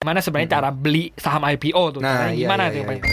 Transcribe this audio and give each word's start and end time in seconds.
Gimana 0.00 0.24
sebenarnya 0.24 0.56
cara 0.56 0.72
beli 0.72 1.12
saham 1.12 1.44
IPO 1.44 1.82
tuh? 1.92 2.00
Nah, 2.00 2.32
iya, 2.32 2.48
gimana 2.48 2.72
iya, 2.72 2.72
tuh? 2.72 2.76
iya, 2.80 2.88
Pak? 2.88 2.96
iya. 2.96 3.04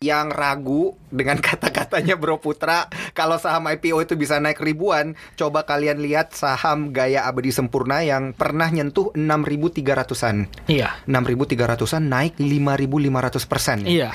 Yang 0.00 0.26
ragu 0.32 0.82
dengan 1.12 1.36
kata-katanya 1.44 2.16
Bro 2.16 2.40
Putra 2.40 2.88
kalau 3.12 3.36
saham 3.36 3.68
IPO 3.68 4.08
itu 4.08 4.16
bisa 4.16 4.40
naik 4.40 4.64
ribuan, 4.64 5.12
coba 5.36 5.68
kalian 5.68 6.00
lihat 6.00 6.32
saham 6.32 6.96
Gaya 6.96 7.28
Abadi 7.28 7.52
Sempurna 7.52 8.00
yang 8.00 8.32
pernah 8.32 8.72
nyentuh 8.72 9.12
6.300-an. 9.12 10.48
Iya. 10.72 11.04
6.300-an 11.04 12.02
naik 12.08 12.40
5.500 12.40 13.44
persen. 13.44 13.78
Iya. 13.84 14.08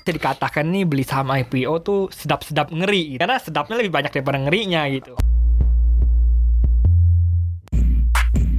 Bisa 0.00 0.16
dikatakan 0.16 0.64
nih 0.64 0.88
beli 0.88 1.04
saham 1.04 1.28
IPO 1.28 1.74
tuh 1.84 2.00
sedap-sedap 2.08 2.72
ngeri. 2.72 3.20
Karena 3.20 3.36
sedapnya 3.36 3.76
lebih 3.76 3.92
banyak 3.92 4.16
daripada 4.16 4.40
ngerinya 4.40 4.88
gitu. 4.88 5.12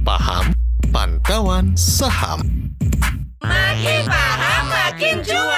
Paham 0.06 0.54
Pantauan 1.28 1.76
Saham 1.76 2.40
Makin 3.44 4.08
paham 4.08 4.64
makin 4.72 5.20
cuan. 5.20 5.57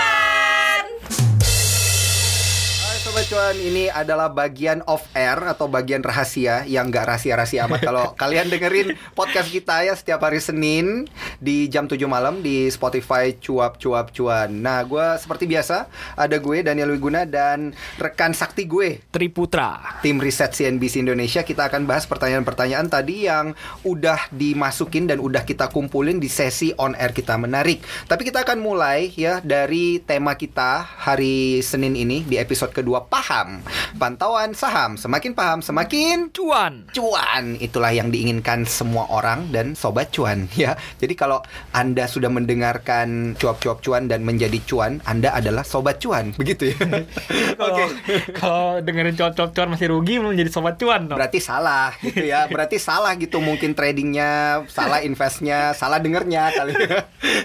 Cuan, 3.31 3.55
ini 3.63 3.87
adalah 3.87 4.27
bagian 4.27 4.83
off 4.91 5.07
air 5.15 5.39
atau 5.47 5.71
bagian 5.71 6.03
rahasia 6.03 6.67
yang 6.67 6.91
nggak 6.91 7.15
rahasia-rahasia 7.15 7.63
amat 7.71 7.87
kalau 7.87 8.11
kalian 8.27 8.51
dengerin 8.51 8.99
podcast 9.15 9.55
kita 9.55 9.87
ya 9.87 9.95
setiap 9.95 10.27
hari 10.27 10.43
Senin 10.43 11.07
di 11.39 11.71
jam 11.71 11.87
7 11.87 11.95
malam 12.11 12.43
di 12.43 12.67
Spotify 12.75 13.31
Cuap 13.39 13.79
Cuap 13.79 14.11
Cuan. 14.11 14.51
Nah, 14.51 14.83
gue 14.83 15.15
seperti 15.15 15.47
biasa 15.47 15.87
ada 16.19 16.43
gue 16.43 16.67
Daniel 16.67 16.91
Wiguna 16.91 17.23
dan 17.23 17.71
rekan 18.03 18.35
sakti 18.35 18.67
gue 18.67 18.99
Triputra. 19.15 20.03
tim 20.03 20.19
riset 20.19 20.51
CNBC 20.51 21.07
Indonesia 21.07 21.47
kita 21.47 21.71
akan 21.71 21.87
bahas 21.87 22.11
pertanyaan-pertanyaan 22.11 22.91
tadi 22.91 23.31
yang 23.31 23.55
udah 23.87 24.27
dimasukin 24.35 25.07
dan 25.07 25.23
udah 25.23 25.47
kita 25.47 25.71
kumpulin 25.71 26.19
di 26.19 26.27
sesi 26.27 26.75
on 26.83 26.99
air 26.99 27.15
kita 27.15 27.39
menarik. 27.39 27.79
Tapi 28.11 28.27
kita 28.27 28.43
akan 28.43 28.59
mulai 28.59 29.15
ya 29.15 29.39
dari 29.39 30.03
tema 30.03 30.35
kita 30.35 30.83
hari 30.83 31.63
Senin 31.63 31.95
ini 31.95 32.27
di 32.27 32.35
episode 32.35 32.75
kedua 32.75 33.07
paham. 33.21 33.61
Pantauan 34.01 34.57
saham 34.57 34.97
semakin 34.97 35.37
paham 35.37 35.61
semakin 35.61 36.33
Cuan. 36.33 36.89
cuan. 36.97 37.61
Itulah 37.61 37.93
yang 37.93 38.09
diinginkan 38.09 38.65
semua 38.65 39.05
orang 39.13 39.53
dan 39.53 39.77
sobat 39.77 40.09
cuan 40.09 40.49
ya. 40.57 40.73
Jadi 40.97 41.13
kalau 41.13 41.45
anda 41.77 42.09
sudah 42.09 42.33
mendengarkan 42.33 43.37
cuap-cuap 43.37 43.85
cuan 43.85 44.09
dan 44.09 44.25
menjadi 44.25 44.57
cuan 44.65 45.05
anda 45.05 45.37
adalah 45.37 45.69
sobat 45.69 46.01
cuan. 46.01 46.33
Begitu 46.41 46.73
ya. 46.73 46.79
Kalau 47.61 47.87
kalau 48.33 48.67
dengerin 48.81 49.15
cuan 49.21 49.33
cuan 49.37 49.69
masih 49.69 49.93
rugi 49.93 50.17
belum 50.17 50.33
jadi 50.33 50.49
sobat 50.49 50.81
cuan 50.81 51.05
dong. 51.05 51.21
berarti 51.21 51.45
salah 51.45 51.93
gitu 52.01 52.25
ya. 52.25 52.49
Berarti 52.49 52.81
salah 52.81 53.13
gitu 53.21 53.37
mungkin 53.45 53.77
tradingnya 53.77 54.65
salah 54.73 55.05
investnya 55.05 55.77
salah 55.77 56.01
dengernya 56.01 56.49
kali 56.57 56.73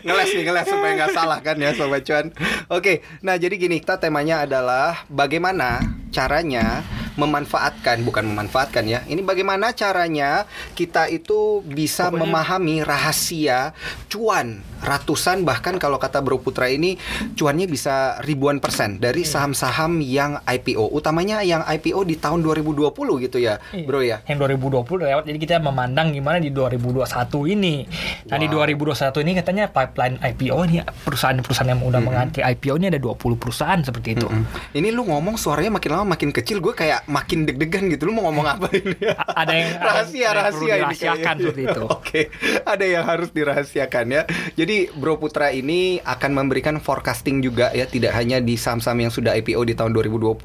ngeles 0.08 0.30
nih 0.40 0.44
ngeles 0.48 0.68
supaya 0.72 0.92
nggak 1.04 1.12
salah 1.12 1.40
kan 1.44 1.60
ya 1.60 1.76
sobat 1.76 2.08
cuan. 2.08 2.32
Oke 2.72 3.04
nah 3.20 3.36
jadi 3.36 3.60
gini 3.60 3.84
kita 3.84 4.00
temanya 4.00 4.48
adalah 4.48 5.04
bagaimana 5.12 5.65
caranya 6.12 6.82
memanfaatkan 7.16 8.04
bukan 8.04 8.24
memanfaatkan 8.26 8.84
ya 8.84 9.00
ini 9.06 9.20
bagaimana 9.20 9.72
caranya 9.72 10.44
kita 10.72 11.08
itu 11.08 11.60
bisa 11.62 12.08
Pokoknya- 12.08 12.22
memahami 12.22 12.76
rahasia 12.82 13.72
cuan 14.08 14.60
ratusan 14.80 15.42
bahkan 15.42 15.76
kalau 15.76 15.98
kata 15.98 16.20
Bro 16.20 16.40
Putra 16.40 16.68
ini 16.68 17.00
cuannya 17.34 17.66
bisa 17.66 17.96
ribuan 18.22 18.60
persen 18.60 18.98
dari 18.98 19.24
Iya. 19.24 19.32
saham-saham 19.32 19.98
yang 20.00 20.38
IPO 20.46 20.92
utamanya 20.92 21.42
yang 21.42 21.66
IPO 21.66 22.04
di 22.04 22.16
tahun 22.16 22.40
2020 22.40 22.94
gitu 23.18 23.38
ya 23.38 23.58
Iya. 23.72 23.86
Bro 23.86 24.02
ya 24.02 24.18
Yang 24.26 24.38
2020 24.60 24.96
udah 24.96 25.08
lewat 25.10 25.24
jadi 25.26 25.38
kita 25.38 25.56
memandang 25.58 26.12
gimana 26.12 26.38
di 26.38 26.52
2021 26.52 27.48
ini. 27.48 27.88
Nah 28.28 28.38
di 28.38 28.46
Wow. 28.46 28.62
2021 28.62 29.22
ini 29.22 29.32
katanya 29.34 29.66
pipeline 29.68 30.16
IPO 30.22 30.58
ini 30.66 30.78
perusahaan-perusahaan 31.02 31.70
yang 31.70 31.82
udah 31.82 32.02
mengantri 32.02 32.42
IPO 32.42 32.78
ini 32.78 32.88
ada 32.88 33.00
20 33.00 33.36
perusahaan 33.36 33.80
seperti 33.80 34.14
itu. 34.14 34.28
Mm. 34.28 34.46
Ini 34.74 34.88
lu 34.92 35.04
ngomong 35.06 35.36
suaranya 35.36 35.74
makin 35.74 35.90
lama 35.92 36.06
makin 36.12 36.30
kecil 36.30 36.60
gue 36.60 36.72
kayak 36.72 37.05
makin 37.08 37.46
deg-degan 37.46 37.88
gitu. 37.94 38.10
Lu 38.10 38.14
mau 38.18 38.30
ngomong 38.30 38.48
apa 38.48 38.68
ini? 38.74 38.98
Ada 39.42 39.54
yang- 39.54 39.78
rahasia 39.80 40.26
ada 40.32 40.40
yang 40.50 40.54
perlu 40.56 40.66
rahasia 40.66 40.76
ini 40.76 40.96
dirahasiakan 40.96 41.36
seperti 41.40 41.62
itu. 41.66 41.84
Oke, 41.96 42.22
ada 42.66 42.86
yang 42.86 43.04
harus 43.06 43.30
dirahasiakan 43.32 44.06
ya. 44.12 44.22
Jadi 44.58 44.78
Bro 44.96 45.20
Putra 45.22 45.52
ini 45.52 46.00
akan 46.02 46.32
memberikan 46.34 46.76
forecasting 46.80 47.42
juga 47.44 47.72
ya, 47.76 47.86
tidak 47.86 48.16
hanya 48.16 48.42
di 48.42 48.56
saham-saham 48.56 49.08
yang 49.08 49.14
sudah 49.14 49.36
IPO 49.38 49.62
di 49.68 49.74
tahun 49.78 49.92
2020, 49.94 50.38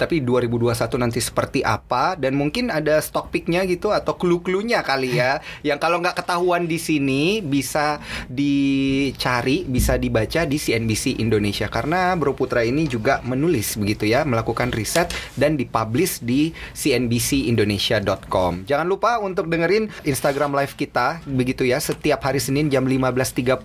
tapi 0.00 0.22
2021 0.24 1.02
nanti 1.02 1.20
seperti 1.20 1.60
apa 1.62 2.14
dan 2.16 2.34
mungkin 2.38 2.70
ada 2.72 3.00
stock 3.02 3.28
picknya 3.34 3.64
gitu 3.68 3.92
atau 3.92 4.14
clue-cluenya 4.16 4.82
kali 4.86 5.18
ya. 5.18 5.42
yang 5.68 5.76
kalau 5.82 6.00
nggak 6.00 6.24
ketahuan 6.24 6.64
di 6.64 6.78
sini 6.80 7.40
bisa 7.44 8.00
dicari, 8.30 9.66
bisa 9.66 9.98
dibaca 9.98 10.46
di 10.46 10.56
CNBC 10.56 11.18
Indonesia 11.20 11.66
karena 11.68 12.14
Bro 12.16 12.38
Putra 12.38 12.62
ini 12.64 12.86
juga 12.88 13.20
menulis 13.26 13.76
begitu 13.76 14.06
ya, 14.08 14.22
melakukan 14.24 14.70
riset 14.72 15.10
dan 15.34 15.58
dipublish 15.58 15.97
di 16.22 16.54
cnbcindonesia.com. 16.76 18.68
Jangan 18.68 18.86
lupa 18.86 19.18
untuk 19.18 19.50
dengerin 19.50 19.90
Instagram 20.06 20.54
live 20.54 20.74
kita 20.78 21.20
begitu 21.26 21.66
ya 21.66 21.82
setiap 21.82 22.22
hari 22.22 22.38
Senin 22.38 22.70
jam 22.70 22.86
15.30 22.86 23.58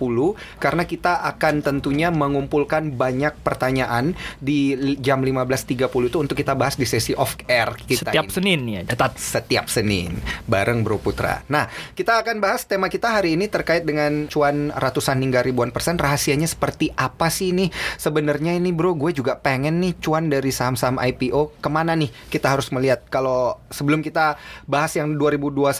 karena 0.58 0.84
kita 0.88 1.22
akan 1.36 1.62
tentunya 1.62 2.10
mengumpulkan 2.10 2.96
banyak 2.96 3.38
pertanyaan 3.46 4.18
di 4.42 4.74
jam 4.98 5.22
15.30 5.22 6.10
itu 6.10 6.18
untuk 6.18 6.36
kita 6.38 6.58
bahas 6.58 6.80
di 6.80 6.88
sesi 6.88 7.14
off 7.14 7.36
air 7.46 7.76
kita 7.76 8.10
Setiap 8.10 8.26
ini 8.26 8.34
Senin 8.34 8.62
ya, 8.66 8.82
catat. 8.88 9.14
setiap 9.20 9.66
Senin 9.68 10.18
bareng 10.48 10.82
Bro 10.82 11.04
Putra. 11.04 11.44
Nah, 11.52 11.68
kita 11.94 12.24
akan 12.24 12.40
bahas 12.40 12.64
tema 12.64 12.88
kita 12.88 13.12
hari 13.12 13.36
ini 13.36 13.52
terkait 13.52 13.84
dengan 13.84 14.26
cuan 14.32 14.72
ratusan 14.72 15.20
hingga 15.20 15.44
ribuan 15.44 15.70
persen. 15.70 16.00
Rahasianya 16.00 16.48
seperti 16.48 16.90
apa 16.96 17.28
sih 17.28 17.52
ini? 17.52 17.70
Sebenarnya 18.00 18.56
ini 18.56 18.72
Bro, 18.72 18.96
gue 18.96 19.12
juga 19.14 19.38
pengen 19.38 19.84
nih 19.84 20.00
cuan 20.00 20.32
dari 20.32 20.50
saham-saham 20.50 20.98
IPO 20.98 21.60
ke 21.60 21.70
mana 21.70 21.94
nih? 21.94 22.10
Kita 22.30 22.54
harus 22.54 22.70
melihat 22.70 23.04
kalau 23.08 23.60
sebelum 23.70 24.04
kita 24.04 24.38
bahas 24.66 24.94
yang 24.96 25.16
2021, 25.16 25.74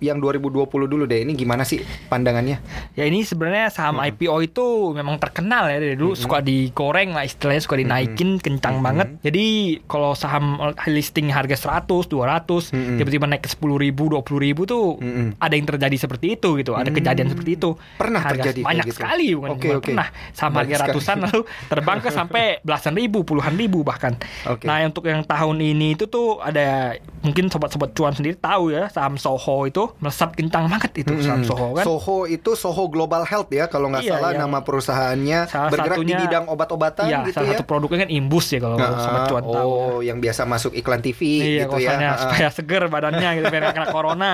yang 0.00 0.18
2020 0.18 0.66
dulu 0.88 1.04
deh. 1.04 1.22
Ini 1.24 1.32
gimana 1.36 1.62
sih 1.64 1.82
pandangannya? 2.08 2.60
Ya 2.96 3.04
ini 3.04 3.24
sebenarnya 3.24 3.68
saham 3.72 4.00
IPO 4.00 4.36
itu 4.44 4.66
memang 4.96 5.20
terkenal 5.20 5.68
ya 5.68 5.78
dari 5.80 5.96
dulu 5.96 6.16
suka 6.16 6.40
digoreng 6.40 7.12
lah 7.12 7.24
istilahnya 7.24 7.62
suka 7.62 7.76
dinaikin 7.80 8.40
kencang 8.40 8.80
banget. 8.80 9.20
Jadi 9.24 9.78
kalau 9.88 10.16
saham 10.16 10.56
listing 10.88 11.28
harga 11.32 11.56
100, 11.56 12.08
200 12.08 12.74
Mm-mm. 12.74 12.96
tiba-tiba 13.00 13.24
naik 13.28 13.44
ke 13.44 13.50
10 13.52 13.76
ribu, 13.80 14.08
20 14.12 14.46
ribu 14.46 14.62
tuh 14.64 14.96
Mm-mm. 15.00 15.36
ada 15.38 15.54
yang 15.54 15.66
terjadi 15.68 15.96
seperti 15.96 16.36
itu 16.36 16.56
gitu. 16.60 16.72
Ada 16.76 16.90
kejadian 16.92 17.28
seperti 17.32 17.56
itu. 17.56 17.76
Pernah 17.96 18.20
Harga 18.20 18.48
terjadi 18.48 18.60
banyak 18.64 18.86
gitu? 18.88 18.96
sekali 19.00 19.26
bukan 19.36 19.48
cuma 19.56 19.74
oke. 19.76 19.84
pernah. 19.88 20.08
Saham 20.32 20.52
harga 20.56 20.76
ratusan 20.88 21.16
lalu 21.24 21.40
terbang 21.68 21.98
ke 22.00 22.10
sampai 22.12 22.44
belasan 22.64 22.94
ribu, 22.96 23.24
puluhan 23.24 23.54
ribu 23.56 23.82
bahkan. 23.84 24.16
Oke. 24.48 24.68
Nah, 24.68 24.84
untuk 24.84 25.08
yang 25.08 25.24
tahun 25.24 25.56
ini 25.60 25.79
itu 25.82 26.04
tuh 26.04 26.38
ada 26.38 26.94
mungkin 27.20 27.46
sobat-sobat 27.46 27.92
cuan 27.92 28.10
sendiri 28.10 28.32
tahu 28.34 28.70
ya 28.70 28.88
saham 28.88 29.14
Soho 29.14 29.64
itu 29.64 29.92
melesat 29.96 30.32
kencang 30.32 30.66
banget 30.66 30.92
itu 30.98 31.12
saham 31.18 31.40
Mm-mm. 31.40 31.48
Soho 31.48 31.66
kan. 31.72 31.84
Soho 31.84 32.18
itu 32.26 32.50
Soho 32.54 32.84
Global 32.86 33.22
Health 33.22 33.48
ya 33.48 33.66
kalau 33.66 33.88
nggak 33.88 34.02
Iya, 34.02 34.12
salah 34.14 34.30
yang- 34.30 34.42
nama 34.42 34.58
perusahaannya 34.60 35.38
Salah 35.46 35.70
bergerak 35.70 35.96
di 35.96 36.00
satunya- 36.06 36.20
bidang 36.22 36.44
obat-obatan 36.46 37.04
Iya, 37.06 37.18
gitu 37.22 37.34
salah 37.34 37.46
ya. 37.46 37.52
satu 37.54 37.64
produknya 37.64 37.98
kan 38.00 38.10
imbus 38.10 38.46
ya 38.48 38.58
kalau 38.58 38.76
Nah, 38.76 38.88
sobat 38.98 39.22
cuan 39.26 39.42
tahu. 39.42 39.52
ya. 39.52 39.60
oh, 39.62 39.98
yang 40.00 40.18
biasa 40.18 40.42
masuk 40.44 40.72
iklan 40.72 41.00
TV 41.00 41.20
Iya, 41.22 41.64
gitu 41.64 41.76
ya. 41.78 41.92
supaya 42.16 42.48
seger 42.50 42.82
badannya 42.86 43.28
gitu 43.36 43.46
biar 43.46 43.62
kena 43.70 43.88
corona. 43.96 44.32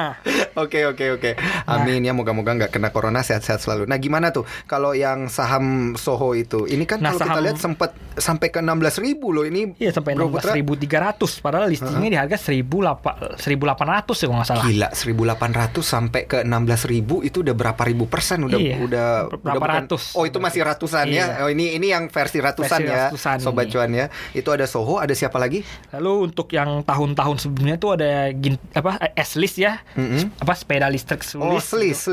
Oke 0.55 0.83
oke 0.85 1.05
oke. 1.12 1.31
Amin 1.67 2.01
ya 2.01 2.11
moga-moga 2.11 2.56
nggak 2.56 2.71
kena 2.71 2.89
corona 2.89 3.21
sehat-sehat 3.21 3.61
selalu. 3.61 3.85
Nah 3.85 3.99
gimana 3.99 4.31
tuh 4.31 4.49
kalau 4.65 4.91
yang 4.91 5.27
saham 5.27 5.93
Soho 5.95 6.33
itu? 6.33 6.65
Ini 6.65 6.83
kan 6.85 6.99
Nah, 6.99 7.12
kalau 7.12 7.19
kita 7.19 7.29
saham- 7.29 7.45
lihat 7.45 7.59
sempat 7.59 7.91
sampai 8.17 8.49
ke 8.49 8.59
16.000 8.59 9.05
ribu 9.05 9.29
loh 9.29 9.45
ini. 9.45 9.77
Iya 9.77 9.93
sampai 9.93 10.15
Bro 10.15 10.31
Putra. 10.31 10.55
16.300 10.55 11.25
padahal 11.38 11.66
listingnya 11.66 12.09
di 12.09 12.19
harga 12.19 12.37
1.800 12.37 13.37
1.800 13.37 13.47
ya 14.16 14.26
kalau 14.26 14.38
nggak 14.38 14.48
salah. 14.48 14.64
Gila 14.64 14.88
1800 14.91 15.82
sampai 15.82 16.22
ke 16.25 16.38
16.000 16.42 17.22
itu 17.22 17.37
udah 17.41 17.54
berapa 17.54 17.82
ribu 17.82 18.04
persen 18.06 18.42
udah 18.42 18.56
Iya, 18.56 18.76
udah 18.78 19.06
berapa 19.28 19.42
udah 19.47 19.60
bukan- 19.60 19.76
ratus. 19.84 20.03
Oh 20.12 20.25
itu 20.25 20.38
masih 20.38 20.61
ratusan 20.62 21.06
ya. 21.08 21.14
Iya. 21.32 21.43
Oh 21.43 21.50
ini 21.50 21.75
ini 21.75 21.88
yang 21.88 22.06
versi 22.06 22.38
ratusan 22.38 22.78
Versi 22.78 22.88
ya. 22.88 23.08
ratusan 23.08 23.37
Sobat 23.38 23.67
ini. 23.67 23.73
cuan 23.73 23.90
ya. 23.93 24.06
Itu 24.32 24.49
ada 24.50 24.64
Soho, 24.64 24.96
ada 24.96 25.12
siapa 25.12 25.37
lagi? 25.37 25.62
Lalu 25.93 26.12
untuk 26.26 26.49
yang 26.50 26.82
tahun-tahun 26.82 27.37
sebelumnya 27.38 27.76
tuh 27.76 27.94
ada 27.94 28.31
gin, 28.32 28.56
apa 28.72 28.96
S-list 29.17 29.56
ya. 29.56 29.81
Mm-mm. 29.94 30.32
Apa 30.38 30.52
sepeda 30.52 30.87
listrik 30.87 31.22
Oh, 31.37 31.58
Swiss. 31.58 32.06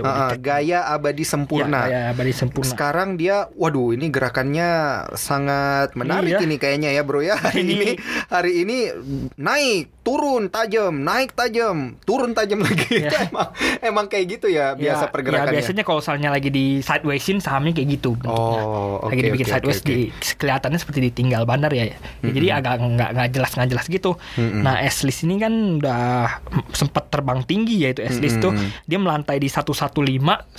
Ah, 0.00 0.06
ah, 0.06 0.28
dicek. 0.30 0.40
gaya 0.42 0.86
abadi 0.86 1.22
sempurna. 1.22 1.86
Ya, 1.86 1.88
kayak 1.88 2.06
abadi 2.12 2.32
sempurna. 2.32 2.68
Sekarang 2.68 3.08
dia, 3.14 3.48
waduh, 3.54 3.92
ini 3.92 4.08
gerakannya 4.08 4.68
sangat 5.14 5.94
menarik 5.94 6.36
Iya. 6.36 6.40
ini 6.42 6.56
kayaknya 6.56 6.90
ya 6.90 7.02
bro 7.02 7.20
ya. 7.20 7.36
Ini 7.62 7.94
hari 8.28 8.66
ini 8.66 8.78
naik 9.38 10.01
turun 10.02 10.50
tajam, 10.50 10.98
naik 10.98 11.30
tajam, 11.32 11.94
turun 12.02 12.34
tajam 12.34 12.58
lagi. 12.66 13.02
Itu 13.02 13.16
emang 13.22 13.48
emang 13.78 14.06
kayak 14.06 14.24
gitu 14.28 14.46
ya 14.46 14.74
biasa 14.74 15.06
Ya, 15.06 15.08
pergerakannya. 15.08 15.48
Ya, 15.48 15.54
biasanya 15.54 15.82
kalau 15.82 15.98
misalnya 15.98 16.28
lagi 16.28 16.50
di 16.50 16.66
sidewaysin 16.78 17.38
sahamnya 17.38 17.72
kayak 17.72 17.88
gitu. 17.92 18.18
bentuknya. 18.18 18.62
Oh, 18.62 18.98
oke, 18.98 19.08
lagi 19.08 19.20
dibikin 19.22 19.46
oke, 19.46 19.52
sideways 19.54 19.78
oke, 19.78 19.84
oke. 19.84 19.88
di 19.88 19.96
kelihatannya 20.36 20.78
seperti 20.78 20.98
ditinggal 21.04 21.42
bandar 21.42 21.70
ya. 21.70 21.86
Ya, 21.86 21.96
Jadi 22.20 22.46
agak 22.50 22.74
nggak 22.78 23.10
nggak 23.14 23.28
jelas 23.30 23.50
nggak 23.52 23.68
jelas 23.70 23.86
gitu. 23.86 24.10
Mm-mm. 24.36 24.60
Nah, 24.60 24.82
S-list 24.82 25.22
ini 25.22 25.38
kan 25.38 25.52
udah 25.78 26.02
sempat 26.72 27.06
terbang 27.06 27.40
tinggi 27.42 27.78
ya 27.78 27.94
itu 27.94 28.02
S-list 28.02 28.42
tuh. 28.42 28.50
Mm-mm. 28.50 28.84
Dia 28.84 28.98
melantai 28.98 29.38
di 29.38 29.46
115 29.46 29.78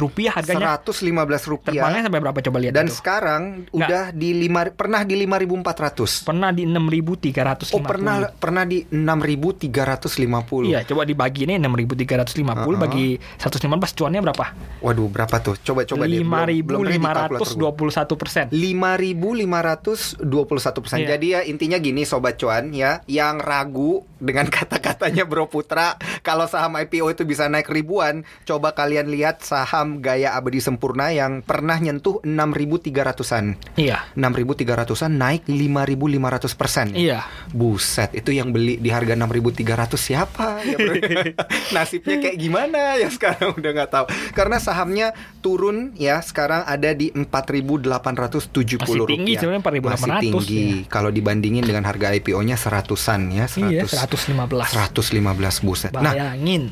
rupiah 0.00 0.32
harganya. 0.34 0.74
115 0.76 1.06
rupiah. 1.46 1.72
Terbangnya 1.78 2.02
sampai 2.06 2.20
berapa 2.20 2.38
coba 2.40 2.58
lihat 2.58 2.74
Dan 2.74 2.86
itu. 2.86 2.98
sekarang 2.98 3.42
udah 3.70 4.10
di 4.10 4.30
lima 4.34 4.66
pernah 4.68 5.06
di 5.06 5.14
5.400. 5.22 6.26
Pernah 6.26 6.50
di 6.50 6.64
6.350. 6.66 7.76
Oh 7.76 7.80
pernah 7.80 8.16
pernah 8.32 8.64
di 8.64 8.71
6.350. 8.88 10.72
Iya, 10.72 10.80
coba 10.88 11.04
dibagi 11.04 11.44
ini 11.44 11.58
6.350 11.58 12.48
Uh-uh. 12.48 12.78
bagi 12.78 13.18
115 13.38 13.94
cuannya 13.98 14.20
berapa? 14.22 14.46
Waduh 14.80 15.08
berapa 15.08 15.36
tuh? 15.42 15.56
Coba 15.60 15.84
coba 15.84 16.06
deh. 16.06 16.22
Belum- 16.22 16.62
belum 16.62 16.80
ready 16.86 17.02
kalkulator 17.02 17.50
gua. 17.58 17.72
5.521 17.74 18.16
persen. 18.16 18.44
5.521 18.48 20.80
persen. 20.80 20.98
Iya. 21.02 21.08
Jadi 21.16 21.26
ya 21.34 21.40
intinya 21.44 21.76
gini 21.76 22.06
sobat 22.06 22.38
cuan 22.38 22.70
ya, 22.72 23.02
yang 23.10 23.42
ragu 23.42 24.06
dengan 24.22 24.46
kata-katanya 24.54 25.26
Bro 25.26 25.50
Putra 25.50 25.98
kalau 26.22 26.46
saham 26.46 26.78
IPO 26.78 27.10
itu 27.10 27.26
bisa 27.26 27.50
naik 27.50 27.66
ribuan, 27.66 28.22
coba 28.46 28.70
kalian 28.72 29.10
lihat 29.10 29.42
saham 29.42 29.98
Gaya 29.98 30.38
Abadi 30.38 30.62
Sempurna 30.62 31.10
yang 31.10 31.42
pernah 31.42 31.74
nyentuh 31.82 32.22
6.300-an. 32.22 33.58
Iya. 33.74 34.06
6.300-an 34.14 35.10
naik 35.10 35.42
5.500 35.50 36.54
persen. 36.54 36.94
Iya. 36.94 37.26
Buset, 37.50 38.14
itu 38.14 38.30
yang 38.30 38.54
beli 38.54 38.61
di 38.78 38.88
harga 38.88 39.12
6.300 39.14 39.94
siapa 39.96 40.62
ya 40.62 40.76
bro? 40.78 40.94
Nasibnya 41.74 42.16
kayak 42.22 42.36
gimana 42.38 42.96
ya 42.96 43.08
sekarang 43.10 43.58
udah 43.58 43.70
nggak 43.74 43.90
tahu. 43.90 44.06
Karena 44.32 44.56
sahamnya 44.56 45.12
turun 45.40 45.92
ya 45.98 46.22
sekarang 46.22 46.62
ada 46.64 46.94
di 46.94 47.10
4.870 47.10 48.78
Masih 48.78 49.08
tinggi 49.10 49.32
sebenarnya 49.36 49.62
4.800 49.62 49.92
Masih 49.92 50.12
tinggi. 50.22 50.66
Kalau 50.86 51.10
dibandingin 51.10 51.64
dengan 51.64 51.84
harga 51.84 52.14
IPO-nya 52.14 52.54
seratusan 52.54 53.32
ya, 53.32 53.44
100 53.50 53.72
Iya, 53.72 53.84
115. 53.88 54.68
115 54.68 55.64
buset. 55.64 55.92
Nah, 55.92 56.12
Bayangin. 56.12 56.70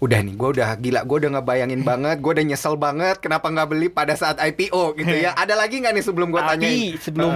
udah 0.00 0.18
nih, 0.24 0.32
gue 0.32 0.48
udah 0.56 0.68
gila, 0.80 1.00
gue 1.04 1.16
udah 1.20 1.30
ngebayangin 1.36 1.82
banget, 1.84 2.16
gue 2.24 2.32
udah 2.32 2.44
nyesel 2.46 2.74
banget 2.80 3.20
kenapa 3.20 3.52
nggak 3.52 3.68
beli 3.68 3.88
pada 3.92 4.16
saat 4.16 4.40
IPO 4.40 4.96
gitu 4.96 5.12
ya. 5.12 5.36
Ada 5.36 5.52
lagi 5.60 5.76
nggak 5.76 5.92
nih 5.92 6.04
sebelum 6.04 6.32
gue 6.32 6.40
tanya? 6.40 6.68
Sebelum 6.96 7.32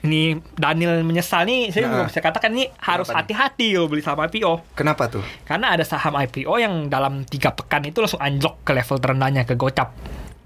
ini 0.00 0.20
Daniel 0.52 1.00
menyesal 1.00 1.44
nih, 1.44 1.68
saya 1.68 1.86
Nah. 1.86 2.04
bisa 2.04 2.18
katakan 2.18 2.50
nih 2.50 2.72
harus 2.78 3.08
hati-hati 3.08 3.74
kalau 3.74 3.86
beli 3.86 4.00
saham 4.00 4.20
IPO. 4.22 4.52
Kenapa 4.72 5.06
tuh? 5.06 5.20
Karena 5.42 5.70
ada 5.70 5.82
saham 5.82 6.14
IPO 6.14 6.54
yang 6.56 6.74
dalam 6.86 7.22
tiga 7.22 7.50
pekan 7.50 7.84
itu 7.84 7.98
langsung 7.98 8.18
anjlok 8.18 8.62
ke 8.62 8.72
level 8.72 8.96
terendahnya 8.96 9.42
ke 9.42 9.54
gocap. 9.54 9.92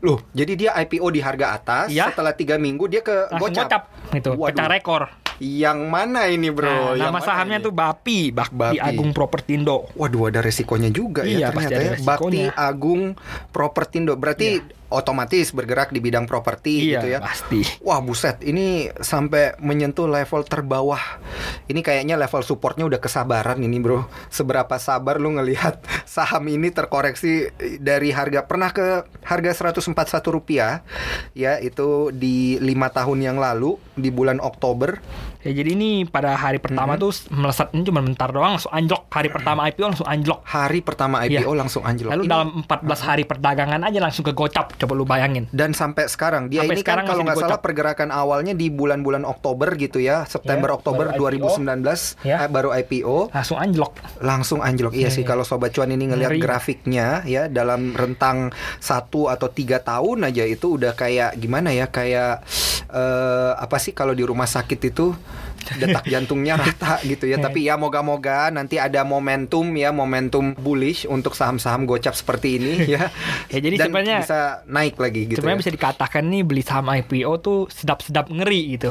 Loh, 0.01 0.21
jadi 0.31 0.53
dia 0.53 0.71
IPO 0.77 1.07
di 1.09 1.21
harga 1.21 1.55
atas, 1.55 1.87
Iya. 1.89 2.11
setelah 2.11 2.33
tiga 2.33 2.55
minggu 2.57 2.85
dia 2.87 3.01
ke 3.01 3.31
Langsung 3.31 3.41
gocap. 3.49 3.65
gocap, 3.65 3.83
gitu, 4.13 4.31
Waduh. 4.35 4.47
pecah 4.53 4.69
rekor. 4.69 5.03
Yang 5.37 5.79
mana 5.85 6.21
ini 6.27 6.47
bro? 6.47 6.95
Nah, 6.95 6.95
Yang 6.95 7.11
nama 7.11 7.21
sahamnya 7.21 7.59
ini? 7.59 7.67
tuh 7.67 7.73
Bapi, 7.73 8.19
Bakti 8.31 8.55
Bapi. 8.55 8.79
Agung 8.79 9.11
Propertindo. 9.11 9.91
Waduh 9.93 10.29
ada 10.29 10.39
resikonya 10.39 10.91
juga 10.91 11.27
Iya, 11.27 11.39
ya 11.41 11.49
pasti 11.51 11.59
ternyata 11.67 11.75
ada 11.75 11.83
ya. 11.83 11.91
Bakti 12.01 12.23
resikonya. 12.39 12.47
Agung 12.55 13.03
Propertindo. 13.51 14.13
Berarti 14.15 14.63
otomatis 14.93 15.51
bergerak 15.51 15.91
di 15.91 15.99
bidang 15.99 16.29
properti 16.29 16.93
Iya, 16.93 17.01
gitu 17.01 17.07
ya. 17.17 17.19
pasti. 17.23 17.61
Wah 17.83 17.99
buset, 18.05 18.41
ini 18.45 18.91
sampai 19.01 19.57
menyentuh 19.59 20.07
level 20.07 20.45
terbawah. 20.47 21.01
Ini 21.67 21.81
kayaknya 21.81 22.21
level 22.21 22.45
supportnya 22.45 22.85
udah 22.87 23.01
kesabaran 23.01 23.59
ini 23.61 23.81
bro. 23.81 24.07
Seberapa 24.29 24.77
sabar 24.79 25.17
lu 25.17 25.35
ngelihat 25.35 25.81
saham 26.09 26.47
ini 26.49 26.71
terkoreksi 26.71 27.51
dari 27.81 28.13
harga 28.13 28.45
pernah 28.45 28.71
ke 28.71 29.09
harga 29.25 29.73
141 29.73 29.95
rupiah 30.31 30.85
ya 31.33 31.57
itu 31.59 32.13
di 32.13 32.61
lima 32.61 32.93
tahun 32.93 33.25
yang 33.25 33.37
lalu 33.41 33.77
di 33.97 34.11
bulan 34.13 34.39
Oktober. 34.39 35.01
Ya 35.45 35.53
jadi 35.53 35.71
ini 35.71 35.91
pada 36.05 36.33
hari 36.35 36.57
pertama 36.57 36.97
tuh 36.97 37.13
melesat 37.29 37.69
ini 37.71 37.85
cuma 37.85 38.01
bentar 38.01 38.29
doang 38.29 38.57
langsung 38.57 38.73
anjlok. 38.73 39.07
Hari 39.09 39.29
pertama 39.29 39.61
IPO 39.65 39.85
langsung 39.87 40.09
anjlok. 40.09 40.41
Hari 40.43 40.81
pertama 40.81 41.17
IPO 41.21 41.45
Iya. 41.45 41.53
langsung 41.55 41.83
anjlok. 41.83 42.11
Lalu 42.11 42.23
Ini- 42.23 42.33
dalam 42.33 42.49
14 42.59 43.01
hari 43.03 43.23
perdagangan 43.23 43.81
aja 43.83 43.99
langsung 44.01 44.25
ke 44.25 44.33
gocap. 44.33 44.73
Coba 44.75 44.93
lu 44.93 45.05
bayangin. 45.05 45.47
dan 45.53 45.71
sampai 45.71 46.07
sekarang 46.07 46.49
dia 46.49 46.61
Sampai 46.61 46.75
ini 46.75 46.81
sekarang 46.81 47.05
kan 47.05 47.11
kalau 47.11 47.23
nggak 47.23 47.37
salah 47.39 47.61
pergerakan 47.61 48.09
awalnya 48.09 48.53
di 48.53 48.69
bulan-bulan 48.69 49.23
Oktober 49.23 49.69
gitu 49.75 49.99
ya 49.99 50.25
September 50.25 50.71
Ya, 50.71 50.75
Oktober 50.75 51.05
baru 51.07 51.29
IPO. 51.31 51.61
2019 51.61 52.17
Ya. 52.23 52.37
eh, 52.41 52.49
baru 52.49 52.71
IPO 52.73 53.29
Langsung 53.31 53.59
anjlok. 53.59 53.93
langsung 54.19 54.61
anjlok 54.61 54.93
iya 54.93 55.09
sih 55.09 55.21
Iya. 55.21 55.29
kalau 55.29 55.45
sobat 55.45 55.71
cuan 55.71 55.89
ini 55.89 56.07
ngelihat 56.07 56.33
grafiknya 56.39 57.21
ya 57.25 57.47
dalam 57.47 57.93
rentang 57.93 58.49
satu 58.79 59.29
atau 59.29 59.47
tiga 59.49 59.79
tahun 59.79 60.25
aja 60.25 60.43
itu 60.43 60.75
udah 60.75 60.93
kayak 60.93 61.37
gimana 61.37 61.69
ya 61.71 61.87
kayak 61.87 62.41
eh, 62.87 63.53
apa 63.55 63.77
sih 63.77 63.93
kalau 63.93 64.13
di 64.13 64.23
rumah 64.23 64.47
sakit 64.47 64.81
itu 64.87 65.13
detak 65.71 66.05
jantungnya 66.05 66.55
rata 66.57 67.01
gitu 67.03 67.25
ya 67.25 67.35
Iya. 67.35 67.45
tapi 67.47 67.61
ya 67.63 67.75
moga-moga 67.75 68.49
nanti 68.49 68.77
ada 68.77 69.03
momentum 69.03 69.73
ya 69.73 69.91
momentum 69.91 70.55
bullish 70.55 71.05
untuk 71.05 71.33
saham-saham 71.33 71.85
gocap 71.85 72.13
seperti 72.13 72.57
ini 72.57 72.73
ya 72.95 73.09
Ya, 73.47 73.59
jadi 73.61 73.77
dan 73.77 73.87
sebenarnya- 73.89 74.21
bisa 74.21 74.41
naik 74.67 74.97
lagi 74.97 75.21
gitu 75.27 75.39
Sebenarnya 75.39 75.57
ya. 75.57 75.63
bisa 75.63 75.73
dikatakan 75.73 76.23
nih 76.25 76.43
beli 76.43 76.63
saham 76.63 76.87
IPO 76.87 77.33
tuh 77.39 77.59
sedap-sedap 77.69 78.27
ngeri 78.27 78.75
gitu. 78.75 78.91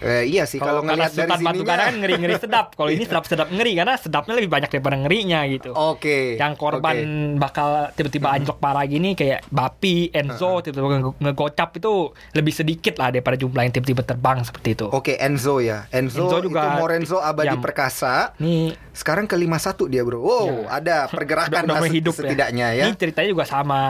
Eh, 0.00 0.24
iya 0.26 0.42
sih 0.44 0.56
kalau 0.56 0.80
ngelihat 0.80 1.12
dari. 1.12 1.36
Gana 1.60 1.82
kan 1.84 1.94
ngeri-ngeri 1.94 2.34
sedap. 2.42 2.72
Kalau 2.72 2.88
ini 2.88 3.04
sedap-sedap 3.04 3.48
ngeri 3.48 3.76
karena 3.76 3.94
sedapnya 3.94 4.34
lebih 4.34 4.48
banyak 4.48 4.66
daripada 4.68 4.96
ngerinya 4.96 5.44
gitu. 5.46 5.70
Oke. 5.70 6.34
Yang 6.34 6.52
korban 6.56 6.96
oke. 6.96 7.38
bakal 7.38 7.68
tiba-tiba 7.92 8.32
anjlok 8.32 8.58
parah 8.58 8.82
gini 8.84 9.12
kayak 9.12 9.44
Bapi, 9.46 10.08
Enzo 10.10 10.58
tiba-tiba 10.58 10.88
nge- 10.98 11.18
ngegocap 11.20 11.70
itu 11.76 11.92
lebih 12.32 12.50
sedikit 12.50 12.96
lah 12.96 13.10
daripada 13.10 13.36
jumlah 13.36 13.60
yang 13.60 13.70
tiba-tiba 13.70 14.02
terbang 14.02 14.40
seperti 14.40 14.68
itu. 14.74 14.86
Oke 14.88 15.14
Enzo 15.14 15.60
ya. 15.60 15.84
Enzo, 15.90 16.09
Enzo 16.12 16.36
juga- 16.40 16.60
itu 16.60 16.68
Morenzo 16.76 17.16
Abadi 17.16 17.48
yang- 17.48 17.60
Perkasa. 17.60 18.34
Ini 18.36 18.74
Sekarang 18.90 19.24
ke 19.24 19.32
51 19.34 19.86
dia, 19.86 20.02
Bro. 20.02 20.18
Wow, 20.18 20.44
Ya. 20.66 20.76
ada 20.76 20.96
pergerakan 21.06 21.62
udah, 21.62 21.78
udah 21.78 21.88
hidup 21.88 22.12
setidaknya 22.12 22.74
ya. 22.74 22.84
Ini 22.84 22.94
ceritanya 22.94 23.28
juga 23.30 23.44
sama 23.44 23.80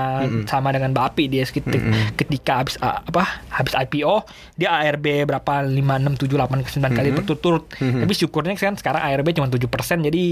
sama 0.45 0.71
dengan 0.71 0.93
Bapi 0.93 1.27
dia 1.27 1.43
ketika, 1.43 1.81
ketika 2.15 2.53
habis 2.59 2.77
apa 2.79 3.25
habis 3.49 3.73
IPO 3.73 4.23
dia 4.55 4.71
ARB 4.71 5.25
berapa 5.25 5.65
5 5.65 5.75
6 5.99 6.15
7 6.17 6.37
8 6.37 6.63
9 6.63 6.93
kali 6.93 7.09
berturut-turut. 7.11 7.65
Tapi 7.73 8.13
syukurnya 8.13 8.55
kan 8.55 8.77
sekarang 8.77 9.03
ARB 9.03 9.33
cuma 9.33 9.49
7% 9.49 9.67
jadi 10.01 10.25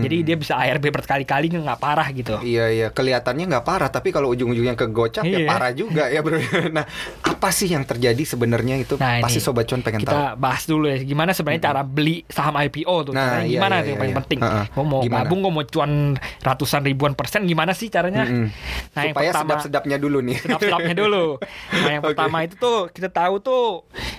jadi 0.00 0.16
dia 0.24 0.36
bisa 0.36 0.56
ARB 0.56 0.90
berkali-kali 0.90 1.46
nggak 1.52 1.78
parah 1.78 2.08
gitu. 2.10 2.40
Iya 2.40 2.66
iya, 2.68 2.86
kelihatannya 2.88 3.44
nggak 3.48 3.64
parah, 3.64 3.90
tapi 3.90 4.10
kalau 4.10 4.30
ujung-ujungnya 4.30 4.74
ke 4.74 4.88
gocap 4.88 5.22
ya 5.22 5.38
Iya. 5.40 5.46
parah 5.46 5.70
juga 5.72 6.08
ya, 6.08 6.18
Bro. 6.18 6.40
Nah, 6.72 6.88
apa 7.20 7.48
sih 7.50 7.68
yang 7.68 7.82
terjadi 7.82 8.22
sebenarnya 8.24 8.78
itu? 8.78 8.96
Nah, 8.96 9.20
Pasti 9.20 9.38
ini 9.38 9.44
sobat 9.44 9.66
cuan 9.66 9.82
pengen 9.82 10.00
tahu. 10.00 10.08
kita 10.08 10.20
bahas 10.34 10.62
dulu 10.64 10.86
ya 10.86 10.98
gimana 11.10 11.30
sebenarnya 11.30 11.62
cara 11.64 11.82
beli 11.82 12.22
saham 12.26 12.54
IPO 12.56 12.94
tuh 13.02 13.12
Nah, 13.12 13.26
Caranya 13.26 13.42
iya, 13.42 13.52
gimana 13.52 13.74
iya, 13.74 13.80
tuh 13.80 13.82
yang 13.82 13.90
iya, 13.90 13.98
paling 13.98 14.12
iya. 14.12 14.20
penting 14.22 14.38
Heeh. 14.38 14.64
gue 14.70 14.84
mau 14.86 15.00
Gimana? 15.00 15.18
gabung 15.20 15.38
gue 15.40 15.52
mau 15.52 15.64
cuan 15.64 15.92
ratusan 16.40 16.82
ribuan 16.82 17.12
persen 17.12 17.40
gimana 17.42 17.72
sih 17.72 17.88
caranya 17.88 18.22
Mm-mm. 18.22 18.46
nah 18.92 19.02
yang 19.02 19.12
Supaya 19.12 19.28
pertama 19.28 19.48
sedap-sedapnya 19.50 19.96
dulu 19.98 20.18
nih. 20.20 20.36
sedap-sedapnya 20.38 20.94
dulu 20.96 21.24
nah 21.82 21.90
yang 21.90 22.00
Oke. 22.00 22.08
pertama 22.08 22.36
itu 22.40 22.54
tuh 22.54 22.78
kita 22.88 23.08
tahu 23.08 23.34
tuh 23.40 23.64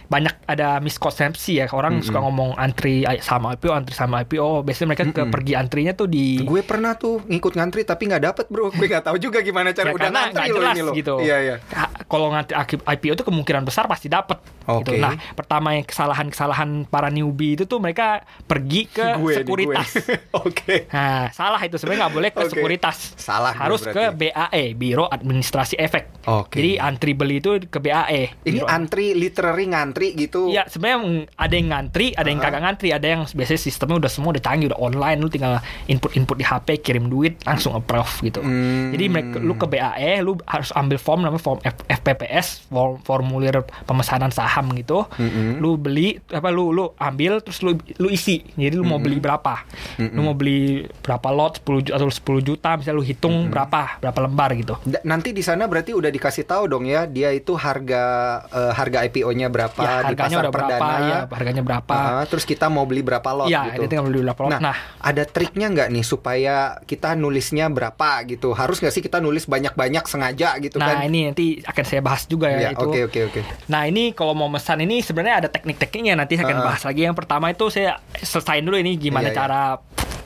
banyak 0.05 0.35
ada 0.45 0.77
miskonsepsi 0.77 1.51
ya 1.55 1.71
orang 1.71 2.01
suka 2.01 2.19
ngomong 2.19 2.53
antri 2.53 2.91
sama 3.19 3.55
IPO 3.55 3.71
antri 3.71 3.95
sama 3.95 4.21
IPO 4.21 4.61
biasanya 4.61 4.87
mereka 4.89 5.03
ke 5.07 5.23
pergi 5.25 5.53
antrinya 5.55 5.93
tuh 5.93 6.05
di 6.05 6.43
Gue 6.43 6.59
pernah 6.61 6.91
tuh 6.93 7.23
ngikut 7.23 7.53
ngantri 7.53 7.81
tapi 7.81 8.05
nggak 8.05 8.23
dapet 8.23 8.45
bro. 8.47 8.67
Gue 8.69 8.85
nggak 8.85 9.03
tahu 9.03 9.15
juga 9.15 9.39
gimana 9.39 9.71
cara 9.71 9.87
Ya, 9.87 9.93
udah 9.93 10.09
ngantri 10.09 10.47
loh 10.47 10.57
jelas 10.57 10.73
ini 10.73 10.81
loh. 10.81 10.93
gitu. 10.93 11.15
Iya 11.19 11.37
iya. 11.39 11.55
Kalau 12.03 12.27
ngantri 12.27 12.55
IPO 12.81 13.13
itu 13.13 13.23
kemungkinan 13.23 13.61
besar 13.61 13.85
pasti 13.85 14.07
dapat. 14.07 14.41
Oke. 14.65 14.83
Gitu. 14.89 14.99
Nah, 14.99 15.15
pertama 15.31 15.71
yang 15.71 15.85
kesalahan-kesalahan 15.85 16.80
para 16.83 17.07
newbie 17.07 17.53
itu 17.53 17.63
tuh 17.63 17.77
mereka 17.77 18.21
pergi 18.43 18.85
ke 18.85 19.17
Gue 19.17 19.33
sekuritas. 19.35 19.89
Oke. 20.43 20.87
Nah, 20.87 21.29
salah 21.29 21.59
itu 21.59 21.75
sebenarnya 21.75 22.05
nggak 22.05 22.15
boleh 22.15 22.29
ke 22.29 22.41
Oke. 22.41 22.51
sekuritas. 22.51 22.97
Salah 23.15 23.51
Harus 23.51 23.83
ke. 23.83 24.13
BAE, 24.13 24.73
Biro 24.73 25.05
Administrasi 25.05 25.75
Efek. 25.75 26.25
Oke. 26.25 26.57
Jadi 26.57 26.71
antri 26.77 27.11
beli 27.11 27.37
itu 27.37 27.57
ke 27.61 27.77
BAE. 27.77 28.33
Ini 28.41 28.59
Biro- 28.59 28.67
antri 28.67 29.13
literary 29.13 29.65
ngantri 29.67 30.13
gitu. 30.13 30.47
Iya, 30.47 30.65
sebenarnya 30.65 30.99
ada 31.33 31.53
yang 31.53 31.67
ngantri, 31.69 32.07
ada 32.11 32.27
yang 32.27 32.39
kagak 32.39 32.61
ngantri, 32.61 32.89
ada 32.89 33.07
yang 33.07 33.21
biasanya 33.25 33.61
sistemnya 33.61 33.97
udah 33.97 34.11
semua 34.11 34.29
udah 34.31 34.41
canggih, 34.41 34.67
udah 34.67 34.79
online, 34.79 35.17
lu 35.17 35.27
tinggal 35.27 35.59
input-input 35.85 36.37
di 36.37 36.45
HP, 36.45 36.81
kirim 36.81 37.07
duit, 37.07 37.41
langsung 37.43 37.73
approve 37.73 38.09
gitu. 38.21 38.39
Hmm. 38.39 38.89
Jadi 38.89 39.05
mereka, 39.07 39.37
lu 39.37 39.53
ke 39.53 39.65
BAE, 39.65 40.21
lu 40.21 40.37
harus 40.45 40.71
ambil 40.71 40.97
form 40.97 41.21
namanya 41.21 41.41
form 41.41 41.59
F- 41.61 41.85
FPPS 41.91 42.47
for- 42.67 43.01
formulir 43.01 43.51
pemesanan 43.83 44.29
saham 44.29 44.71
gitu. 44.73 45.03
Mm-mm. 45.13 45.57
Lu 45.57 45.75
beli 45.75 46.17
apa 46.29 46.47
lu 46.47 46.70
lu 46.71 46.95
ambil 46.95 47.39
terus 47.39 47.59
lu 47.59 47.71
lu 47.95 48.07
isi. 48.07 48.41
Jadi 48.51 48.73
lu 48.73 48.83
mau 48.83 48.97
beli 48.97 49.17
berapa? 49.17 49.63
Lu 49.99 50.21
mau 50.21 50.33
beli 50.33 50.81
berapa 50.99 51.27
lot 51.29 51.59
10 51.59 51.85
juta 51.85 51.95
atau 51.95 52.07
10 52.07 52.17
juta 52.41 52.69
misalnya 52.73 52.97
lu 52.97 53.05
hitung 53.05 53.35
berapa 53.47 53.99
berapa 53.99 54.19
lembar 54.21 54.49
gitu. 54.55 54.75
Nanti 55.01 55.31
di 55.31 55.41
sana 55.41 55.65
berarti 55.65 55.91
udah 55.91 56.07
dikasih 56.07 56.43
tahu 56.43 56.65
dong 56.65 56.83
ya 56.83 57.05
dia 57.05 57.29
itu 57.29 57.53
harga 57.53 58.03
eh, 58.47 58.71
harga 58.71 59.03
IPO-nya 59.03 59.47
berapa 59.47 59.77
ya, 59.77 59.93
di 60.01 60.05
harganya 60.09 60.17
pasar 60.31 60.41
udah 60.41 60.51
berapa 60.51 60.67
perdana. 60.71 60.95
ya, 61.03 61.19
harganya 61.27 61.61
berapa. 61.61 61.93
Ah, 61.93 62.25
terus 62.25 62.43
kita 62.43 62.67
mau 62.67 62.83
beli 62.83 63.01
berapa 63.01 63.29
lot 63.29 63.47
Iya, 63.47 63.61
gitu. 63.69 63.85
tinggal 63.85 64.07
beli 64.07 64.23
berapa 64.23 64.41
lot. 64.41 64.51
Nah, 64.51 64.61
Nah, 64.63 64.77
ada 64.99 65.23
triknya 65.23 65.67
nggak 65.67 65.89
nih 65.89 65.99
supaya 66.01 66.55
kita 66.81 67.11
nulisnya 67.13 67.67
berapa 67.67 68.23
gitu? 68.25 68.53
Harus 68.53 68.79
nggak 68.79 68.89
sih 68.89 69.01
kita 69.01 69.19
nulis 69.19 69.43
banyak-banyak 69.43 70.05
sengaja 70.05 70.55
gitu 70.57 70.77
nah 70.77 70.95
kan? 70.95 71.03
ini 71.03 71.27
nanti 71.27 71.59
akan 71.59 71.83
saya 71.83 71.99
bahas 71.99 72.23
juga 72.23 72.47
Ya, 72.47 72.69
ya, 72.69 72.69
itu. 72.71 72.87
oke 72.87 72.99
oke 73.05 73.19
oke. 73.27 73.39
Nah 73.67 73.83
ini 73.83 74.11
kalau 74.11 74.31
mau 74.31 74.47
mesan 74.47 74.79
ini 74.79 75.01
sebenarnya 75.01 75.35
ada 75.37 75.49
teknik-tekniknya 75.49 76.15
nanti 76.15 76.35
saya 76.35 76.47
akan. 76.47 76.57
Bahas 76.67 76.81
lagi. 76.85 77.01
Yang 77.05 77.17
pertama 77.17 77.45
itu 77.49 77.65
saya 77.73 77.97
selesaiin 78.17 78.63
dulu 78.65 78.77
ini 78.77 78.97
gimana 78.97 79.29
Iya, 79.29 79.33
iya. 79.33 79.37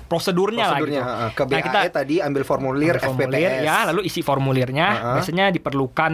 Prosedurnya, 0.05 0.65
Prosedurnya 0.67 1.01
lah 1.01 1.17
gitu. 1.27 1.35
ke 1.35 1.43
BAE 1.43 1.51
Nah, 1.51 1.61
kita 1.61 1.79
tadi 1.91 2.15
ambil 2.17 2.43
formulir 2.43 2.93
ambil 2.93 3.03
formulir 3.03 3.49
FPPS. 3.51 3.63
ya, 3.63 3.77
lalu 3.85 4.01
isi 4.03 4.21
formulirnya. 4.21 4.87
Heeh. 4.91 5.13
Biasanya 5.17 5.45
diperlukan 5.49 6.13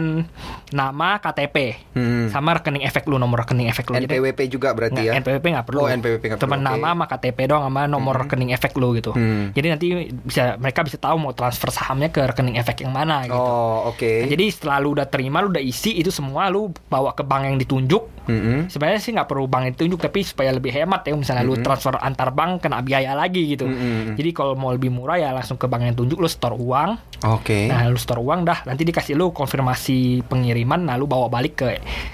nama, 0.70 1.08
KTP, 1.18 1.56
Hmm. 1.92 2.26
sama 2.28 2.54
rekening 2.54 2.82
efek 2.82 3.04
lu, 3.04 3.16
nomor 3.16 3.44
rekening 3.44 3.68
efek 3.68 3.86
lu. 3.86 3.96
Jadi- 3.96 4.08
NPWP 4.08 4.40
juga 4.48 4.72
berarti 4.72 5.02
ya. 5.02 5.12
NPWP 5.14 5.44
nggak 5.50 5.66
perlu. 5.66 5.80
Oh, 5.80 5.88
NPWP 5.88 6.22
nggak 6.26 6.40
perlu, 6.40 6.56
nama 6.58 6.88
sama 6.90 7.04
KTP 7.06 7.38
doang 7.46 7.64
sama 7.64 7.84
nomor 7.84 8.14
rekening 8.18 8.50
efek 8.50 8.72
lu 8.74 8.94
gitu. 8.94 9.12
Hmm. 9.12 9.52
Jadi 9.52 9.66
nanti 9.68 9.86
bisa 10.14 10.56
mereka 10.56 10.80
bisa 10.80 10.96
tahu 10.96 11.16
mau 11.18 11.32
transfer 11.32 11.68
sahamnya 11.68 12.08
ke 12.08 12.20
rekening 12.22 12.56
efek 12.56 12.80
yang 12.80 12.90
mana 12.90 13.24
gitu. 13.24 13.36
Oh, 13.36 13.88
oke. 13.88 14.08
Nah, 14.22 14.28
jadi 14.28 14.44
setelah 14.48 14.76
lu 14.78 14.92
udah 14.92 15.06
terima, 15.06 15.38
lu 15.38 15.50
udah 15.50 15.62
isi 15.62 15.94
itu 15.94 16.08
semua 16.08 16.48
lu 16.48 16.72
bawa 16.86 17.12
ke 17.12 17.22
bank 17.22 17.42
yang 17.44 17.56
ditunjuk. 17.56 18.08
Mm-mm. 18.22 18.70
Sebenarnya 18.70 19.00
sih 19.00 19.10
nggak 19.10 19.26
perlu 19.26 19.44
bank 19.44 19.62
yang 19.64 19.74
ditunjuk 19.74 19.98
tapi 20.00 20.22
supaya 20.22 20.50
lebih 20.50 20.70
hemat 20.70 21.02
ya 21.02 21.12
misalnya 21.12 21.42
lu 21.42 21.58
transfer 21.58 21.98
antar 21.98 22.30
bank 22.30 22.62
kena 22.62 22.78
biaya 22.78 23.12
lagi 23.12 23.50
gitu. 23.50 23.66
Mm-mm. 23.82 24.14
Jadi 24.14 24.30
kalau 24.30 24.54
mau 24.54 24.70
lebih 24.70 24.88
murah 24.88 25.18
ya 25.18 25.34
langsung 25.34 25.58
ke 25.58 25.66
bank 25.66 25.82
yang 25.82 25.96
tunjuk 25.98 26.18
lu 26.18 26.30
store 26.30 26.54
uang. 26.54 26.90
Oke. 27.26 27.66
Nah, 27.66 27.86
lu 27.86 27.98
store 27.98 28.22
uang 28.22 28.46
dah 28.46 28.62
nanti 28.64 28.82
dikasih 28.82 29.14
lu 29.14 29.30
konfirmasi 29.30 30.22
pengiriman 30.26 30.86
nah 30.86 30.94
lu 30.94 31.06
bawa 31.06 31.26
balik 31.26 31.54
ke 31.58 31.68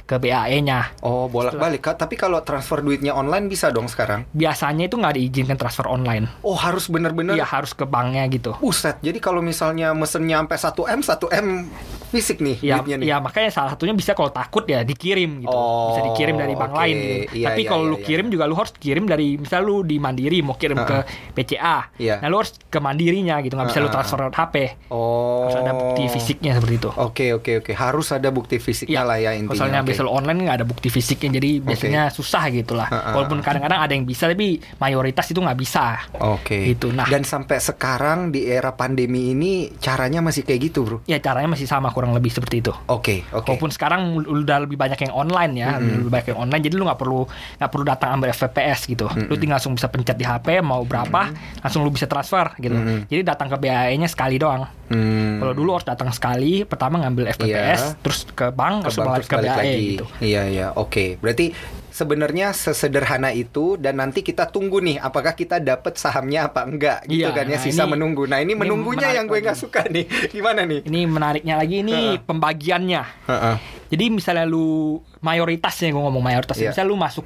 ke 0.05 0.17
BAE-nya. 0.17 1.01
Oh, 1.05 1.29
bolak-balik. 1.29 1.85
Tapi 1.85 2.17
kalau 2.17 2.41
transfer 2.41 2.81
duitnya 2.81 3.13
online 3.13 3.49
bisa 3.49 3.69
dong 3.69 3.89
sekarang? 3.89 4.25
Biasanya 4.33 4.89
itu 4.89 4.97
nggak 4.97 5.15
diizinkan 5.17 5.57
transfer 5.57 5.85
online. 5.85 6.29
Oh, 6.41 6.57
harus 6.57 6.89
bener-bener 6.89 7.37
Iya 7.37 7.45
harus 7.45 7.77
ke 7.77 7.85
banknya 7.85 8.25
gitu. 8.29 8.57
Buset, 8.59 9.01
jadi 9.01 9.19
kalau 9.19 9.41
misalnya 9.41 9.93
mesennya 9.93 10.39
sampai 10.39 10.57
1M, 10.57 11.01
1M 11.03 11.47
fisik 12.09 12.41
nih 12.41 12.57
Ya, 12.65 12.81
duitnya 12.81 12.97
nih. 13.05 13.07
ya 13.13 13.17
makanya 13.21 13.51
salah 13.53 13.71
satunya 13.77 13.93
bisa 13.93 14.17
kalau 14.17 14.33
takut 14.33 14.65
ya 14.65 14.81
dikirim 14.81 15.45
gitu. 15.45 15.53
Oh, 15.53 15.93
bisa 15.93 16.01
dikirim 16.09 16.41
dari 16.41 16.55
bank 16.57 16.73
oke. 16.73 16.79
lain 16.81 16.97
gitu. 16.97 17.17
Iya, 17.45 17.47
Tapi 17.53 17.61
iya, 17.65 17.69
kalau 17.69 17.85
iya, 17.85 17.91
lu 17.93 17.97
iya. 17.99 18.07
kirim 18.07 18.27
juga 18.33 18.45
lu 18.49 18.55
harus 18.57 18.73
kirim 18.73 19.05
dari 19.05 19.29
misal 19.37 19.61
lu 19.61 19.85
di 19.85 19.97
Mandiri 20.01 20.39
mau 20.41 20.57
kirim 20.57 20.79
ke 20.79 20.97
PCA. 21.37 21.58
Iya. 21.99 22.23
Nah, 22.23 22.29
lu 22.31 22.41
harus 22.41 22.55
ke 22.57 22.79
Mandirinya 22.79 23.39
gitu, 23.43 23.55
nggak 23.59 23.69
bisa 23.69 23.81
lu 23.81 23.89
Ah, 23.89 23.91
ah, 23.91 23.95
transfer 24.01 24.19
HP. 24.29 24.55
Oh. 24.93 25.49
Harus 25.49 25.57
ada 25.61 25.73
bukti 25.73 26.03
fisiknya 26.09 26.53
seperti 26.57 26.75
itu. 26.81 26.91
Oke, 26.95 27.27
oke, 27.33 27.53
oke. 27.65 27.73
Harus 27.75 28.09
ada 28.13 28.29
bukti 28.29 28.57
fisiknya 28.59 29.03
lah 29.05 29.17
ya 29.21 29.33
intinya. 29.33 29.55
misalnya 29.55 29.81
Oke. 29.81 29.87
biasa 29.93 30.01
lu 30.05 30.11
online 30.13 30.39
nggak 30.45 30.57
ada 30.61 30.67
bukti 30.67 30.89
fisiknya, 30.93 31.41
jadi 31.41 31.51
biasanya 31.63 32.03
susah 32.13 32.43
gitu 32.51 32.73
lah. 32.75 32.89
Ah, 32.89 32.97
ah, 32.97 33.13
Walaupun 33.19 33.41
kadang-kadang 33.41 33.81
ada 33.81 33.93
yang 33.93 34.05
bisa, 34.09 34.29
tapi 34.29 34.61
mayoritas 34.79 35.27
itu 35.29 35.41
nggak 35.41 35.59
bisa. 35.59 35.99
Oke. 36.21 36.73
Gitu, 36.75 36.93
nah. 36.93 37.07
Dan 37.09 37.25
sampai 37.25 37.59
sekarang 37.61 38.31
di 38.33 38.49
era 38.49 38.73
pandemi 38.73 39.33
ini 39.33 39.73
caranya 39.79 40.21
masih 40.21 40.45
kayak 40.45 40.61
gitu, 40.73 40.79
Bro. 40.85 40.97
Ya 41.09 41.19
caranya 41.21 41.53
masih 41.53 41.69
sama 41.69 41.91
kurang 41.91 42.13
lebih 42.15 42.33
seperti 42.33 42.61
itu. 42.65 42.73
Oke, 42.89 43.25
oke. 43.33 43.49
Walaupun 43.49 43.71
sekarang 43.73 44.21
udah 44.25 44.65
lebih 44.65 44.77
banyak 44.77 44.99
yang 45.09 45.15
online 45.15 45.53
ya, 45.57 45.77
lebih 45.81 46.11
banyak 46.11 46.37
yang 46.37 46.41
online, 46.49 46.63
jadi 46.65 46.75
lu 46.77 46.85
nggak 46.87 47.01
perlu 47.01 47.21
nggak 47.59 47.71
perlu 47.71 47.85
datang 47.85 48.09
ambil 48.21 48.31
FPPS 48.31 48.81
gitu. 48.89 49.07
Lu 49.29 49.35
tinggal 49.37 49.59
langsung 49.59 49.75
bisa 49.75 49.91
pencet 49.91 50.15
di 50.15 50.23
HP 50.23 50.63
mau 50.63 50.87
berapa, 50.87 51.35
langsung 51.59 51.83
lu 51.83 51.91
bisa 51.91 52.05
transfer 52.05 52.53
gitu. 52.57 52.77
Jadi 53.05 53.23
datang 53.23 53.47
ke 53.47 53.57
BAE-nya 53.57 54.07
sekali 54.07 54.37
doang. 54.37 54.67
Hmm. 54.87 55.37
Kalau 55.39 55.53
dulu 55.53 55.71
harus 55.75 55.85
datang 55.85 56.09
sekali, 56.11 56.63
pertama 56.63 56.99
ngambil 56.99 57.29
FPPS, 57.31 57.53
Iya. 57.85 58.01
terus 58.01 58.25
ke 58.27 58.49
bank, 58.49 58.85
ke 58.85 58.91
bank 58.95 59.07
balik 59.07 59.17
terus 59.17 59.29
ke 59.29 59.37
balik 59.37 59.51
BAE 59.51 59.59
lagi. 59.61 59.85
gitu. 59.93 60.05
Iya, 60.19 60.43
iya. 60.47 60.67
Oke. 60.73 61.05
Berarti 61.19 61.47
sebenarnya 61.91 62.53
sesederhana 62.53 63.29
itu 63.29 63.75
dan 63.75 63.99
nanti 63.99 64.23
kita 64.23 64.47
tunggu 64.47 64.79
nih 64.79 64.97
apakah 64.97 65.35
kita 65.35 65.59
dapat 65.59 65.95
sahamnya 65.95 66.47
apa 66.47 66.63
enggak 66.63 67.03
gitu 67.05 67.27
Iya, 67.27 67.35
kan 67.35 67.45
ya 67.45 67.55
nah 67.55 67.61
sisa 67.61 67.83
ini- 67.83 67.91
menunggu. 67.91 68.23
Nah, 68.25 68.39
ini, 68.39 68.55
ini 68.55 68.55
menunggunya 68.57 69.09
yang 69.11 69.27
gue 69.27 69.39
nggak 69.39 69.59
suka 69.59 69.83
nih. 69.85 70.07
Gimana 70.35 70.63
nih? 70.63 70.83
Ini 70.83 71.01
menariknya 71.05 71.55
lagi 71.55 71.83
ini 71.83 72.17
pembagiannya. 72.19 73.03
Heeh. 73.27 73.57
Jadi 73.89 74.05
misalnya 74.09 74.45
lu 74.45 75.01
mayoritasnya 75.19 75.89
gue 75.89 75.99
ngomong 75.99 76.21
mayoritas, 76.21 76.57
Iya. 76.57 76.71
misalnya 76.71 76.89
lu 76.89 76.97
masuk 76.97 77.25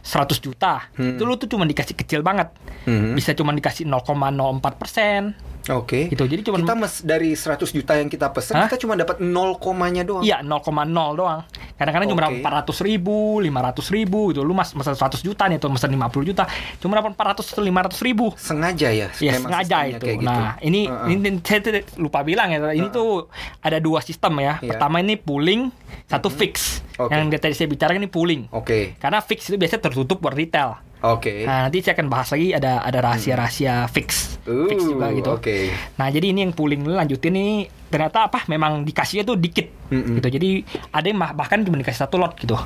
100 0.00 0.38
juta, 0.38 0.86
Hmm. 0.94 1.18
itu 1.18 1.22
lu 1.22 1.34
tuh 1.34 1.50
cuma 1.50 1.66
dikasih 1.66 1.94
kecil 1.94 2.22
banget. 2.22 2.54
Mhm. 2.86 3.18
Bisa 3.18 3.34
cuma 3.34 3.50
dikasih 3.50 3.84
0,04 3.84 4.78
persen. 4.78 5.34
Oke. 5.72 6.12
Gitu, 6.12 6.24
jadi 6.28 6.44
cuman- 6.44 6.60
kita 6.60 6.74
mes 6.76 6.94
dari 7.00 7.32
100 7.32 7.72
juta 7.72 7.96
yang 7.96 8.12
kita 8.12 8.28
pesen 8.36 8.52
Hah? 8.52 8.68
kita 8.68 8.76
cuma 8.84 8.98
dapat 9.00 9.16
0 9.24 9.56
komanya 9.56 10.04
doang. 10.04 10.20
Iya 10.20 10.44
0,0 10.44 11.16
doang. 11.16 11.40
Kadang-kadang 11.80 12.08
cuma 12.12 12.28
Oke. 12.28 12.44
400 12.44 12.78
ribu, 12.84 13.40
500 13.40 13.88
ribu 13.88 14.28
gitu. 14.30 14.44
Lu 14.44 14.52
mas 14.52 14.76
mesen 14.76 14.92
100 14.92 15.24
juta 15.24 15.48
nih 15.48 15.56
atau 15.56 15.72
mesen 15.72 15.88
50 15.88 16.24
juta, 16.24 16.44
cuma 16.78 17.00
dapat 17.00 17.16
400 17.16 17.48
atau 17.48 17.64
500 17.64 18.00
ribu. 18.04 18.26
Sengaja 18.36 18.88
ya. 18.92 19.08
Ya 19.18 19.30
memang 19.40 19.50
sengaja 19.56 19.78
itu. 19.88 20.04
kayak 20.04 20.18
gitu. 20.20 20.28
Nah 20.28 20.54
ini, 20.60 20.80
Heeh. 20.84 21.16
ini 21.16 21.28
saya 21.40 21.60
lupa 21.96 22.20
bilang 22.20 22.52
ya. 22.52 22.58
Ini 22.76 22.88
tuh 22.92 23.32
ada 23.64 23.80
dua 23.80 24.04
sistem 24.04 24.36
ya. 24.44 24.60
Iya. 24.60 24.76
Pertama 24.76 25.00
ini 25.00 25.16
pooling, 25.16 25.72
satu 26.04 26.28
fix. 26.28 26.84
Oke. 27.00 27.10
Yang 27.10 27.40
tadi 27.40 27.54
saya 27.56 27.68
bicarakan 27.72 28.00
ini 28.04 28.10
pooling. 28.12 28.42
Oke. 28.52 28.94
Karena 29.00 29.18
fix 29.24 29.48
itu 29.48 29.56
biasanya 29.56 29.88
tertutup 29.88 30.20
buat 30.20 30.36
retail. 30.36 30.78
Oke. 31.04 31.44
Nah 31.44 31.68
nanti 31.68 31.84
saya 31.84 31.92
akan 32.00 32.08
bahas 32.08 32.32
lagi 32.32 32.56
ada 32.56 32.80
ada 32.80 32.98
rahasia-rahasia 33.04 33.84
fix, 33.92 34.40
Uh, 34.44 34.68
fix 34.68 34.80
juga 34.84 35.12
gitu. 35.12 35.30
Oke. 35.36 35.68
Nah 36.00 36.08
jadi 36.08 36.32
ini 36.32 36.48
yang 36.48 36.52
pooling 36.56 36.84
lanjutin 36.84 37.32
nih 37.36 37.68
ternyata 37.92 38.28
apa 38.32 38.48
memang 38.48 38.88
dikasihnya 38.88 39.24
tuh 39.28 39.36
dikit 39.36 39.68
Mm-mm. 39.92 40.16
gitu. 40.20 40.28
Jadi 40.32 40.64
ada 40.92 41.06
yang 41.06 41.20
bahkan 41.20 41.60
cuma 41.60 41.76
dikasih 41.76 42.08
satu 42.08 42.16
lot 42.16 42.32
gitu. 42.40 42.56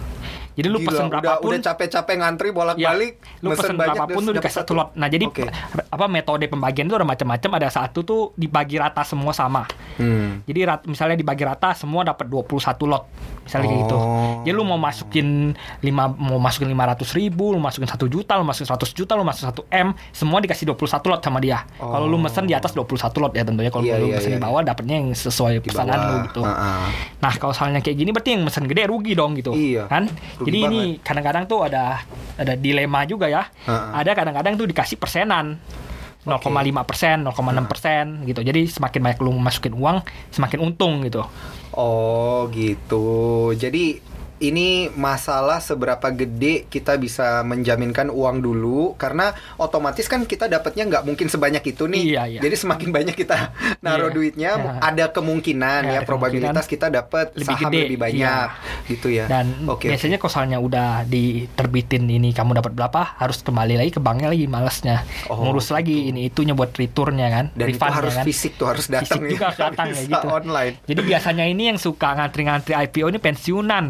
Jadi 0.58 0.66
lu 0.66 0.82
Gila, 0.82 0.88
pesen 0.90 1.04
udah, 1.06 1.10
berapapun 1.22 1.50
udah 1.54 1.60
capek-capek 1.62 2.14
ngantri 2.18 2.48
ya, 2.50 2.54
bolak-balik 2.58 3.12
lu 3.38 3.48
pesen 3.54 3.74
berapapun 3.78 4.20
tuh 4.20 4.34
dikasih 4.34 4.56
satu 4.58 4.72
lot. 4.74 4.88
Nah 4.98 5.06
jadi 5.06 5.24
Oke. 5.30 5.46
p- 5.46 5.86
apa 5.86 6.04
metode 6.10 6.50
pembagian 6.50 6.90
itu 6.90 6.96
ada 6.98 7.06
macam-macam. 7.06 7.50
Ada 7.62 7.68
satu 7.70 8.02
tuh 8.02 8.20
dibagi 8.34 8.74
rata 8.74 9.06
semua 9.06 9.30
sama. 9.30 9.70
Hmm. 9.94 10.42
Jadi 10.42 10.60
rat, 10.66 10.82
misalnya 10.82 11.14
dibagi 11.14 11.46
rata 11.46 11.70
semua 11.72 12.02
dapat 12.02 12.26
21 12.26 12.58
lot. 12.84 13.06
Misalnya 13.46 13.64
kayak 13.64 13.80
gitu. 13.86 13.96
Oh. 13.96 14.42
Jadi 14.42 14.52
lu 14.52 14.60
mau 14.60 14.76
masukin 14.76 15.54
5 15.80 15.88
mau 16.18 16.36
masukin 16.36 16.68
500 16.68 17.16
ribu, 17.16 17.54
lu 17.54 17.62
masukin 17.62 17.88
1 17.88 17.96
juta, 18.04 18.34
lu 18.34 18.44
masukin 18.44 18.68
100 18.68 18.92
juta, 18.92 19.12
lu 19.14 19.24
masukin 19.24 19.48
1 19.48 19.62
M, 19.72 19.88
semua 20.12 20.42
dikasih 20.42 20.68
21 20.68 21.08
lot 21.08 21.20
sama 21.22 21.38
dia. 21.38 21.62
Kalau 21.78 22.04
lu 22.04 22.18
mesen 22.18 22.44
di 22.44 22.52
atas 22.52 22.74
21 22.74 22.98
lot 23.16 23.32
ya 23.32 23.46
tentunya. 23.46 23.70
Kalau 23.70 23.86
Iya, 23.86 23.96
lu 23.96 24.10
iya, 24.10 24.18
mesen 24.18 24.30
iya, 24.34 24.36
di 24.36 24.42
bawah 24.42 24.60
dapatnya 24.60 24.96
yang 24.98 25.08
sesuai 25.14 25.62
pesanan 25.62 25.96
lu 25.96 26.14
gitu. 26.28 26.42
Heeh. 26.44 26.86
Nah, 27.22 27.32
kalau 27.38 27.54
soalnya 27.54 27.80
kayak 27.80 27.96
gini 27.96 28.10
berarti 28.10 28.30
yang 28.36 28.42
mesen 28.44 28.66
gede 28.66 28.82
rugi 28.84 29.12
dong 29.14 29.32
gitu. 29.32 29.54
Iya, 29.54 29.86
Kan? 29.88 30.10
rugi 30.36 30.47
Jadi 30.48 30.58
ini 30.64 30.80
kadang-kadang 31.04 31.44
tuh 31.44 31.68
ada 31.68 32.02
ada 32.40 32.54
dilema 32.56 33.04
juga 33.04 33.28
ya. 33.28 33.46
Heeh. 33.68 33.92
Ada 34.00 34.16
kadang-kadang 34.16 34.56
tuh 34.56 34.66
dikasih 34.66 34.96
persenan. 34.96 35.60
0,5 36.28 36.84
persen, 36.84 37.24
0,6 37.24 37.64
persen 37.64 38.04
gitu. 38.28 38.44
Jadi 38.44 38.68
semakin 38.68 39.00
banyak 39.00 39.18
lu 39.24 39.32
masukin 39.40 39.72
uang, 39.72 40.04
semakin 40.28 40.60
untung 40.60 41.00
gitu. 41.00 41.24
Oh 41.72 42.44
gitu. 42.52 43.48
Jadi 43.56 43.96
ini 44.40 44.68
masalah 44.90 45.58
seberapa 45.58 46.08
gede 46.08 46.64
kita 46.64 46.94
bisa 46.94 47.42
menjaminkan 47.42 48.06
uang 48.06 48.38
dulu 48.38 48.94
karena 48.94 49.30
otomatis 49.54 50.04
kan 50.04 50.22
kita 50.22 50.46
dapatnya 50.46 50.86
nggak 50.86 51.04
mungkin 51.04 51.26
sebanyak 51.26 51.62
itu 51.66 51.84
nih. 51.84 52.02
Iya, 52.04 52.22
iya. 52.28 52.40
Jadi 52.40 52.56
semakin 52.56 52.88
banyak 52.88 53.14
kita 53.14 53.50
naruh 53.84 54.08
Iya. 54.08 54.14
duitnya, 54.14 54.50
Ya. 54.58 54.72
ada 54.80 55.04
kemungkinan 55.08 55.80
Ya, 55.84 55.90
ya 55.90 55.98
ada 55.98 56.06
probabilitas 56.06 56.64
kita 56.64 56.88
dapat 56.88 57.34
lebih 57.34 57.46
saham 57.48 57.68
gede. 57.68 57.80
lebih 57.84 57.98
banyak 57.98 58.46
gitu 58.86 59.08
ya. 59.08 59.26
Dan 59.26 59.66
Oke, 59.66 59.88
biasanya 59.88 60.16
kalau 60.16 60.32
soalnya 60.32 60.58
udah 60.58 61.02
diterbitin 61.04 62.04
ini 62.04 62.30
kamu 62.30 62.56
dapat 62.56 62.72
berapa, 62.72 63.16
harus 63.16 63.40
kembali 63.40 63.74
lagi 63.76 63.90
ke 63.90 64.00
banknya 64.00 64.28
lagi 64.28 64.46
malesnya. 64.46 65.02
Oh, 65.26 65.40
Ngurus 65.40 65.68
lagi 65.68 66.08
ini 66.08 66.26
itunya 66.26 66.52
buat 66.52 66.70
returnnya 66.70 67.28
kan, 67.28 67.44
dan 67.52 67.66
itu 67.68 67.80
harus 67.80 68.14
kan. 68.14 68.24
fisik 68.24 68.54
tuh 68.54 68.66
harus 68.66 68.86
datang 68.86 69.18
Fisik 69.18 69.30
juga 69.30 69.44
harus 69.46 69.58
Nggak 69.58 69.70
datang 69.70 69.86
ya 69.88 70.02
gitu. 70.04 70.28
online. 70.28 70.74
Jadi 70.84 71.00
biasanya 71.02 71.44
ini 71.44 71.62
yang 71.66 71.78
suka 71.78 72.08
ngantri-ngantri 72.14 72.72
IPO 72.74 73.06
ini 73.08 73.18
pensiunan. 73.18 73.84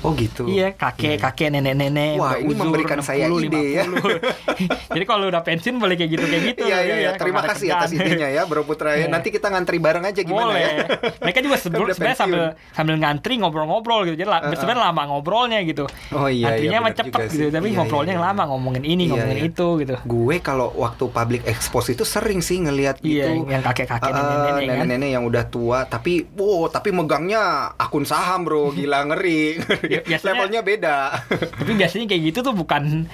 Oh 0.00 0.12
gitu. 0.12 0.46
Iya, 0.46 0.72
kakek, 0.72 1.18
kakek, 1.18 1.48
nenek, 1.50 1.74
nenek. 1.74 2.16
Wah, 2.16 2.36
ini 2.36 2.50
uzur, 2.50 2.62
memberikan 2.64 2.98
saya 3.00 3.26
ide 3.28 3.74
ya. 3.74 3.84
50. 3.84 4.20
Jadi 4.96 5.04
kalau 5.04 5.26
udah 5.26 5.42
pensiun 5.42 5.76
boleh 5.76 5.94
kayak 5.94 6.10
gitu 6.10 6.24
kayak 6.24 6.42
gitu. 6.48 6.60
Iya 6.64 6.78
iya 6.80 6.94
iya. 6.98 7.10
kalau 7.12 7.22
Terima 7.22 7.42
kasih 7.44 7.66
atas 7.70 7.90
idenya 7.90 8.28
ya 8.28 8.42
Bro 8.44 8.62
Putra 8.62 8.94
ya. 8.94 9.04
Iya. 9.04 9.06
Nanti 9.08 9.28
kita 9.28 9.48
ngantri 9.48 9.76
bareng 9.76 10.04
aja 10.04 10.20
gimana 10.20 10.50
Boleh. 10.50 10.62
ya. 10.62 10.74
Mereka 11.20 11.38
juga 11.40 11.56
sebelum 11.64 11.86
sebenarnya 11.88 12.18
sambil 12.18 12.42
sambil 12.70 12.96
ngantri 12.96 13.34
ngobrol-ngobrol 13.36 14.00
gitu. 14.04 14.16
Jadi 14.16 14.28
la- 14.28 14.40
Uh-uh. 14.40 14.54
sebenarnya 14.54 14.82
lama 14.86 15.02
ngobrolnya 15.08 15.58
gitu. 15.62 15.84
Oh 16.10 16.26
iya, 16.26 16.54
iya, 16.54 16.56
Antrinya 16.56 16.78
mah 16.78 16.90
benar 16.90 16.98
cepet 16.98 17.20
gitu, 17.28 17.46
tapi 17.50 17.68
Iya, 17.68 17.76
ngobrolnya 17.76 18.06
iya, 18.06 18.16
yang 18.16 18.24
iya. 18.24 18.30
lama 18.32 18.42
ngomongin 18.48 18.84
ini, 18.84 19.02
Iya, 19.04 19.10
ngomongin 19.12 19.38
iya. 19.38 19.48
itu 19.50 19.66
gitu. 19.78 19.94
Gue 20.04 20.36
kalau 20.38 20.68
waktu 20.74 21.04
public 21.08 21.42
expose 21.44 21.92
itu 21.92 22.02
sering 22.02 22.40
sih 22.40 22.58
ngelihat 22.58 22.96
Iya, 23.00 23.28
gitu. 23.28 23.50
yang 23.50 23.62
kakek-kakek, 23.62 24.08
nenek-nenek 24.08 24.48
kan. 24.48 24.62
nenek-nenek 24.78 25.10
yang 25.10 25.24
udah 25.24 25.44
tua 25.44 25.78
tapi 25.84 26.24
wow 26.32 26.68
tapi 26.68 26.90
megangnya 26.90 27.42
akun 27.74 28.02
saham 28.02 28.42
bro 28.42 28.70
gila 28.70 29.04
ngeri. 29.06 29.58
Ya, 29.86 30.00
biasanya- 30.02 30.34
levelnya 30.34 30.60
beda 30.62 30.96
Tapi 31.30 31.72
biasanya 31.76 32.06
kayak 32.08 32.22
gitu 32.32 32.38
tuh 32.42 32.54
bukan 32.54 33.06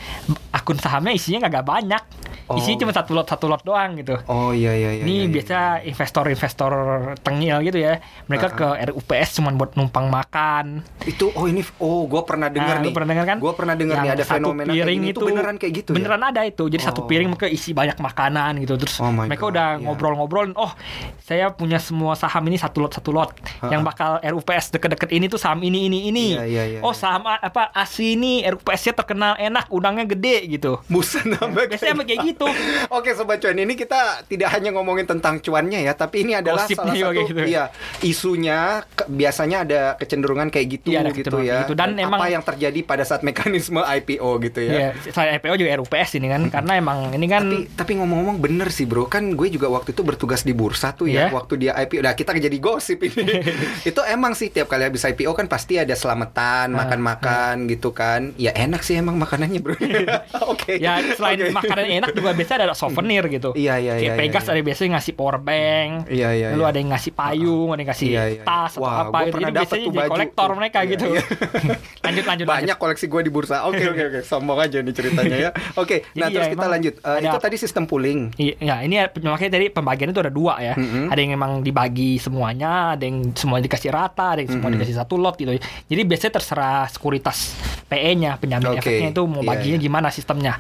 akun 0.51 0.79
sahamnya 0.81 1.13
isinya 1.13 1.45
nggak 1.45 1.67
banyak. 1.67 2.03
Oh. 2.45 2.55
Isinya 2.55 2.79
cuma 2.81 2.93
satu 2.93 3.13
lot 3.13 3.25
satu 3.25 3.47
lot 3.47 3.61
doang 3.61 3.97
gitu. 3.97 4.21
oh 4.27 4.51
iya 4.51 4.73
iya 4.73 4.91
iya 4.93 5.03
Ini 5.03 5.09
iya, 5.09 5.23
iya. 5.23 5.33
biasa 5.33 5.59
investor-investor 5.83 6.73
tengil 7.21 7.57
gitu 7.63 7.79
ya. 7.79 7.99
Mereka 8.25 8.47
Uh-uh. 8.51 8.77
ke 8.77 8.91
RUPS 8.91 9.29
cuma 9.35 9.51
buat 9.51 9.73
numpang 9.75 10.07
makan. 10.07 10.85
itu 11.05 11.29
oh 11.31 11.45
ini 11.45 11.61
oh 11.79 12.05
gue 12.05 12.23
pernah 12.23 12.49
dengar 12.49 12.77
Nah, 12.77 12.83
nih 12.83 12.93
pernah 12.93 13.09
dengar 13.11 13.27
kan? 13.27 13.39
gue 13.39 13.53
pernah 13.53 13.75
dengar 13.75 13.97
nih 13.99 14.11
ada 14.11 14.25
satu 14.25 14.41
fenomena 14.41 14.67
kayak 14.67 14.77
piring 14.79 15.01
gini. 15.01 15.13
itu 15.13 15.21
beneran 15.23 15.57
kayak 15.57 15.73
gitu 15.75 15.91
beneran 15.93 16.23
ada 16.23 16.41
itu 16.43 16.65
jadi 16.67 16.83
satu 16.83 17.01
Oh. 17.01 17.07
piring 17.07 17.29
mereka 17.29 17.47
isi 17.47 17.71
banyak 17.71 17.97
makanan 17.99 18.53
gitu 18.59 18.75
terus 18.77 18.97
Oh 18.99 19.09
my 19.09 19.29
mereka 19.29 19.45
God, 19.45 19.53
udah 19.53 19.69
iya. 19.71 19.83
ngobrol-ngobrol 19.83 20.45
oh 20.55 20.73
saya 21.19 21.47
punya 21.51 21.77
semua 21.79 22.13
saham 22.15 22.41
ini 22.45 22.57
satu 22.57 22.81
lot 22.81 22.93
satu 22.93 23.11
lot 23.11 23.37
yang 23.65 23.81
bakal 23.83 24.17
RUPS 24.19 24.73
deket-deket 24.73 25.11
ini 25.11 25.27
tuh 25.27 25.37
saham 25.37 25.61
ini 25.61 25.87
ini 25.87 26.09
ini 26.09 26.27
Iya, 26.35 26.45
iya, 26.45 26.65
iya, 26.67 26.81
oh 26.81 26.91
iya. 26.91 26.97
saham 26.97 27.23
apa 27.25 27.69
ASI 27.71 28.17
ini 28.17 28.41
RUPS-nya 28.47 28.93
terkenal 28.95 29.37
enak 29.37 29.69
udangnya 29.69 30.05
gede 30.07 30.49
gitu 30.51 30.81
ya 30.81 30.89
buset 30.89 31.25
sampai 31.29 31.69
biasanya 31.69 32.01
kayak 32.03 32.21
gitu 32.25 32.34
Oke 32.93 33.11
sobat 33.13 33.39
cuan 33.39 33.55
ini 33.55 33.75
kita 33.75 33.97
tidak 34.25 34.51
hanya 34.51 34.71
ngomongin 34.71 35.05
tentang 35.05 35.39
cuannya 35.39 35.81
ya, 35.81 35.93
tapi 35.93 36.23
ini 36.23 36.35
adalah 36.35 36.65
Gosipnya 36.65 36.93
salah 36.93 37.15
satu 37.15 37.29
gitu. 37.29 37.41
iya 37.45 37.65
isunya 38.01 38.59
ke- 38.89 39.09
biasanya 39.09 39.57
ada 39.61 39.81
kecenderungan 39.95 40.49
kayak 40.49 40.67
gitu 40.73 40.89
Iya, 40.91 41.01
gitu 41.09 41.37
ya. 41.37 41.41
kayak 41.41 41.61
gitu. 41.63 41.75
Dan 41.75 41.97
emang- 41.97 42.17
apa 42.17 42.29
yang 42.29 42.43
terjadi 42.43 42.81
pada 42.83 43.03
saat 43.03 43.23
mekanisme 43.23 43.81
IPO 43.81 44.29
gitu 44.43 44.61
ya. 44.61 44.73
ya 44.73 44.89
selain 45.07 45.37
IPO 45.37 45.55
juga 45.57 45.71
RUPS 45.77 46.11
ini 46.15 46.27
kan 46.27 46.43
karena 46.49 46.73
emang 46.75 46.99
ini 47.11 47.27
kan 47.27 47.43
Tapi 47.45 47.59
tapi 47.75 47.93
ngomong-ngomong 47.97 48.39
bener 48.39 48.69
sih 48.69 48.85
bro, 48.85 49.07
kan 49.07 49.33
gue 49.33 49.49
juga 49.49 49.69
waktu 49.69 49.91
itu 49.91 50.03
bertugas 50.03 50.43
di 50.43 50.53
bursa 50.53 50.93
tuh 50.93 51.07
ya, 51.07 51.29
Iya. 51.29 51.33
waktu 51.33 51.55
dia 51.59 51.73
IPO. 51.77 52.01
Nah 52.01 52.15
kita 52.15 52.35
jadi 52.35 52.57
gosip 52.57 53.01
ini. 53.01 53.15
itu 53.89 54.01
emang 54.05 54.33
sih 54.33 54.49
tiap 54.49 54.67
kali 54.67 54.85
habis 54.85 55.03
IPO 55.03 55.33
kan 55.33 55.47
pasti 55.47 55.77
ada 55.77 55.93
selamatan, 55.93 56.71
Ah, 56.71 56.85
makan-makan 56.85 57.67
gitu 57.67 57.91
kan. 57.91 58.33
Ya 58.37 58.53
enak 58.53 58.81
sih 58.81 58.95
emang 58.95 59.17
makanannya 59.17 59.61
bro. 59.61 59.75
Oke. 60.53 60.79
Ya 60.79 60.99
selain 61.15 61.39
Oke. 61.41 61.53
makanan 61.53 61.87
enak 61.95 62.11
juga 62.25 62.33
biasa 62.35 62.53
ada 62.57 62.73
souvenir 62.73 63.25
gitu. 63.29 63.53
Iya, 63.53 63.75
iya, 63.77 63.93
Kayak 63.95 64.09
iya, 64.09 64.13
Pegas 64.17 64.43
iya, 64.43 64.51
ada 64.51 64.61
biasanya 64.63 64.91
ngasih 64.97 65.13
power 65.13 65.37
bank. 65.39 65.91
Iya, 66.09 66.29
iya, 66.33 66.47
Lalu 66.51 66.63
iya. 66.65 66.71
ada 66.73 66.79
yang 66.81 66.91
ngasih 66.91 67.13
payung, 67.13 67.69
ada 67.69 67.81
yang 67.81 67.91
ngasih 67.93 68.09
Iya, 68.09 68.23
iya, 68.25 68.25
iya. 68.35 68.43
tas 68.43 68.73
atau 68.73 68.83
Wah, 68.83 68.95
apa 69.05 69.19
gitu. 69.23 69.37
Jadi 69.37 69.53
biasanya 69.53 69.85
jadi 69.85 70.09
kolektor 70.09 70.49
mereka 70.55 70.79
Iya, 70.81 70.91
gitu. 70.91 71.07
iya. 71.13 71.23
lanjut 72.05 72.25
lanjut 72.25 72.45
Banyak 72.45 72.61
lanjut. 72.65 72.77
koleksi 72.81 73.05
gue 73.07 73.21
di 73.21 73.31
bursa. 73.31 73.57
Oke 73.65 73.85
oke 73.85 74.03
oke, 74.09 74.21
sombong 74.23 74.59
aja 74.59 74.79
nih 74.81 74.95
ceritanya 74.95 75.37
ya. 75.39 75.51
Oke, 75.83 76.07
nah 76.15 76.29
Jadi 76.29 76.35
terus 76.35 76.47
ya, 76.47 76.53
kita 76.55 76.67
lanjut. 76.67 76.95
Eh, 76.97 77.11
ada- 77.11 77.27
itu 77.27 77.39
tadi 77.39 77.57
sistem 77.57 77.85
pooling. 77.85 78.21
Iya, 78.37 78.55
ya, 78.59 78.77
ini 78.81 78.95
ya, 78.97 79.05
makanya 79.11 79.53
tadi 79.53 79.67
pembagian 79.69 80.09
itu 80.09 80.21
ada 80.21 80.31
dua 80.31 80.55
ya. 80.59 80.75
Mm-mm. 80.75 81.11
Ada 81.11 81.19
yang 81.19 81.33
memang 81.35 81.53
dibagi 81.61 82.17
semuanya, 82.17 82.95
ada 82.95 83.05
yang 83.05 83.35
semua 83.35 83.59
dikasih 83.59 83.91
rata, 83.91 84.39
ada 84.39 84.41
yang 84.41 84.51
semua 84.51 84.71
Mm-mm. 84.71 84.79
dikasih 84.79 84.97
satu 84.97 85.19
lot 85.19 85.35
gitu. 85.35 85.51
Jadi 85.59 86.03
biasanya 86.05 86.33
terserah 86.35 86.87
sekuritas 86.87 87.53
PE-nya, 87.85 88.39
penjamin 88.39 88.75
Oke, 88.75 88.81
efeknya 88.81 89.11
itu 89.11 89.23
mau 89.25 89.43
iya, 89.43 89.49
baginya 89.51 89.79
iya. 89.79 89.85
gimana 89.85 90.09
sistemnya. 90.09 90.55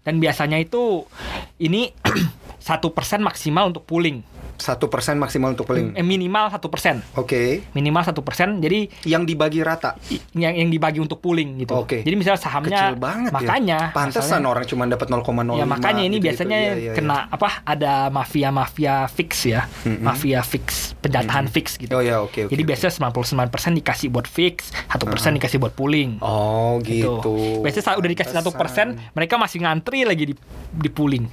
Dan 0.00 0.16
biasanya 0.16 0.56
itu 0.56 1.04
ini 1.60 1.92
satu 2.60 2.92
persen 2.92 3.24
maksimal 3.24 3.68
untuk 3.68 3.84
pooling, 3.84 4.22
Satu 4.60 4.92
persen 4.92 5.16
maksimal 5.16 5.56
untuk 5.56 5.64
pooling. 5.64 5.96
Eh, 5.96 6.04
minimal 6.04 6.52
satu 6.52 6.68
persen, 6.68 7.00
Oke. 7.16 7.64
minimal 7.72 8.04
satu 8.04 8.20
persen. 8.20 8.60
Jadi 8.60 8.92
Yang 9.08 9.22
dibagi 9.32 9.64
rata. 9.64 9.96
yang 10.36 10.52
yang 10.52 10.68
dibagi 10.68 11.00
untuk 11.00 11.18
pooling 11.18 11.64
gitu. 11.64 11.72
Oke. 11.72 12.04
Jadi 12.04 12.14
misalnya 12.14 12.40
sahamnya 12.40 12.92
Kecil 12.92 13.00
banget 13.00 13.30
makanya 13.32 13.78
ya. 13.90 13.96
Pantesan 13.96 14.44
orang 14.44 14.68
cuma 14.68 14.84
dapat 14.84 15.08
0,05. 15.08 15.56
Ya 15.56 15.64
makanya 15.64 16.02
ini 16.04 16.20
gitu-gitu. 16.20 16.26
biasanya 16.28 16.58
Iya, 16.60 16.72
iya, 16.76 16.76
iya. 16.76 16.92
kena 16.92 17.16
apa 17.26 17.64
ada 17.64 18.12
mafia-mafia 18.12 19.08
fix 19.08 19.48
ya. 19.48 19.64
Mm-mm. 19.88 20.04
Mafia 20.04 20.44
fix, 20.44 20.92
penjatahan 21.00 21.48
fix 21.48 21.80
gitu. 21.80 21.96
Oh 21.96 22.04
ya, 22.04 22.20
oke 22.20 22.46
oke. 22.46 22.52
Jadi 22.52 22.62
oke. 22.62 22.68
biasanya 22.68 22.92
99% 23.00 23.80
dikasih 23.80 24.08
buat 24.12 24.28
fix, 24.28 24.68
1% 24.92 25.40
dikasih 25.40 25.56
buat 25.56 25.72
pooling. 25.72 26.20
Oh 26.20 26.76
gitu. 26.84 27.64
Biasanya 27.64 27.84
saat 27.88 27.96
udah 27.96 28.10
dikasih 28.10 28.34
satu 28.36 28.52
persen, 28.52 29.00
mereka 29.16 29.40
masih 29.40 29.64
ngantri 29.64 30.04
lagi 30.04 30.28
di 30.28 30.34
di 30.70 30.90
pooling. 30.92 31.24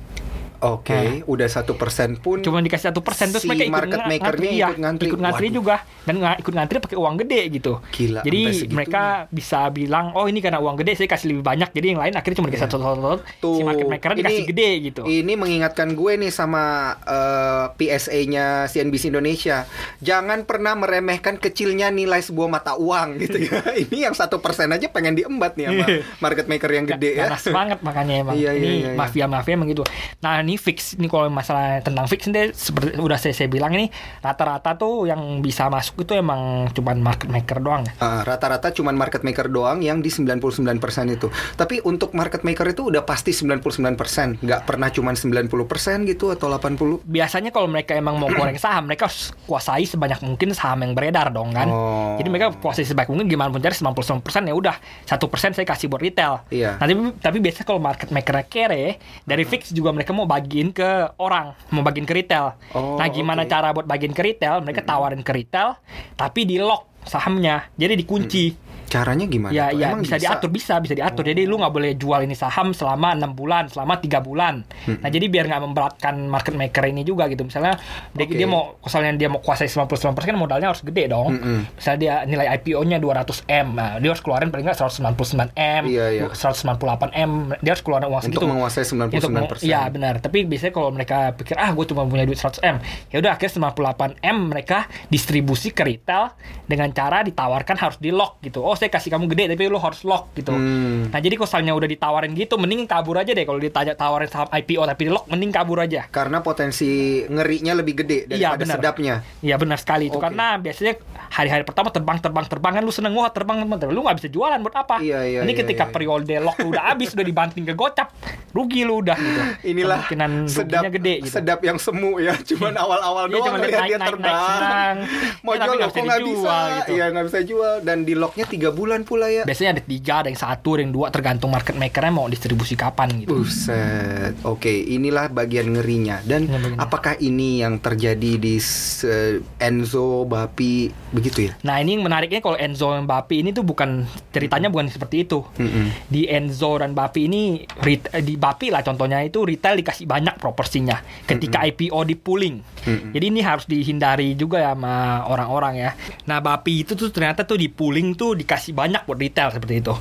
Oke, 0.57 1.21
udah 1.23 1.45
satu 1.45 1.77
persen 1.77 2.17
pun. 2.17 2.41
Cuma 2.41 2.57
dikasih 2.57 2.89
satu 2.89 3.05
persen 3.05 3.29
terus 3.29 3.45
si 3.45 3.49
mereka 3.49 3.63
ikut 3.63 3.75
market 3.77 3.99
nga- 3.99 4.09
makernya 4.09 4.49
iya, 4.49 4.67
ikut 4.67 4.79
ngantri. 4.81 5.05
ikut 5.05 5.19
ngantri 5.21 5.47
Waduh. 5.47 5.57
juga 5.61 5.75
dan 6.01 6.15
nga- 6.17 6.37
ikut 6.37 6.53
ngantri 6.57 6.77
pakai 6.81 6.97
uang 6.97 7.15
gede 7.21 7.41
gitu. 7.53 7.73
Gila, 7.93 8.21
Jadi 8.25 8.41
mereka 8.73 9.03
bisa 9.29 9.69
bilang, 9.69 10.17
oh 10.17 10.25
ini 10.25 10.41
karena 10.41 10.57
uang 10.57 10.81
gede 10.81 10.97
saya 10.97 11.05
kasih 11.07 11.29
lebih 11.29 11.45
banyak. 11.45 11.69
Jadi 11.69 11.85
yang 11.93 12.01
lain 12.01 12.13
akhirnya 12.17 12.37
cuma 12.41 12.47
dikasih 12.49 12.65
satu 12.65 12.77
satu 12.81 13.01
satu. 13.21 13.51
Si 13.53 13.61
market 13.61 13.85
maker 13.85 14.09
ini- 14.09 14.19
dikasih 14.19 14.45
gede 14.49 14.69
gitu. 14.81 15.01
Ini 15.05 15.33
mengingatkan 15.37 15.93
gue 15.93 16.13
nih 16.17 16.31
sama 16.33 16.63
eh, 17.05 17.65
PSA-nya 17.77 18.65
CNBC 18.65 19.13
Indonesia. 19.13 19.69
Jangan 20.01 20.49
pernah 20.49 20.73
meremehkan 20.73 21.37
kecilnya 21.37 21.93
nilai 21.93 22.19
sebuah 22.19 22.49
mata 22.49 22.73
uang 22.73 23.21
gitu 23.21 23.45
ya. 23.45 23.61
ini 23.85 24.09
yang 24.09 24.17
satu 24.17 24.41
persen 24.41 24.73
aja 24.73 24.89
pengen 24.89 25.13
diembat 25.13 25.53
nih 25.53 25.69
sama 25.69 25.85
market 26.17 26.49
maker 26.49 26.71
yang 26.71 26.85
gede 26.87 27.13
ya. 27.13 27.29
Ganas 27.29 27.45
banget 27.45 27.79
makanya 27.85 28.13
emang. 28.25 28.33
Iya, 28.33 28.51
iya, 28.53 28.57
ini 28.57 28.69
iya, 28.81 28.89
iya. 28.89 28.97
mafia-mafia 28.97 29.53
emang 29.53 29.69
gitu. 29.69 29.83
Nah, 30.17 30.41
ini 30.47 30.55
fix 30.55 30.95
ini 30.95 31.11
kalau 31.11 31.27
masalah 31.27 31.83
tentang 31.83 32.07
fix 32.07 32.31
ini 32.31 32.55
seperti 32.55 32.95
udah 32.95 33.19
saya, 33.19 33.35
saya 33.35 33.51
bilang 33.51 33.75
ini 33.75 33.91
rata-rata 34.23 34.79
tuh 34.79 35.03
yang 35.03 35.43
bisa 35.43 35.67
masuk 35.67 36.07
itu 36.07 36.15
emang 36.15 36.71
cuman 36.71 37.03
market 37.03 37.27
maker 37.27 37.59
doang 37.59 37.83
ya. 37.83 37.93
Ah, 37.99 38.21
rata-rata 38.23 38.71
cuman 38.71 38.95
market 38.95 39.27
maker 39.27 39.51
doang 39.51 39.83
yang 39.83 39.99
di 39.99 40.07
99% 40.07 40.79
itu. 41.11 41.27
Tapi 41.59 41.83
untuk 41.83 42.15
market 42.15 42.47
maker 42.47 42.71
itu 42.71 42.87
udah 42.87 43.03
pasti 43.03 43.35
99%, 43.35 44.39
nggak 44.39 44.61
pernah 44.63 44.87
cuman 44.87 45.19
90% 45.19 46.07
gitu 46.07 46.31
atau 46.31 46.47
80. 46.47 47.03
Biasanya 47.03 47.51
kalau 47.51 47.67
mereka 47.67 47.99
emang 47.99 48.15
mau 48.15 48.31
goreng 48.31 48.55
saham, 48.55 48.87
mereka 48.87 49.11
harus 49.11 49.35
kuasai 49.43 49.83
sebanyak 49.83 50.23
mungkin 50.23 50.55
saham 50.55 50.87
yang 50.87 50.95
beredar 50.95 51.27
dong 51.35 51.51
kan. 51.51 51.67
Oh. 51.67 52.15
Jadi 52.15 52.27
mereka 52.31 52.55
kuasai 52.55 52.87
sebanyak 52.87 53.11
mungkin 53.11 53.27
gimana 53.27 53.51
pun 53.51 53.59
cari 53.59 53.75
99% 53.75 54.47
ya 54.47 54.55
udah 54.55 54.75
satu 55.03 55.27
persen 55.27 55.51
saya 55.51 55.67
kasih 55.67 55.91
buat 55.91 55.99
retail. 55.99 56.47
Iya. 56.47 56.79
Tapi, 56.79 57.19
tapi 57.19 57.37
biasanya 57.43 57.65
kalau 57.67 57.81
market 57.83 58.09
maker 58.13 58.47
kere 58.47 59.01
dari 59.27 59.43
fix 59.43 59.73
juga 59.73 59.91
mereka 59.91 60.13
mau 60.13 60.29
bagiin 60.37 60.69
ke 60.69 61.17
orang, 61.17 61.57
mau 61.73 61.81
bagiin 61.81 62.05
ke 62.05 62.13
retail. 62.13 62.53
Oh, 62.77 63.01
nah, 63.01 63.09
gimana 63.09 63.41
oke. 63.41 63.49
cara 63.49 63.73
buat 63.73 63.89
bagiin 63.89 64.13
ke 64.13 64.21
retail? 64.21 64.61
Mereka 64.61 64.85
tawarin 64.85 65.25
ke 65.25 65.33
retail, 65.33 65.81
tapi 66.13 66.45
di 66.45 66.61
lock 66.61 67.01
sahamnya, 67.09 67.73
jadi 67.73 67.97
dikunci. 67.97 68.66
Caranya 68.87 69.25
gimana? 69.25 69.51
Ya, 69.51 69.67
tuh? 69.67 69.77
ya 69.77 69.87
Emang 69.91 70.01
bisa, 70.01 70.15
diatur, 70.15 70.49
bisa, 70.49 70.79
bisa 70.79 70.93
diatur. 70.93 71.23
Jadi 71.23 71.43
lu 71.43 71.59
nggak 71.59 71.69
boleh 71.69 71.91
jual 71.93 72.23
ini 72.23 72.33
saham 72.33 72.71
selama 72.71 73.11
enam 73.13 73.31
bulan, 73.31 73.67
selama 73.67 73.99
tiga 73.99 74.19
bulan. 74.19 74.63
Nah, 74.87 75.07
jadi 75.07 75.27
biar 75.27 75.45
nggak 75.45 75.61
memberatkan 75.61 76.15
market 76.25 76.55
maker 76.55 76.87
ini 76.87 77.03
juga 77.03 77.27
gitu. 77.27 77.43
Misalnya 77.43 77.75
dia, 78.11 78.23
Oke. 78.23 78.33
dia 78.33 78.47
mau, 78.47 78.79
misalnya 78.79 79.11
dia 79.13 79.27
mau 79.27 79.39
kuasai 79.39 79.67
99% 79.67 79.91
kan 80.17 80.35
modalnya 80.35 80.71
harus 80.71 80.79
gede 80.81 81.07
dong. 81.07 81.35
Mm-mm. 81.35 81.59
Misalnya 81.75 81.99
dia 81.99 82.15
nilai 82.23 82.47
IPO-nya 82.55 82.97
200 82.97 83.43
m, 83.45 83.67
nah, 83.75 83.99
dia 83.99 84.09
harus 84.09 84.23
keluarin 84.23 84.47
paling 84.47 84.63
nggak 84.63 84.79
199 84.79 85.51
m, 85.51 85.83
Iya, 85.83 86.05
iya. 86.09 86.21
198 86.31 87.11
m, 87.11 87.31
dia 87.59 87.71
harus 87.71 87.83
keluarin 87.83 88.07
uang 88.07 88.23
Untuk 88.23 88.39
segitu. 88.39 88.47
menguasai 88.47 88.83
99%. 88.87 89.19
Untuk 89.19 89.31
meng- 89.31 89.45
Iya 89.59 89.81
benar. 89.89 90.13
Tapi 90.17 90.47
biasanya 90.47 90.71
kalau 90.71 90.89
mereka 90.89 91.17
pikir 91.33 91.55
ah 91.55 91.69
gue 91.69 91.85
cuma 91.85 92.07
punya 92.07 92.23
duit 92.23 92.39
100 92.39 92.63
m, 92.63 92.79
ya 93.11 93.19
udah 93.19 93.35
akhirnya 93.35 93.53
98 93.75 94.15
m 94.23 94.37
mereka 94.47 94.87
distribusi 95.07 95.69
ke 95.69 95.83
retail 95.83 96.31
dengan 96.63 96.87
cara 96.89 97.19
ditawarkan 97.21 97.75
harus 97.75 97.97
di 97.97 98.09
lock 98.09 98.39
gitu. 98.39 98.61
Oh 98.61 98.76
saya 98.77 98.87
kasih 98.87 99.09
kamu 99.09 99.25
gede 99.27 99.43
tapi 99.51 99.65
lu 99.65 99.77
harus 99.77 100.01
lock 100.01 100.31
gitu. 100.33 100.49
Hmm. 100.49 101.09
Nah 101.09 101.17
jadi 101.17 101.33
kalau 101.33 101.47
misalnya 101.47 101.73
udah 101.73 101.89
ditawarin 101.89 102.31
gitu, 102.31 102.55
mending 102.55 102.85
kabur 102.85 103.17
aja 103.17 103.31
deh 103.31 103.41
kalau 103.41 103.57
ditanya 103.57 103.93
tawarin 103.93 104.27
saham 104.27 104.47
IPO 104.47 104.85
tapi 104.85 105.01
di 105.03 105.11
lock, 105.11 105.25
mending 105.25 105.49
kabur 105.49 105.79
aja. 105.79 106.05
Karena 106.07 106.39
potensi 106.39 106.87
ngerinya 107.23 107.73
lebih 107.73 107.93
gede 107.97 108.17
Iya, 108.27 108.53
daripada 108.53 108.61
benar. 108.61 108.75
sedapnya. 108.77 109.15
Iya 109.39 109.55
benar 109.55 109.77
sekali 109.77 110.05
itu 110.05 110.15
Oke. 110.15 110.23
karena 110.23 110.45
biasanya 110.55 110.93
hari-hari 111.27 111.63
pertama 111.63 111.89
terbang 111.89 112.17
terbang 112.17 112.45
terbang 112.45 112.73
kan 112.73 112.83
lu 112.83 112.91
seneng 112.91 113.13
wah 113.13 113.27
terbang 113.27 113.57
terbang, 113.59 113.89
lu 113.89 114.01
nggak 114.01 114.17
bisa 114.17 114.29
jualan 114.29 114.59
buat 114.59 114.75
apa? 114.77 114.95
Iya, 114.99 115.19
iya, 115.23 115.39
Ini 115.41 115.49
iya, 115.49 115.59
ketika 115.59 115.83
iya. 115.83 115.91
periode 115.91 116.35
lock 116.37 116.57
lu 116.59 116.69
udah 116.69 116.83
habis 116.87 117.11
udah 117.11 117.23
dibanting 117.23 117.63
ke 117.63 117.73
gocap, 117.73 118.13
rugi 118.51 118.83
lu 118.83 119.01
udah 119.01 119.17
gitu. 119.17 119.41
Inilah 119.67 120.05
Kemungkinan 120.05 120.31
sedap 120.45 120.83
gede 120.87 121.13
gitu. 121.21 121.33
sedap 121.33 121.59
yang 121.61 121.77
semu 121.77 122.19
ya. 122.19 122.35
Cuman 122.39 122.73
awal-awal 122.75 123.25
Iya, 123.25 123.33
doang 123.33 123.45
cuman 123.47 123.59
naik, 123.59 123.67
dia 123.67 123.79
naik, 123.79 123.91
naik, 123.91 124.07
terbang. 124.07 124.95
Mau 125.39 125.53
Ya, 125.53 125.59
jual 125.63 125.75
kok 125.79 125.95
nggak 125.97 126.21
bisa. 126.23 126.55
gitu. 126.77 126.91
Iya 126.93 127.05
nggak 127.09 127.25
bisa 127.25 127.39
jual 127.41 127.73
dan 127.81 127.97
di 128.03 128.13
locknya 128.13 128.45
tiga 128.45 128.66
bulan 128.69 129.05
pula 129.05 129.29
ya. 129.29 129.45
Biasanya 129.45 129.77
ada 129.77 129.83
tiga, 129.83 130.13
ada 130.19 130.27
yang 130.27 130.39
satu, 130.39 130.75
ada 130.75 130.81
yang 130.81 130.91
dua, 130.91 131.07
tergantung 131.07 131.53
market 131.53 131.77
makernya 131.77 132.09
mau 132.09 132.25
distribusi 132.25 132.73
kapan 132.73 133.21
gitu. 133.21 133.37
Buset. 133.37 134.33
Oke, 134.41 134.73
inilah 134.73 135.29
bagian 135.29 135.69
ngerinya. 135.69 136.19
Dan 136.23 136.47
Yang 136.47 136.63
bagian- 136.65 136.79
apakah 136.79 137.13
ini 137.19 137.61
yang 137.61 137.77
terjadi 137.77 138.31
di 138.35 138.57
se- 138.57 139.39
Enzo, 139.57 140.25
Bapi, 140.25 140.89
begitu 141.13 141.27
gitu 141.27 141.43
ya. 141.43 141.59
Nah 141.61 141.77
ini 141.77 141.93
yang 141.93 142.07
menariknya 142.07 142.39
kalau 142.39 142.55
Enzo 142.55 142.87
dan 142.89 143.03
Bapi 143.03 143.43
ini 143.43 143.51
tuh 143.51 143.61
bukan 143.61 144.03
ceritanya 144.31 144.71
bukan 144.71 144.87
seperti 144.87 145.27
itu. 145.27 145.43
Mm-mm. 145.59 145.91
Di 146.07 146.23
Enzo 146.25 146.79
dan 146.79 146.95
Bapi 146.95 147.27
ini 147.27 147.67
eh, 147.67 148.23
di 148.23 148.39
Bapi 148.39 148.71
lah 148.71 148.79
contohnya 148.79 149.19
itu 149.21 149.43
retail 149.43 149.75
dikasih 149.75 150.07
banyak 150.07 150.39
proporsinya 150.39 150.97
ketika 151.27 151.61
IPO 151.61 151.99
di 152.03 152.15
pooling. 152.15 152.55
Jadi 152.87 153.25
ini 153.27 153.43
harus 153.43 153.67
dihindari 153.67 154.31
juga 154.33 154.63
ya 154.63 154.71
sama 154.71 154.95
orang-orang 155.27 155.73
ya. 155.77 155.91
Nah 156.23 156.39
Bapi 156.39 156.87
itu 156.87 156.95
tuh 156.95 157.11
ternyata 157.11 157.43
tuh 157.43 157.59
di 157.59 157.67
pooling 157.67 158.15
tuh 158.15 158.31
dikasih 158.33 158.56
banyak 158.73 159.05
buat 159.05 159.19
retail 159.19 159.49
seperti 159.53 159.83
itu. 159.85 159.93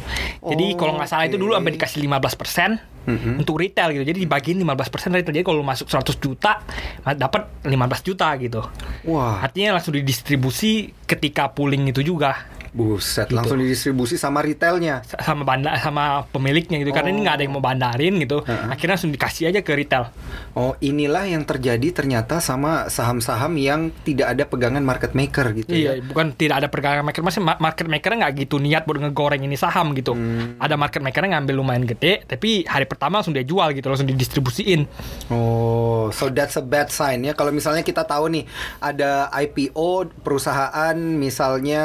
Jadi 0.42 0.66
kalau 0.78 0.96
nggak 0.96 1.08
salah 1.08 1.24
itu 1.28 1.36
dulu 1.36 1.52
sampai 1.56 1.72
dikasih 1.74 1.98
15% 2.06 3.06
Mm-mm. 3.06 3.34
untuk 3.38 3.54
retail 3.60 3.94
gitu. 3.94 4.04
Jadi 4.08 4.18
dibagiin 4.26 4.58
15% 4.62 5.16
retail. 5.16 5.34
Jadi 5.34 5.46
kalau 5.46 5.62
masuk 5.62 5.86
100 5.86 6.16
juta 6.18 6.62
dapat 7.14 7.42
15 7.62 7.72
juta 8.06 8.28
gitu. 8.40 8.60
Wah, 9.06 9.38
Artinya 9.42 9.78
langsung 9.78 9.94
didistribusi 9.94 10.90
ketika 11.06 11.52
pooling 11.52 11.90
itu 11.92 12.02
juga 12.02 12.50
buset, 12.76 13.24
Gitu. 13.24 13.34
langsung 13.34 13.56
didistribusi 13.56 14.14
sama 14.14 14.38
retailnya. 14.38 15.00
sama 15.16 15.42
bandar 15.42 15.74
sama 15.78 16.04
pemiliknya 16.26 16.76
gitu 16.76 16.92
karena 16.92 17.08
ini 17.08 17.20
nggak 17.20 17.34
ada 17.34 17.42
yang 17.42 17.54
mau 17.54 17.60
bandarin 17.60 18.14
gitu 18.18 18.42
Heeh. 18.42 18.68
akhirnya 18.68 18.94
langsung 18.94 19.10
dikasih 19.10 19.48
aja 19.48 19.60
ke 19.60 19.72
retail 19.72 20.12
Oh, 20.52 20.76
inilah 20.78 21.24
yang 21.24 21.42
terjadi 21.42 21.88
ternyata 21.94 22.36
sama 22.38 22.88
saham-saham 22.88 23.56
yang 23.56 23.80
tidak 24.02 24.30
ada 24.30 24.44
pegangan 24.44 24.80
market 24.80 25.12
maker 25.12 25.52
gitu 25.54 25.68
iya 25.70 25.96
ya. 25.96 26.02
bukan 26.02 26.32
tidak 26.32 26.56
ada 26.58 26.68
pergerakan 26.68 27.04
market 27.04 27.22
masih 27.22 27.40
ma- 27.40 27.56
market 27.58 27.86
maker 27.86 28.12
nggak 28.14 28.32
gitu 28.38 28.56
niat 28.56 28.84
buat 28.84 28.98
ngegoreng 28.98 29.40
ini 29.40 29.54
saham 29.54 29.92
gitu 29.92 30.12
Hmm. 30.12 30.56
ada 30.58 30.76
market 30.76 31.00
maker 31.00 31.24
ngambil 31.26 31.54
lumayan 31.54 31.84
gede 31.84 32.20
tapi 32.22 32.64
hari 32.64 32.84
pertama 32.84 33.16
langsung 33.16 33.32
dia 33.32 33.42
jual 33.42 33.72
gitu 33.72 33.86
langsung 33.86 34.04
didistribusiin 34.06 34.84
Oh, 35.28 36.08
so 36.10 36.28
that's 36.28 36.54
a 36.54 36.62
bad 36.62 36.88
sign 36.88 37.22
ya. 37.22 37.32
Kalau 37.32 37.50
misalnya 37.50 37.80
kita 37.80 38.02
tahu 38.02 38.28
nih 38.28 38.44
ada 38.78 39.26
IPO 39.32 39.88
perusahaan 40.20 40.94
misalnya 40.94 41.82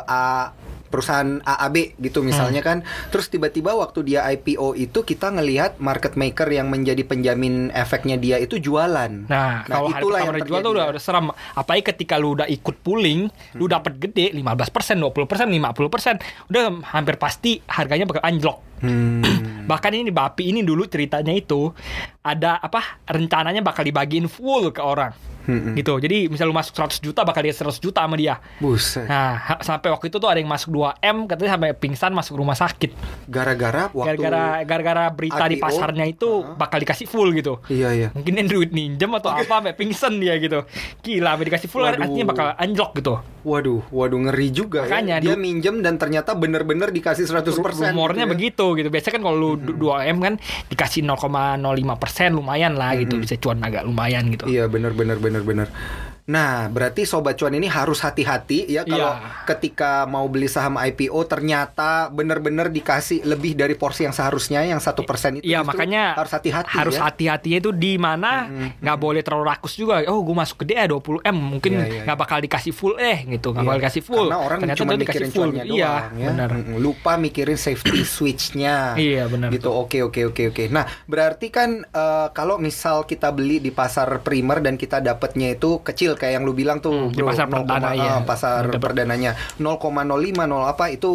eh, 0.00 0.06
A 0.08 0.52
perusahaan 0.88 1.44
AAB 1.44 2.00
gitu 2.00 2.24
misalnya 2.24 2.64
Hmm. 2.64 2.68
kan. 2.68 2.78
Terus 3.12 3.28
tiba-tiba 3.28 3.76
waktu 3.76 4.08
dia 4.08 4.24
IPO 4.26 4.72
itu 4.74 5.04
kita 5.04 5.28
ngelihat 5.28 5.76
market 5.78 6.16
maker 6.16 6.48
yang 6.48 6.72
menjadi 6.72 7.04
penjamin 7.04 7.68
efeknya 7.70 8.16
dia 8.16 8.40
itu 8.40 8.56
jualan. 8.56 9.28
Nah, 9.28 9.68
kalau 9.68 9.92
hari 9.92 10.00
pertama 10.02 10.32
udah 10.32 10.48
jual 10.48 10.60
tuh 10.64 10.72
udah, 10.72 10.86
udah 10.88 11.02
seram. 11.02 11.28
Apalagi 11.52 11.84
ketika 11.86 12.16
lu 12.16 12.32
udah 12.32 12.48
ikut 12.48 12.80
pooling, 12.80 13.28
lu 13.54 13.68
Hmm. 13.68 13.74
dapat 13.76 14.00
gede 14.00 14.32
15%, 14.32 14.96
20%, 14.96 15.52
50%, 15.52 16.16
udah 16.48 16.64
hampir 16.88 17.20
pasti 17.20 17.60
harganya 17.68 18.08
bakal 18.08 18.24
anjlok. 18.24 18.64
Hmm. 18.80 19.22
Bahkan 19.70 19.92
ini 19.94 20.10
Bapi 20.10 20.50
ini 20.50 20.64
dulu 20.64 20.88
ceritanya 20.88 21.34
itu 21.34 21.70
ada 22.24 22.60
apa 22.60 23.00
rencananya 23.08 23.60
bakal 23.60 23.84
dibagiin 23.84 24.26
full 24.28 24.72
ke 24.72 24.80
orang. 24.80 25.12
Hmm. 25.48 25.72
Gitu. 25.72 25.96
Jadi 25.96 26.28
misal 26.28 26.44
lu 26.44 26.52
masuk 26.52 26.76
100 26.76 27.00
juta 27.00 27.24
bakal 27.24 27.40
dia 27.40 27.56
100 27.56 27.80
juta 27.80 28.04
sama 28.04 28.20
dia. 28.20 28.36
Buset. 28.60 29.08
Nah, 29.08 29.56
sampai 29.64 29.88
waktu 29.88 30.12
itu 30.12 30.20
tuh 30.20 30.28
ada 30.28 30.36
yang 30.36 30.50
masuk 30.52 30.76
2M 30.76 31.24
katanya 31.24 31.56
sampai 31.56 31.72
pingsan 31.72 32.12
masuk 32.12 32.36
rumah 32.36 32.52
sakit. 32.52 32.92
Gara-gara 33.24 33.88
waktu 33.88 34.20
Gara-gara 34.20 34.44
gara-gara 34.68 35.04
berita 35.08 35.48
di 35.48 35.56
IPO, 35.56 35.64
pasarnya 35.64 36.04
itu 36.04 36.28
uh-huh. 36.28 36.60
bakal 36.60 36.84
dikasih 36.84 37.08
full 37.08 37.32
gitu. 37.32 37.64
Iya 37.72 37.96
iya. 37.96 38.08
Mungkin 38.12 38.44
duit 38.44 38.76
minjem 38.76 39.08
atau 39.16 39.32
apa 39.32 39.48
sampai 39.48 39.72
pingsan 39.72 40.20
dia 40.20 40.36
gitu. 40.36 40.68
Gila, 41.00 41.32
sampai 41.32 41.46
dikasih 41.48 41.68
full 41.72 41.84
Waduh. 41.88 42.04
artinya 42.04 42.26
bakal 42.28 42.46
anjlok 42.60 42.92
gitu. 43.00 43.14
Waduh, 43.46 43.86
waduh 43.88 44.18
ngeri 44.18 44.48
juga 44.50 44.82
Makanya, 44.82 45.22
ya. 45.22 45.32
Dia 45.32 45.36
minjem 45.38 45.78
dan 45.78 45.94
ternyata 45.94 46.34
bener-bener 46.34 46.90
dikasih 46.90 47.24
100% 47.24 47.54
Rumornya 47.94 48.24
gitu 48.24 48.28
ya. 48.28 48.34
begitu 48.34 48.64
gitu. 48.74 48.88
Biasanya 48.90 49.14
kan 49.14 49.22
kalau 49.22 49.36
lu 49.36 49.50
du- 49.54 49.76
2M 49.78 50.18
kan 50.18 50.34
dikasih 50.68 51.06
0,05% 51.06 52.34
lumayan 52.34 52.74
lah 52.74 52.98
gitu. 52.98 53.16
Bisa 53.16 53.38
cuan 53.38 53.62
agak 53.62 53.86
lumayan 53.86 54.28
gitu. 54.34 54.46
Iya 54.46 54.66
bener 54.66 54.90
bener 54.92 55.18
bener 55.18 55.42
bener. 55.42 55.68
Nah 56.28 56.68
berarti 56.68 57.02
sobat 57.02 57.34
cuan 57.34 57.50
ini 57.50 57.64
harus 57.66 57.98
hati-hati 57.98 58.68
ya 58.68 58.84
kalau 58.84 59.16
Iya. 59.16 59.48
ketika 59.48 60.04
mau 60.04 60.28
beli 60.28 60.44
saham 60.44 60.76
IPO 60.76 61.16
ternyata 61.24 61.88
bener-bener 62.08 62.68
dikasih 62.68 63.24
lebih 63.24 63.56
dari 63.56 63.72
porsi 63.72 64.04
yang 64.04 64.12
seharusnya 64.12 64.60
yang 64.62 64.76
satu 64.76 65.02
persen 65.02 65.36
itu. 65.36 65.48
Iya 65.48 65.60
justru 65.60 65.72
makanya 65.72 66.02
harus 66.14 66.32
hati-hati 66.34 66.68
harus 66.70 66.94
ya. 66.94 67.02
hati-hatinya 67.02 67.58
itu 67.58 67.72
di 67.72 67.96
mana 67.96 68.44
nggak 68.76 68.98
boleh 68.98 69.22
terlalu 69.22 69.44
rakus 69.48 69.72
juga. 69.74 70.04
Oh, 70.04 70.20
gue 70.20 70.36
masuk 70.36 70.62
gede 70.62 70.76
ya 70.76 70.86
20 70.86 71.24
m 71.24 71.36
mungkin 71.56 71.72
Iya, 71.74 71.86
iya, 71.88 72.02
nggak 72.04 72.18
bakal 72.18 72.38
dikasih 72.38 72.72
full 72.72 72.94
eh 72.98 73.24
gitu, 73.26 73.48
nggak 73.50 73.58
Iya. 73.58 73.66
bakal 73.66 73.80
dikasih 73.80 74.02
full. 74.04 74.26
Karena 74.28 74.38
orang 74.38 74.58
Ternyata 74.60 74.78
cuma 74.78 74.92
mikirin 74.94 75.30
full. 75.30 75.40
cuannya 75.48 75.64
Iya, 75.64 75.72
doang 75.88 76.12
ya. 76.14 76.28
benar. 76.28 76.50
Mm, 76.52 76.76
Lupa 76.78 77.12
mikirin 77.16 77.56
safety 77.56 78.04
switch-nya. 78.04 78.92
Iya, 78.94 79.24
benar. 79.26 79.48
Gitu. 79.48 79.68
Oke 79.70 80.04
oke 80.04 80.28
oke 80.28 80.52
oke. 80.52 80.64
Nah 80.68 80.84
berarti 81.04 81.48
kan 81.48 81.70
eh, 81.82 82.28
kalau 82.30 82.60
misal 82.60 83.02
kita 83.04 83.32
beli 83.32 83.58
di 83.58 83.70
pasar 83.70 84.20
primer 84.20 84.60
dan 84.60 84.76
kita 84.76 85.00
dapatnya 85.00 85.54
itu 85.54 85.80
kecil 85.80 86.17
kayak 86.18 86.38
yang 86.38 86.44
lu 86.44 86.52
bilang 86.52 86.82
tuh. 86.82 86.90
Hmm, 87.08 87.14
di 87.14 87.22
bro, 87.22 87.30
pasar 87.30 87.46
0, 87.46 87.62
perdana, 87.64 87.88
iya. 87.94 88.18
eh, 88.18 88.22
pasar 88.26 88.62
Dapet. 88.66 88.80
perdananya 88.82 89.32
0,05 89.56 89.94
0 90.44 90.66
apa 90.66 90.84
itu 90.90 91.14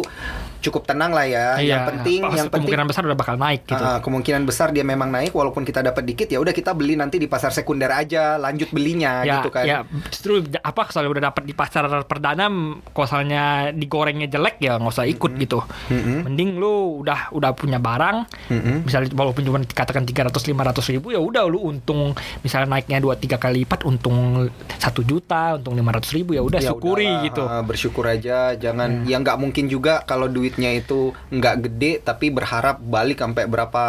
cukup 0.64 0.88
tenang 0.88 1.12
lah 1.12 1.28
ya. 1.28 1.60
Iya, 1.60 1.68
yang 1.68 1.82
penting 1.84 2.20
pas- 2.24 2.32
yang 2.32 2.48
penting 2.48 2.72
kemungkinan 2.72 2.86
besar 2.88 3.02
udah 3.04 3.18
bakal 3.20 3.36
naik 3.36 3.68
gitu. 3.68 3.84
Ah, 3.84 4.00
kemungkinan 4.00 4.42
besar 4.48 4.72
dia 4.72 4.80
memang 4.80 5.12
naik 5.12 5.36
walaupun 5.36 5.60
kita 5.60 5.84
dapat 5.84 6.08
dikit 6.08 6.24
ya 6.24 6.40
udah 6.40 6.56
kita 6.56 6.72
beli 6.72 6.96
nanti 6.96 7.20
di 7.20 7.28
pasar 7.28 7.52
sekunder 7.52 7.92
aja 7.92 8.40
lanjut 8.40 8.72
belinya 8.72 9.20
ya, 9.20 9.44
gitu 9.44 9.52
kan. 9.52 9.64
ya 9.68 9.84
justru 10.08 10.40
apa 10.64 10.88
kalau 10.88 11.12
udah 11.12 11.28
dapat 11.28 11.44
di 11.44 11.52
pasar 11.52 11.84
perdana 12.08 12.48
kalau 12.96 13.04
misalnya 13.04 13.44
digorengnya 13.76 14.24
jelek 14.24 14.56
ya 14.56 14.80
nggak 14.80 14.88
usah 14.88 15.04
ikut 15.04 15.36
gitu 15.36 15.60
Mm-mm. 15.92 16.24
mending 16.24 16.56
lu 16.56 17.04
udah 17.04 17.28
udah 17.36 17.52
punya 17.52 17.76
barang 17.76 18.24
Mm-mm. 18.48 18.88
misalnya 18.88 19.12
walaupun 19.12 19.44
cuma 19.44 19.60
dikatakan 19.60 20.08
300 20.08 20.32
500 20.32 20.92
ribu 20.96 21.12
ya 21.12 21.20
udah 21.20 21.44
lu 21.44 21.60
untung 21.60 22.16
misalnya 22.40 22.72
naiknya 22.72 23.04
dua 23.04 23.20
tiga 23.20 23.36
kali 23.36 23.68
lipat 23.68 23.84
untung 23.84 24.48
satu 24.94 25.02
juta 25.02 25.58
untung 25.58 25.74
500 25.74 26.14
ribu 26.14 26.38
ya 26.38 26.42
udah 26.46 26.62
Ya 26.62 26.70
syukuri 26.70 27.04
udahlah, 27.10 27.26
gitu 27.26 27.42
ah, 27.42 27.62
bersyukur 27.66 28.04
aja 28.06 28.54
jangan 28.54 29.02
ya 29.04 29.18
nggak 29.18 29.36
mungkin 29.36 29.66
juga 29.66 30.06
kalau 30.06 30.30
duitnya 30.30 30.70
itu 30.70 31.10
nggak 31.28 31.54
gede 31.66 31.92
tapi 32.00 32.30
berharap 32.30 32.78
balik 32.78 33.18
sampai 33.18 33.50
berapa 33.50 33.84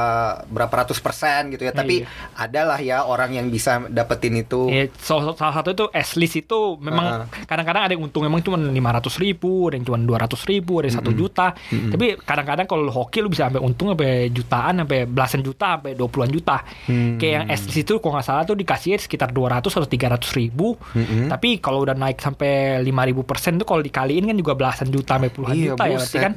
berapa 0.49 0.73
ratus 0.73 0.97
persen 0.97 1.53
gitu 1.53 1.69
ya 1.69 1.71
tapi 1.71 2.01
Iya. 2.01 2.09
adalah 2.35 2.79
ya 2.81 2.97
orang 3.05 3.37
yang 3.37 3.47
bisa 3.47 3.85
dapetin 3.87 4.35
itu 4.35 4.67
Ya, 4.67 4.89
salah, 4.97 5.37
salah 5.37 5.61
satu 5.61 5.69
itu 5.71 5.85
S 5.93 6.17
list 6.17 6.35
itu 6.35 6.75
memang 6.81 7.29
kadang-kadang 7.45 7.85
ada 7.85 7.93
yang 7.93 8.03
untung 8.03 8.25
memang 8.25 8.41
cuma 8.41 8.57
500 8.57 9.21
ribu, 9.21 9.69
ada 9.69 9.77
yang 9.77 9.85
cuma 9.85 9.99
200 10.01 10.41
ribu, 10.49 10.81
ada 10.81 10.85
yang 10.89 10.97
satu 10.97 11.11
juta. 11.13 11.53
Tapi 11.69 12.17
kadang-kadang 12.17 12.65
kalau 12.65 12.89
hoki 12.89 13.21
lu 13.21 13.29
bisa 13.29 13.47
sampai 13.47 13.61
untung 13.61 13.93
sampai 13.93 14.33
jutaan, 14.33 14.81
sampai 14.81 15.05
belasan 15.05 15.41
juta, 15.45 15.77
sampai 15.77 15.93
20-an 15.93 16.31
juta. 16.31 16.57
Hmm. 16.89 17.15
Kayak 17.21 17.31
yang 17.31 17.45
S 17.51 17.61
list 17.69 17.79
itu 17.85 17.93
kalau 18.01 18.17
nggak 18.17 18.25
salah 18.25 18.43
tuh 18.43 18.57
dikasih 18.57 18.97
sekitar 18.97 19.29
200 19.29 19.69
atau 19.69 19.87
300 19.87 20.39
ribu. 20.39 20.75
Mm-mm. 20.91 21.27
Tapi 21.27 21.57
kalau 21.57 21.81
udah 21.81 21.93
naik 21.93 22.17
sampai 22.17 22.77
5000 22.79 22.91
persen 23.23 23.51
tuh 23.55 23.65
kalau 23.65 23.79
dikaliin 23.79 24.23
kan 24.23 24.35
juga 24.35 24.53
belasan 24.53 24.87
juta 24.87 25.15
sampai 25.15 25.27
puluhan 25.27 25.53
Iya, 25.53 25.65
juta 25.69 25.83
ya 25.83 25.89
berarti 25.93 26.05
buset. 26.07 26.21
kan. 26.21 26.33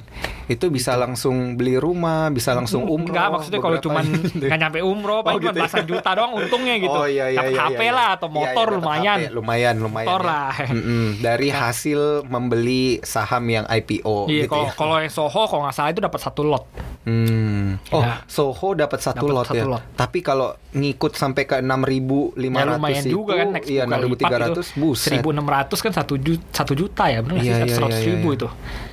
itu 0.48 0.66
bisa 0.68 0.92
langsung 0.94 1.36
beli 1.54 1.76
rumah 1.76 1.98
bisa 2.28 2.52
langsung 2.52 2.82
umroh 2.82 3.12
Enggak 3.12 3.28
maksudnya 3.30 3.60
kalau 3.60 3.78
cuman 3.78 4.04
gitu. 4.08 4.40
nggak 4.46 4.58
nyampe 4.58 4.78
umroh 4.80 5.20
paling 5.20 5.36
Oh, 5.36 5.42
cuma 5.42 5.44
gitu 5.44 5.52
ya. 5.52 5.62
belasan 5.62 5.84
juta 5.86 6.10
doang 6.10 6.32
untungnya 6.34 6.74
gitu. 6.78 6.94
Oh 6.94 7.04
iya 7.04 7.26
iya 7.26 7.38
Dapat 7.38 7.52
iya, 7.52 7.62
HP 7.66 7.80
iya. 7.80 7.90
lah 7.92 8.08
atau 8.10 8.26
Iya, 8.26 8.34
motor 8.34 8.48
iya, 8.48 8.56
dapat 8.70 8.78
lumayan. 8.78 9.18
HP, 9.18 9.30
lumayan 9.30 9.74
lumayan. 9.78 10.06
Motor 10.06 10.22
ya. 10.22 10.30
lah. 10.30 10.52
Mm-mm, 10.66 11.04
Dari 11.18 11.48
hasil 11.50 12.00
membeli 12.24 12.84
saham 13.02 13.44
yang 13.46 13.64
IPO 13.64 14.16
Iya, 14.26 14.42
gitu 14.42 14.50
kalau 14.50 14.64
ya. 14.64 14.72
kalau 14.74 14.96
yang 14.98 15.12
Soho 15.12 15.42
kalau 15.44 15.62
nggak 15.62 15.74
salah 15.74 15.90
itu 15.90 16.00
dapat 16.00 16.20
satu 16.20 16.42
lot. 16.42 16.64
Hmm. 17.04 17.76
Oh, 17.90 18.00
Ya. 18.00 18.20
Soho 18.26 18.68
dapat 18.72 18.98
satu 18.98 19.22
Dapat 19.22 19.34
lot 19.34 19.46
satu 19.46 19.58
ya. 19.58 19.64
lot. 19.66 19.82
Tapi 19.94 20.18
kalau 20.20 20.48
ngikut 20.70 21.12
sampai 21.12 21.44
ke 21.44 21.56
6.500 21.58 22.36
Ya 22.50 22.64
lumayan 22.66 23.02
itu, 23.02 23.12
juga 23.14 23.32
kan 23.34 23.48
naik 23.50 23.64
iya 23.66 23.84
10 23.84 23.92
lipat 24.38 24.62
6.300 24.74 24.80
buset. 24.80 25.10
1600 25.18 25.84
kan 25.84 25.92
1 25.92 26.26
juta, 26.26 26.60
1 26.62 26.80
juta 26.80 27.04
ya, 27.10 27.18
benar 27.24 27.36
iya, 27.42 27.54
sih? 27.66 27.74
100 27.74 27.90
iya, 27.90 27.98
ribu 28.14 28.28
iya. 28.32 28.36
itu. 28.38 28.48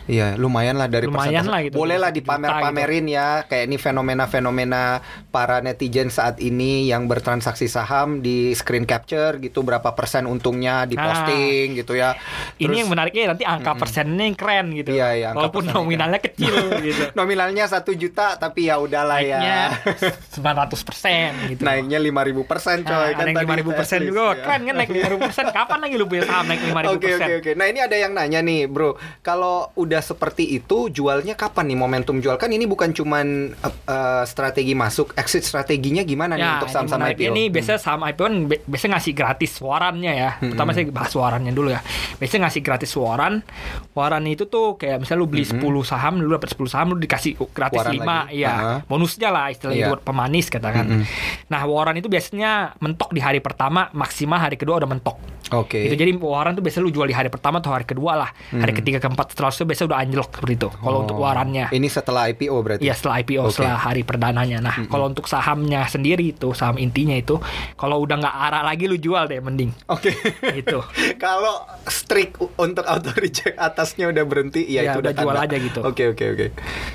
Iya, 0.06 0.38
lumayan 0.38 0.78
lah 0.78 0.86
dari 0.86 1.10
Lumayan 1.10 1.50
lah 1.50 1.66
gitu, 1.66 1.76
Boleh 1.76 1.98
lah 1.98 2.14
dari 2.14 2.22
1 2.22 2.26
juta 2.26 2.38
dipamer-pamerin 2.38 3.06
ya, 3.10 3.28
kayak 3.44 3.66
ini 3.66 3.78
fenomena-fenomena 3.78 5.02
para 5.30 5.60
netizen 5.60 6.08
saat 6.08 6.38
ini 6.38 6.86
yang 6.86 7.10
bertransaksi 7.10 7.66
saham 7.66 8.22
di 8.22 8.54
screen 8.54 8.86
capture 8.86 9.38
gitu 9.38 9.62
berapa 9.62 9.92
persen 9.92 10.26
untungnya 10.26 10.86
di 10.86 10.94
Nah, 10.96 11.10
posting 11.10 11.76
gitu 11.76 11.94
ya. 11.94 12.14
Ini 12.56 12.86
yang 12.86 12.90
menariknya 12.90 13.34
nanti 13.34 13.44
angka 13.44 13.74
persennya 13.76 14.24
yang 14.24 14.38
keren 14.38 14.66
gitu. 14.72 14.94
Iya, 14.94 15.10
iya, 15.12 15.30
Walaupun 15.34 15.68
nominalnya 15.68 16.22
kecil 16.22 16.54
gitu. 16.88 17.10
Nominalnya 17.14 17.66
satu 17.66 17.92
juta 17.92 18.38
tapi 18.38 18.70
ya 18.70 18.78
udahlah 18.78 19.20
Naiknya 19.20 19.74
ya. 19.76 20.14
900 20.38 20.88
persen 20.88 21.30
gitu. 21.50 21.62
Naiknya 21.66 21.98
5000 22.00 22.46
persen 22.46 22.78
coy 22.82 22.94
Nah, 22.96 23.10
kan 23.12 23.26
tadi 23.28 23.34
5000 23.34 23.74
persen 23.76 24.00
juga, 24.02 24.22
ya. 24.22 24.34
keren 24.40 24.62
kan 24.64 24.76
naik 24.78 24.90
5000 24.90 25.18
persen. 25.20 25.46
Kapan 25.50 25.80
lagi 25.82 25.96
lu 25.98 26.06
punya 26.06 26.24
saham 26.24 26.46
naik 26.46 26.62
5000 26.62 26.94
Oke 26.94 27.00
persen? 27.02 27.26
oke 27.26 27.34
oke. 27.42 27.52
Nah 27.54 27.66
ini 27.66 27.80
ada 27.82 27.96
yang 27.96 28.12
nanya 28.14 28.40
nih 28.40 28.62
bro, 28.66 28.90
kalau 29.20 29.74
udah 29.96 30.04
seperti 30.04 30.44
itu 30.52 30.92
jualnya 30.92 31.34
kapan 31.34 31.72
nih 31.72 31.80
momentum 31.80 32.20
jual 32.20 32.36
kan 32.36 32.52
ini 32.52 32.64
bukan 32.64 32.92
cuman 32.92 33.26
eh, 33.50 33.74
eh, 33.88 34.24
strategi 34.26 34.76
masuk, 34.76 35.16
exit 35.16 35.42
strateginya 35.42 36.04
gimana 36.04 36.36
nih 36.36 36.44
Ya, 36.44 36.52
untuk 36.58 36.68
ini 36.68 36.76
saham-saham 36.76 37.02
IPO? 37.08 37.24
Ini 37.32 37.44
biasanya 37.48 37.80
saham 37.80 38.02
IPO 38.04 38.22
kan 38.22 38.36
bi- 38.46 38.64
biasanya 38.66 38.92
ngasih 38.94 39.14
gratis 39.14 39.52
warannya 39.58 40.14
ya. 40.14 40.32
Pertama 40.38 40.70
saya 40.70 40.84
bahas 40.92 41.14
warannya 41.16 41.50
dulu 41.50 41.72
ya. 41.72 41.80
Biasanya 42.16 42.52
ngasih 42.52 42.62
gratis 42.62 42.92
waran. 42.94 43.34
Waran 43.92 44.24
itu 44.26 44.44
tuh 44.46 44.76
kayak 44.76 45.00
misalnya 45.00 45.22
lu 45.22 45.28
beli 45.28 45.48
10 45.48 45.64
saham, 45.82 46.20
lu 46.20 46.28
dapat 46.28 46.52
10 46.52 46.68
saham 46.68 46.88
lu 46.92 47.00
dikasih 47.00 47.40
gratis 47.50 47.80
Waran 47.80 47.94
lima 47.94 48.18
lagi. 48.26 48.36
iya 48.36 48.52
Aha. 48.52 48.76
bonusnya 48.84 49.30
lah 49.30 49.48
istilahnya 49.48 49.78
Iya. 49.78 49.88
itu 49.88 49.98
pemanis 50.02 50.48
katakan 50.48 50.86
nah 51.46 51.62
warren 51.64 51.96
itu 51.96 52.08
biasanya 52.08 52.52
mentok 52.78 53.12
di 53.12 53.20
hari 53.20 53.40
pertama 53.40 53.88
maksimal 53.92 54.36
hari 54.38 54.56
kedua 54.56 54.76
udah 54.78 54.90
mentok 54.90 55.16
Oke. 55.54 55.78
itu 55.78 55.94
jadi 55.94 56.10
warren 56.18 56.52
tuh 56.52 56.60
biasanya 56.60 56.84
lu 56.84 56.92
jual 56.92 57.06
di 57.06 57.14
hari 57.14 57.30
pertama 57.30 57.60
atau 57.60 57.70
hari 57.70 57.86
kedua 57.86 58.18
lah 58.18 58.30
hari 58.52 58.74
ketiga 58.74 58.98
keempat 58.98 59.32
setelah 59.32 59.54
itu 59.54 59.85
udah 59.86 59.98
anjlok 59.98 60.30
seperti 60.32 60.54
itu 60.56 60.70
kalau 60.74 61.00
untuk 61.02 61.16
Oh. 61.16 61.24
warannya 61.24 61.70
Ini 61.70 61.88
setelah 61.88 62.28
IPO 62.28 62.56
berarti. 62.58 62.82
Iya 62.82 62.94
setelah 62.94 63.16
IPO 63.18 63.42
Oke. 63.42 63.52
setelah 63.54 63.78
hari 63.78 64.02
perdananya. 64.02 64.58
Nah 64.60 64.76
kalau 64.86 65.08
untuk 65.08 65.26
sahamnya 65.26 65.86
sendiri 65.86 66.30
itu 66.30 66.52
saham 66.52 66.76
intinya 66.76 67.14
itu 67.14 67.40
kalau 67.74 68.00
udah 68.00 68.18
nggak 68.18 68.36
arah 68.42 68.62
lagi 68.62 68.86
lu 68.86 68.96
jual 68.96 69.26
deh 69.26 69.40
mending 69.40 69.72
Oke. 69.88 70.12
itu. 70.54 70.80
Kalau 71.18 71.64
strict 71.86 72.38
untuk 72.56 72.84
auto 72.84 73.10
reject 73.16 73.56
atasnya 73.56 74.08
udah 74.08 74.24
berhenti, 74.24 74.62
ya, 74.64 74.82
Ya, 74.82 74.92
itu 74.92 75.00
udah 75.00 75.12
udah 75.12 75.14
jual 75.16 75.36
tanda. 75.36 75.48
aja 75.48 75.58
gitu. 75.58 75.80
Oke 75.82 76.04
oke 76.08 76.26
oke. 76.28 76.46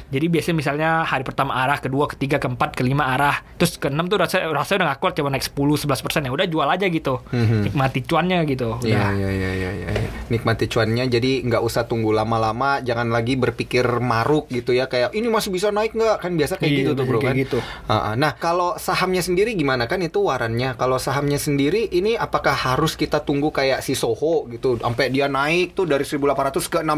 Jadi 0.09 0.27
biasanya 0.27 0.57
misalnya 0.57 0.91
hari 1.03 1.23
pertama 1.23 1.55
arah, 1.57 1.79
kedua, 1.79 2.07
ketiga, 2.07 2.37
keempat, 2.37 2.75
kelima 2.75 3.07
arah, 3.09 3.41
terus 3.57 3.75
keenam 3.75 4.07
tuh 4.07 4.19
rasa 4.19 4.43
rasanya 4.45 4.77
udah 4.77 4.89
nggak 4.89 5.01
kuat 5.01 5.13
cuma 5.15 5.29
naik 5.29 5.45
10 5.45 5.55
11 5.79 6.01
persen 6.01 6.21
ya 6.23 6.31
udah 6.31 6.47
jual 6.47 6.67
aja 6.67 6.87
gitu. 6.87 7.15
Nikmati 7.33 8.01
cuannya 8.03 8.39
gitu. 8.45 8.77
Iya 8.83 9.05
iya 9.13 9.31
iya 9.31 9.51
iya. 9.53 9.71
Ya. 9.89 9.89
Nikmati 10.29 10.67
cuannya, 10.67 11.05
jadi 11.07 11.31
nggak 11.43 11.63
usah 11.63 11.85
tunggu 11.85 12.11
lama-lama, 12.11 12.80
jangan 12.83 13.09
lagi 13.09 13.35
berpikir 13.35 13.83
maruk 13.99 14.49
gitu 14.49 14.71
ya, 14.71 14.85
kayak 14.85 15.13
ini 15.13 15.27
masih 15.27 15.49
bisa 15.49 15.69
naik 15.69 15.93
nggak? 15.93 16.17
Kan 16.19 16.35
biasa 16.35 16.57
kayak 16.57 16.69
Iya, 16.69 16.79
gitu 16.81 16.91
tuh 16.93 17.05
bro 17.05 17.19
kayak 17.19 17.31
kan. 17.31 17.43
gitu. 17.43 17.59
Ah, 17.85 17.93
ah. 17.93 18.15
Nah 18.15 18.33
kalau 18.35 18.75
sahamnya 18.77 19.21
sendiri 19.21 19.53
gimana 19.53 19.85
kan 19.85 19.99
itu 19.99 20.21
warannya? 20.21 20.75
Kalau 20.75 20.97
sahamnya 20.97 21.37
sendiri 21.37 21.89
ini 21.89 22.15
apakah 22.15 22.53
harus 22.53 22.95
kita 22.95 23.21
tunggu 23.21 23.51
kayak 23.51 23.81
si 23.81 23.93
Soho 23.93 24.45
gitu, 24.47 24.77
sampai 24.77 25.09
dia 25.09 25.27
naik 25.27 25.73
tuh 25.73 25.85
dari 25.85 26.03
1.800 26.03 26.21
ke 26.67 26.79
16.000 26.81 26.91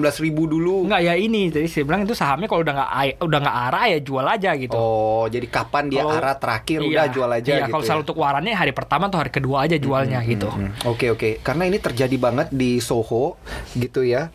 dulu? 0.46 0.84
Enggak 0.84 1.02
ya 1.02 1.14
ini, 1.14 1.48
jadi 1.48 1.66
saya 1.66 1.84
bilang 1.84 2.02
itu 2.02 2.12
sahamnya 2.12 2.46
kalau 2.46 2.60
udah 2.60 2.74
nggak 2.74 2.90
udah 3.20 3.38
nggak 3.40 3.56
arah 3.68 3.84
ya 3.88 3.98
jual 3.98 4.24
aja 4.24 4.50
gitu. 4.54 4.74
Oh, 4.74 5.24
jadi 5.26 5.46
kapan 5.46 5.84
dia 5.86 6.00
Kalau- 6.00 6.14
arah 6.14 6.34
terakhir 6.34 6.78
Iya, 6.80 6.88
udah 6.88 7.06
jual 7.08 7.30
aja 7.30 7.50
iya, 7.50 7.60
gitu. 7.62 7.72
kalau 7.72 7.84
ya? 7.84 7.94
untuk 7.98 8.16
warannya 8.16 8.52
hari 8.52 8.72
pertama 8.72 9.06
atau 9.06 9.18
hari 9.18 9.30
kedua 9.30 9.64
aja 9.64 9.76
jualnya 9.76 10.18
gitu. 10.22 10.48
Hmm, 10.48 10.70
Oke 10.84 11.08
oke, 11.08 11.40
karena 11.40 11.64
ini 11.64 11.78
terjadi 11.78 12.16
banget 12.16 12.48
di 12.50 12.78
Soho 12.78 13.36
gitu 13.72 14.02
ya. 14.02 14.28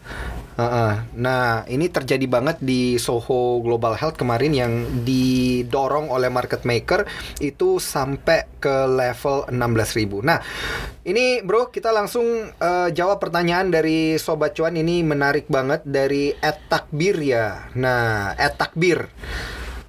Heeh. 0.56 0.94
Nah 1.16 1.37
ini 1.68 1.88
terjadi 1.92 2.26
banget 2.26 2.58
di 2.62 2.96
Soho 3.02 3.60
Global 3.62 3.98
Health 3.98 4.18
kemarin 4.20 4.54
yang 4.54 4.74
didorong 5.04 6.10
oleh 6.12 6.30
market 6.32 6.64
maker 6.64 7.08
itu 7.42 7.82
sampai 7.82 8.48
ke 8.58 8.86
level 8.86 9.50
16.000. 9.50 10.28
Nah 10.28 10.40
ini 11.08 11.40
bro 11.42 11.70
kita 11.72 11.90
langsung 11.96 12.52
eh, 12.52 12.90
jawab 12.92 13.22
pertanyaan 13.24 13.72
dari 13.72 14.20
Sobat 14.20 14.54
Cuan 14.58 14.76
ini 14.76 15.02
menarik 15.02 15.48
banget 15.48 15.86
dari 15.86 16.34
Ed 16.38 16.68
Takbir 16.70 17.16
ya. 17.22 17.72
Nah 17.76 18.34
Ed 18.36 18.56
Takbir. 18.60 19.08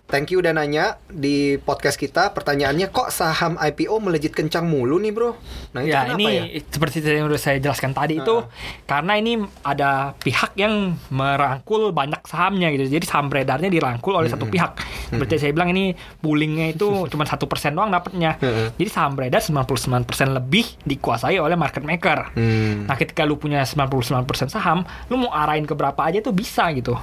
Thank 0.09 0.33
you 0.33 0.41
udah 0.41 0.57
nanya 0.57 0.97
di 1.05 1.61
podcast 1.61 2.01
kita. 2.01 2.33
Pertanyaannya 2.33 2.89
kok 2.89 3.13
saham 3.13 3.61
IPO 3.61 3.93
melejit 4.01 4.33
kencang 4.33 4.65
mulu 4.65 4.97
nih 4.97 5.13
bro? 5.13 5.37
Nah 5.77 5.85
itu 5.85 5.93
ya 5.93 6.17
ini 6.17 6.25
ya? 6.25 6.45
seperti 6.65 7.05
yang 7.05 7.29
udah 7.29 7.37
saya 7.37 7.61
jelaskan 7.61 7.93
tadi 7.93 8.17
itu 8.17 8.41
karena 8.85 9.13
ini 9.15 9.37
ada 9.61 10.17
pihak 10.17 10.57
yang 10.57 10.97
merangkul 11.13 11.93
banyak 11.93 12.25
sahamnya 12.25 12.73
gitu 12.73 12.89
jadi 12.89 13.05
saham 13.05 13.29
beredarnya 13.29 13.69
dirangkul 13.69 14.17
oleh 14.17 14.27
satu 14.27 14.47
pihak 14.47 14.81
seperti 15.09 15.37
saya 15.37 15.53
bilang 15.53 15.71
ini 15.71 15.93
poolingnya 16.19 16.73
itu 16.73 16.89
cuma 17.13 17.29
satu 17.29 17.45
persen 17.45 17.75
doang 17.75 17.91
dapatnya 17.91 18.41
jadi 18.75 18.89
saham 18.89 19.13
beredar 19.13 19.45
99% 19.45 20.09
lebih 20.33 20.65
dikuasai 20.83 21.37
oleh 21.37 21.55
market 21.55 21.83
maker 21.83 22.31
Hmm. 22.31 22.87
nah 22.87 22.95
ketika 22.95 23.23
lu 23.23 23.37
punya 23.37 23.61
99% 23.63 24.25
saham 24.49 24.83
lu 25.07 25.19
mau 25.19 25.31
arahin 25.31 25.65
ke 25.65 25.75
berapa 25.75 25.99
aja 26.01 26.19
tuh 26.19 26.33
bisa 26.33 26.71
gitu 26.73 26.97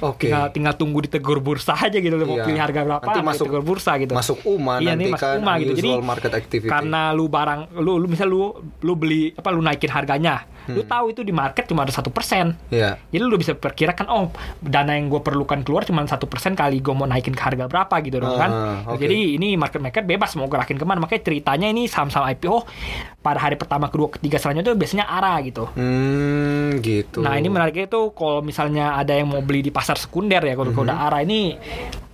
Oke. 0.00 0.26
tinggal 0.26 0.50
tinggal 0.50 0.74
tunggu 0.74 1.00
ditegur 1.00 1.38
bursa 1.38 1.72
aja 1.74 1.96
gitu 1.96 2.14
lu 2.14 2.26
mau 2.26 2.36
Iya. 2.36 2.44
Pilih 2.50 2.60
harga 2.60 2.80
berapa 2.82 3.02
Nanti 3.04 3.20
masuk- 3.22 3.46
ditegur 3.46 3.62
bursa 3.62 3.92
gitu 3.96 4.12
Masuk 4.12 4.38
UMA 4.44 4.74
Iya, 4.76 4.88
nanti 4.92 5.06
masuk 5.08 5.22
kan 5.22 5.38
UMA 5.38 5.52
gitu. 5.56 5.72
Jadi 5.76 5.90
market 6.02 6.32
activity. 6.34 6.68
karena 6.68 7.00
lu 7.10 7.24
barang 7.26 7.60
lu 7.78 7.92
lu 7.96 8.06
misal 8.06 8.26
lu 8.26 8.50
lu 8.80 8.92
beli 8.94 9.30
apa 9.32 9.48
lu 9.48 9.60
naikin 9.60 9.88
harganya, 9.88 10.42
lu 10.76 10.82
tahu 10.86 11.12
itu 11.14 11.20
di 11.26 11.32
market 11.34 11.66
cuma 11.66 11.82
ada 11.82 11.92
satu 11.94 12.10
persen. 12.12 12.54
ya. 12.70 12.96
Jadi 13.10 13.22
lu 13.22 13.36
bisa 13.36 13.56
perkirakan 13.56 14.06
oh 14.10 14.30
dana 14.60 14.94
yang 14.94 15.10
gue 15.10 15.20
perlukan 15.22 15.60
keluar 15.66 15.82
cuma 15.86 16.04
satu 16.06 16.26
persen 16.30 16.54
kali 16.54 16.78
gue 16.80 16.94
mau 16.94 17.06
naikin 17.06 17.34
ke 17.34 17.42
harga 17.42 17.66
berapa 17.66 17.94
gitu 18.04 18.20
dong 18.20 18.36
kan. 18.36 18.50
Ah, 18.50 18.92
oke. 18.94 19.00
Jadi 19.00 19.36
ini 19.36 19.54
market 19.58 19.82
maker 19.82 20.04
bebas 20.04 20.34
mau 20.38 20.46
gerakin 20.46 20.76
ke 20.76 20.84
mana. 20.84 21.02
Makanya 21.02 21.22
ceritanya 21.26 21.66
ini 21.70 21.86
saham-saham 21.86 22.30
IPO 22.36 22.66
pada 23.20 23.36
hari 23.36 23.60
pertama, 23.60 23.92
kedua, 23.92 24.08
ketiga 24.16 24.40
selanjutnya 24.40 24.72
itu 24.72 24.80
biasanya 24.80 25.04
arah 25.06 25.36
gitu. 25.44 25.68
Hmm, 25.76 26.80
gitu. 26.80 27.20
Nah 27.20 27.36
ini 27.36 27.52
menariknya 27.52 27.84
itu 27.90 28.00
kalau 28.16 28.40
misalnya 28.40 28.96
ada 28.96 29.12
yang 29.12 29.28
mau 29.28 29.44
beli 29.44 29.60
di 29.60 29.72
pasar 29.72 30.00
sekunder 30.00 30.40
ya 30.40 30.56
kalau 30.56 30.72
udah 30.72 30.96
arah 31.10 31.20
ini 31.20 31.52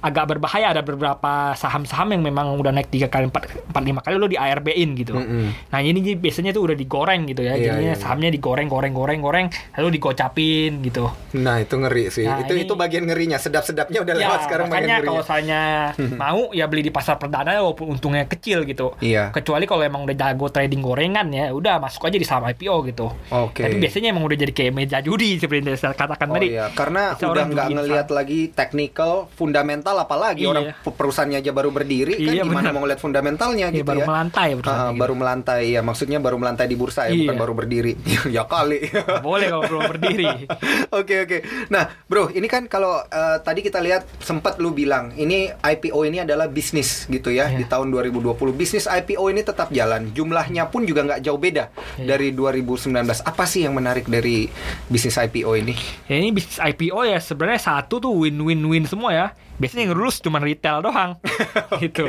agak 0.06 0.36
berbahaya 0.36 0.70
ada 0.70 0.86
beberapa 0.86 1.50
saham-saham 1.58 2.14
yang 2.14 2.22
memang 2.22 2.54
udah 2.54 2.70
naik 2.70 2.94
tiga 2.94 3.10
kali 3.10 3.26
empat 3.26 3.50
empat 3.74 3.82
lima 3.82 4.00
kali 4.04 4.14
lo 4.20 4.30
di 4.30 4.38
ARB-in 4.38 4.94
gitu. 4.94 5.18
Mm-mm. 5.18 5.72
Nah 5.72 5.78
ini 5.82 6.14
biasanya 6.14 6.54
tuh 6.54 6.70
udah 6.70 6.76
digoreng 6.78 7.26
gitu 7.26 7.42
ya. 7.42 7.58
Iya, 7.58 7.74
Jadinya 7.74 7.90
iya, 7.90 7.94
iya. 7.94 7.98
sahamnya 7.98 8.30
digoreng 8.46 8.70
goreng 8.70 8.94
goreng 8.94 9.20
goreng 9.20 9.46
lalu 9.74 9.88
digocapin 9.92 10.78
gitu. 10.80 11.10
Nah 11.34 11.58
itu 11.58 11.74
ngeri 11.74 12.04
sih. 12.08 12.22
Nah, 12.22 12.38
itu 12.40 12.54
ini- 12.54 12.62
itu 12.62 12.74
bagian 12.74 13.02
ngerinya. 13.04 13.36
Sedap-sedapnya 13.36 13.98
udah 14.00 14.14
Ya, 14.14 14.20
lewat 14.22 14.38
sekarang 14.46 14.66
bagian 14.66 14.86
makanya 14.86 14.96
kalau 15.04 15.20
misalnya 15.20 15.62
mau 16.22 16.40
ya 16.52 16.64
beli 16.64 16.82
di 16.82 16.92
pasar 16.92 17.16
perdana 17.16 17.58
walaupun 17.58 17.90
untungnya 17.90 18.22
kecil 18.24 18.62
gitu. 18.62 18.94
Iya. 19.00 19.30
Kecuali 19.32 19.66
kalau 19.66 19.82
emang 19.82 20.06
udah 20.06 20.14
jago 20.14 20.46
trading 20.48 20.78
gorengan 20.78 21.26
ya, 21.28 21.50
udah 21.50 21.78
masuk 21.78 22.06
aja 22.06 22.14
di 22.14 22.24
saham 22.24 22.46
IPO 22.46 22.86
gitu. 22.86 23.06
Oke. 23.28 23.60
Tapi 23.60 23.76
biasanya 23.76 24.08
emang 24.08 24.22
udah 24.22 24.38
jadi 24.38 24.52
kayak 24.52 24.72
meja 24.72 24.98
judi 25.00 25.36
seperti 25.36 25.66
yang 25.66 25.74
saya 25.74 25.92
katakan 25.92 26.26
Oh 26.28 26.34
tadi. 26.36 26.46
iya, 26.48 26.70
karena 26.70 27.02
Bisa 27.12 27.26
udah 27.26 27.44
nggak 27.44 27.66
ngelihat 27.72 28.08
lagi 28.08 28.40
technical, 28.48 29.26
fundamental 29.32 29.98
apalagi 29.98 30.46
Iya. 30.46 30.48
orang 30.48 30.64
pe- 30.76 30.94
perusahaannya 30.94 31.38
aja 31.38 31.50
baru 31.50 31.70
berdiri 31.72 32.14
kan 32.14 32.30
Iya, 32.32 32.42
gimana 32.44 32.60
benar. 32.62 32.72
mau 32.72 32.80
ngeliat 32.80 33.00
fundamentalnya 33.00 33.66
Iya, 33.68 33.76
gitu 33.76 33.88
baru 33.88 34.00
ya. 34.00 34.06
melantai 34.06 34.48
perusahaannya 34.54 34.92
gitu. 34.92 35.02
baru 35.02 35.14
melantai 35.16 35.62
ya, 35.68 35.80
maksudnya 35.80 36.18
baru 36.18 36.36
melantai 36.36 36.66
di 36.66 36.76
bursa 36.76 37.00
ya, 37.04 37.14
bukan 37.14 37.26
Iya. 37.28 37.40
baru 37.40 37.52
berdiri. 37.54 37.92
ya 38.36 38.44
kali. 38.44 38.88
Boleh 39.20 39.46
kalau 39.48 39.64
belum 39.64 39.82
berdiri. 39.88 40.28
Oke 40.96 41.22
oke. 41.22 41.38
Nah, 41.68 41.90
bro, 42.06 42.30
ini 42.30 42.46
kan 42.46 42.64
kalau 42.66 43.02
eh, 43.02 43.36
tadi 43.40 43.60
kita 43.60 43.78
lihat 43.78 44.06
sempat 44.18 44.56
lu 44.56 44.70
bilang 44.70 45.12
ini 45.12 45.50
IPO 45.52 45.98
ini 46.04 46.22
adalah 46.22 46.46
bisnis 46.46 47.04
gitu 47.06 47.28
ya 47.28 47.46
Iya. 47.46 47.58
di 47.58 47.64
tahun 47.66 47.90
2020. 47.90 48.32
Bisnis 48.52 48.86
IPO 48.86 49.28
ini 49.28 49.42
tetap 49.42 49.68
jalan. 49.70 50.10
Jumlahnya 50.10 50.66
pun 50.66 50.82
juga 50.82 51.04
nggak 51.04 51.20
jauh 51.20 51.36
beda 51.36 51.68
Iya. 51.98 52.16
dari 52.16 52.32
2019. 52.32 52.86
Apa 53.20 53.44
sih 53.44 53.62
yang 53.62 53.74
menarik 53.74 54.06
dari 54.06 54.48
bisnis 54.86 55.16
IPO 55.16 55.52
ini? 55.56 55.74
Ya 56.06 56.16
ini 56.16 56.30
bisnis 56.30 56.56
IPO 56.56 57.02
ya 57.04 57.18
sebenarnya 57.18 57.60
satu 57.60 57.98
tuh 57.98 58.12
win-win-win 58.16 58.86
semua 58.86 59.10
ya. 59.12 59.26
Biasanya 59.56 59.88
yang 59.88 59.94
lulus 59.96 60.20
cuma 60.20 60.38
retail 60.38 60.84
doang. 60.84 61.16
gitu. 61.84 62.08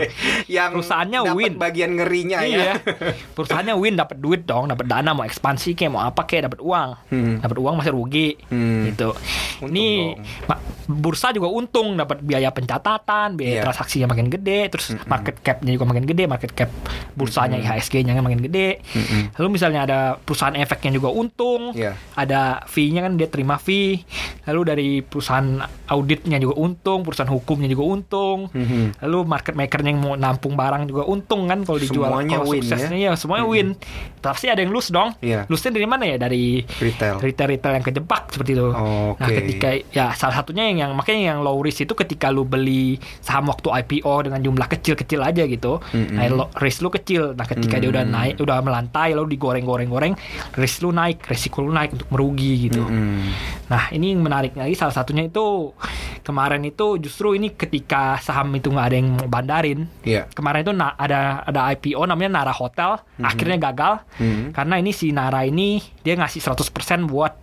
Yang 0.52 0.70
Perusahaannya 0.80 1.20
win. 1.32 1.54
bagian 1.56 1.96
ngerinya 1.96 2.44
iya. 2.44 2.76
ya. 2.76 2.96
Perusahaannya 3.36 3.76
win 3.80 3.96
dapat 3.96 4.18
duit 4.20 4.44
dong, 4.44 4.68
dapat 4.68 4.86
dana 4.88 5.16
mau 5.16 5.24
ekspansi 5.24 5.74
kayak 5.74 5.92
mau 5.92 6.04
apa 6.04 6.28
kayak 6.28 6.52
dapat 6.52 6.60
uang. 6.60 6.90
Hmm. 7.12 7.36
Dapat 7.40 7.58
uang 7.58 7.74
masih 7.80 7.94
rugi. 7.96 8.30
Hmm. 8.52 8.92
Gitu. 8.92 9.10
Untung 9.58 9.74
ini 9.74 10.14
dong. 10.14 10.62
bursa 10.88 11.36
juga 11.36 11.52
untung 11.52 12.00
dapat 12.00 12.24
biaya 12.24 12.48
pencatatan, 12.54 13.36
biaya 13.36 13.60
Iya. 13.60 13.64
transaksinya 13.68 14.08
makin 14.08 14.32
gede, 14.32 14.72
terus 14.72 14.96
market 15.04 15.44
cap-nya 15.44 15.76
juga 15.76 15.84
makin 15.84 16.08
gede, 16.08 16.24
market 16.32 16.52
cap 16.56 16.72
bursanya 17.12 17.60
IHSG-nya 17.60 18.16
makin 18.24 18.40
gede. 18.40 18.80
Lalu 19.36 19.48
misalnya 19.60 19.84
ada 19.84 20.00
perusahaan 20.16 20.56
efeknya 20.56 20.96
juga 20.96 21.12
untung, 21.12 21.76
Iya. 21.76 21.98
ada 22.16 22.64
fee-nya 22.72 23.04
kan 23.04 23.20
dia 23.20 23.28
terima 23.28 23.60
fee. 23.60 24.04
Lalu 24.48 24.62
dari 24.64 24.90
perusahaan 25.04 25.60
auditnya 25.92 26.40
juga 26.40 26.56
untung, 26.56 27.04
perusahaan 27.04 27.28
hukumnya 27.38 27.70
juga 27.70 27.84
untung. 27.88 28.50
Mhm. 28.50 29.00
Lalu 29.06 29.20
market 29.24 29.54
makernya 29.54 29.90
yang 29.90 30.02
mau 30.02 30.14
nampung 30.14 30.54
barang 30.54 30.84
juga 30.86 31.06
untung 31.06 31.46
kan 31.46 31.62
kalau 31.62 31.78
dijual 31.78 32.10
Semuanya 32.10 32.38
kalau 32.42 32.50
win, 32.50 32.62
suksesnya 32.62 32.98
ya, 32.98 33.12
semuanya 33.14 33.46
win. 33.46 33.68
Pasti 34.18 34.50
ada 34.50 34.60
yang 34.60 34.74
lose 34.74 34.90
dong. 34.90 35.14
Iya. 35.20 35.46
Lose-nya 35.48 35.72
dari 35.74 35.88
mana 35.88 36.04
ya? 36.04 36.18
Dari 36.18 36.60
Retail. 36.60 37.16
retail-retail 37.18 37.74
yang 37.78 37.86
kejebak 37.86 38.24
seperti 38.30 38.52
itu. 38.54 38.68
Oke. 38.68 39.22
Nah, 39.22 39.30
ketika 39.30 39.68
ya 39.90 40.06
salah 40.12 40.36
satunya 40.36 40.68
yang, 40.68 40.78
yang 40.84 40.92
makanya 40.94 41.32
yang 41.32 41.40
low 41.42 41.60
risk 41.60 41.82
itu 41.82 41.94
ketika 41.94 42.28
lu 42.30 42.44
beli 42.44 42.98
saham 43.20 43.48
waktu 43.48 43.68
IPO 43.72 44.28
dengan 44.28 44.40
jumlah 44.42 44.68
kecil-kecil 44.68 45.20
aja 45.22 45.44
gitu. 45.44 45.80
Mm-mm. 45.92 46.16
Nah, 46.18 46.24
lo- 46.30 46.52
risk 46.58 46.80
lu 46.80 46.90
kecil. 46.90 47.34
Nah, 47.34 47.44
ketika 47.44 47.78
dia 47.78 47.90
udah 47.90 48.04
naik, 48.04 48.40
udah 48.40 48.60
melantai 48.60 49.12
lalu 49.12 49.36
digoreng-goreng-goreng, 49.36 50.14
risk 50.56 50.84
lu 50.84 50.92
naik, 50.92 51.24
resiko 51.24 51.60
lu 51.60 51.72
naik 51.72 51.96
untuk 51.96 52.08
merugi 52.12 52.70
gitu. 52.70 52.84
Mm-mm. 52.84 53.32
Nah, 53.68 53.92
ini 53.92 54.12
yang 54.12 54.24
menarik 54.24 54.56
lagi 54.56 54.76
salah 54.76 54.94
satunya 54.94 55.26
itu 55.26 55.72
kemarin 56.22 56.64
itu 56.64 57.00
justru 57.00 57.27
ini 57.34 57.52
ketika 57.52 58.16
saham 58.20 58.54
itu 58.54 58.70
nggak 58.70 58.88
ada 58.88 58.96
yang 58.96 59.10
mau 59.16 59.28
bandarin. 59.28 59.90
Iya. 60.04 60.30
Kemarin 60.32 60.64
itu 60.64 60.74
ada 60.74 61.20
ada 61.42 61.62
IPO 61.74 62.06
namanya 62.06 62.30
Nara 62.40 62.54
Hotel, 62.54 63.02
akhirnya 63.20 63.58
gagal 63.60 64.06
Mhm. 64.20 64.54
karena 64.54 64.76
ini 64.78 64.92
si 64.92 65.10
Nara 65.10 65.44
ini 65.44 65.82
dia 66.04 66.14
ngasih 66.14 66.40
100% 66.40 67.04
buat 67.04 67.34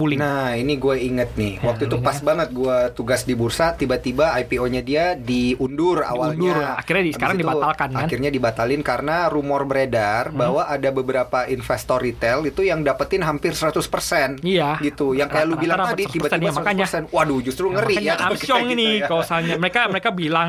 pooling. 0.00 0.16
Nah, 0.16 0.56
ini 0.56 0.74
gue 0.74 0.96
inget 0.96 1.36
nih. 1.36 1.60
Ya, 1.60 1.68
Waktu 1.68 1.82
itu 1.84 1.96
pas 2.00 2.16
banget 2.18 2.48
gue 2.50 2.76
tugas 2.92 3.20
di 3.22 3.34
bursa, 3.34 3.76
tiba-tiba 3.76 4.32
IPO-nya 4.34 4.80
dia 4.80 5.04
diundur 5.12 6.00
awalnya. 6.02 6.40
Diundur. 6.40 6.56
Akhirnya 6.74 7.04
di- 7.04 7.12
sekarang 7.12 7.36
itu 7.36 7.44
dibatalkan, 7.44 7.88
kan? 7.90 8.00
Akhirnya 8.00 8.30
dibatalin 8.30 8.80
karena 8.80 9.28
rumor 9.28 9.62
beredar 9.64 10.32
bahwa 10.32 10.64
ada 10.64 10.88
beberapa 10.88 11.44
investor 11.44 12.00
retail 12.00 12.40
itu 12.42 12.62
yang 12.62 12.80
dapetin 12.80 13.20
hampir 13.20 13.52
100%. 13.52 14.40
Iya. 14.40 14.80
Gitu. 14.80 15.12
Yang 15.12 15.28
kayak 15.30 15.46
lu 15.46 15.56
bilang 15.56 15.78
tadi 15.84 16.08
100%, 16.08 16.14
tiba-tiba 16.14 16.48
ya, 16.48 16.52
makanya. 16.54 16.86
100%. 16.86 17.12
Waduh, 17.12 17.38
justru 17.40 17.68
ngeri 17.68 17.94
Makanya 17.94 18.06
ya. 18.06 18.16
kalau 18.16 18.28
Armstrong 18.30 18.58
kayak 18.58 18.72
ini 18.72 18.86
gitu 18.86 18.96
ya. 18.96 19.06
kalau 19.06 19.22
misalnya 19.22 19.54
mereka 19.58 19.80
mereka 19.90 20.10
bilang 20.10 20.48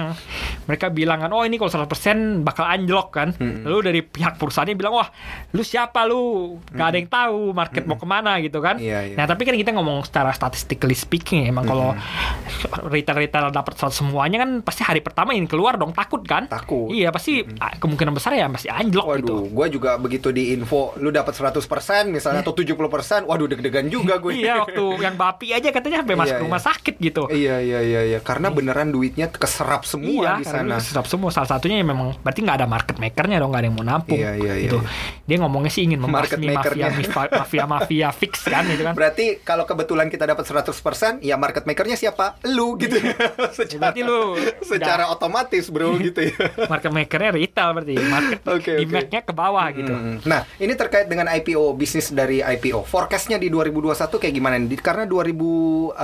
mereka 0.62 0.88
bilang 0.88 1.18
kan 1.20 1.32
oh 1.34 1.44
ini 1.44 1.56
kalau 1.58 1.72
100% 1.74 2.42
bakal 2.42 2.64
anjlok 2.64 3.08
kan. 3.12 3.28
Lalu 3.38 3.80
dari 3.82 4.02
pihak 4.02 4.38
perusahaannya 4.38 4.76
bilang 4.76 4.94
wah 4.94 5.10
lu 5.52 5.62
siapa 5.62 6.06
lu 6.06 6.22
nggak 6.70 6.88
ada 6.88 6.98
yang 6.98 7.10
tahu 7.10 7.52
market 7.52 7.84
mau 7.84 7.98
ke 7.98 8.06
mana 8.06 8.38
gitu 8.40 8.62
kan. 8.62 8.78
Iya, 8.78 9.00
iya. 9.04 9.16
Nah 9.18 9.26
tapi 9.26 9.41
kan 9.46 9.56
kita 9.56 9.72
ngomong 9.78 10.04
secara 10.04 10.34
statistically 10.36 10.98
speaking 10.98 11.46
ya, 11.46 11.54
emang 11.54 11.70
kalau 11.70 11.96
retail-retail 12.92 13.54
dapat 13.54 13.78
100 13.78 13.94
semuanya 13.94 14.42
kan 14.42 14.66
pasti 14.66 14.82
hari 14.82 15.00
pertama 15.00 15.32
ingin 15.38 15.48
keluar 15.48 15.78
dong 15.78 15.94
takut 15.94 16.26
kan. 16.26 16.50
Takut. 16.50 16.90
Iya 16.90 17.14
pasti 17.14 17.46
ah, 17.62 17.78
kemungkinan 17.78 18.12
besar 18.18 18.36
ya 18.36 18.50
masih 18.50 18.74
anjlok 18.74 19.22
gitu. 19.22 19.36
Waduh, 19.38 19.44
gue 19.48 19.68
juga 19.78 19.92
begitu 20.02 20.34
di 20.34 20.52
info 20.52 20.98
lu 20.98 21.14
dapat 21.14 21.32
100% 21.38 21.62
misalnya 22.10 22.42
atau 22.42 22.58
70%, 22.58 23.30
waduh 23.30 23.48
deg-degan 23.48 23.88
juga 23.88 24.18
gue. 24.18 24.42
Iya 24.42 24.66
waktu 24.66 24.86
yang 25.06 25.16
bapi 25.16 25.54
aja 25.54 25.70
katanya 25.70 26.02
sampai 26.02 26.18
masuk 26.18 26.32
Iya, 26.32 26.44
rumah 26.48 26.62
iya. 26.62 26.68
sakit 26.72 26.96
gitu. 26.98 27.24
Iya 27.30 27.56
iya 27.62 27.80
iya 27.84 28.02
iya 28.16 28.20
karena 28.24 28.48
beneran 28.50 28.90
duitnya 28.90 29.28
keserap 29.30 29.84
semua 29.84 30.38
iya, 30.38 30.40
di 30.40 30.46
sana. 30.48 30.80
Serap 30.80 31.06
semua. 31.06 31.30
Salah 31.30 31.50
satunya 31.58 31.84
ya 31.84 31.86
memang 31.86 32.16
berarti 32.24 32.40
nggak 32.42 32.58
ada 32.64 32.68
market 32.68 32.96
makernya 32.98 33.38
dong, 33.40 33.52
nggak 33.52 33.62
ada 33.62 33.68
yang 33.68 33.78
mau 33.78 33.86
nampung. 33.86 34.20
Iya, 34.20 34.32
iya, 34.40 34.54
iya, 34.58 34.64
gitu. 34.68 34.78
iya. 34.80 34.90
Dia 35.28 35.38
ngomongnya 35.44 35.72
sih 35.72 35.84
ingin 35.86 36.00
Market 36.02 36.40
membasmi 36.40 36.48
mafia, 36.48 36.58
makernya. 36.58 36.88
mafia, 37.40 37.64
mafia 37.68 38.08
fix 38.12 38.34
kan, 38.48 38.64
gitu 38.68 38.84
kan. 38.84 38.94
Berarti 39.00 39.31
kalau 39.40 39.64
kebetulan 39.64 40.08
kita 40.08 40.26
dapat 40.26 40.44
100%, 40.44 40.74
ya 41.20 41.36
market 41.36 41.64
makernya 41.64 41.96
siapa? 41.96 42.36
Lu 42.46 42.76
gitu. 42.76 43.00
secara, 43.58 43.90
Berarti 43.90 44.02
lu 44.02 44.36
secara 44.62 45.08
otomatis, 45.08 45.68
Bro, 45.68 45.96
gitu 46.04 46.26
ya. 46.26 46.36
market 46.66 46.90
makernya 46.90 47.32
retail 47.32 47.70
berarti. 47.72 47.96
Market 47.98 48.40
Oke, 48.52 48.72
oke. 48.74 48.74
demand-nya 48.82 49.22
ke 49.22 49.32
bawah 49.32 49.68
gitu. 49.72 49.90
Hmm. 49.90 50.18
Nah, 50.24 50.44
ini 50.56 50.74
terkait 50.74 51.06
dengan 51.06 51.30
IPO, 51.30 51.72
bisnis 51.74 52.10
dari 52.10 52.40
IPO. 52.40 52.84
Forecastnya 52.84 53.36
di 53.36 53.48
2021 53.48 53.96
kayak 54.18 54.34
gimana 54.34 54.56
nih? 54.58 54.68
Di- 54.68 54.82
Karena 54.82 55.06
2020 55.06 55.96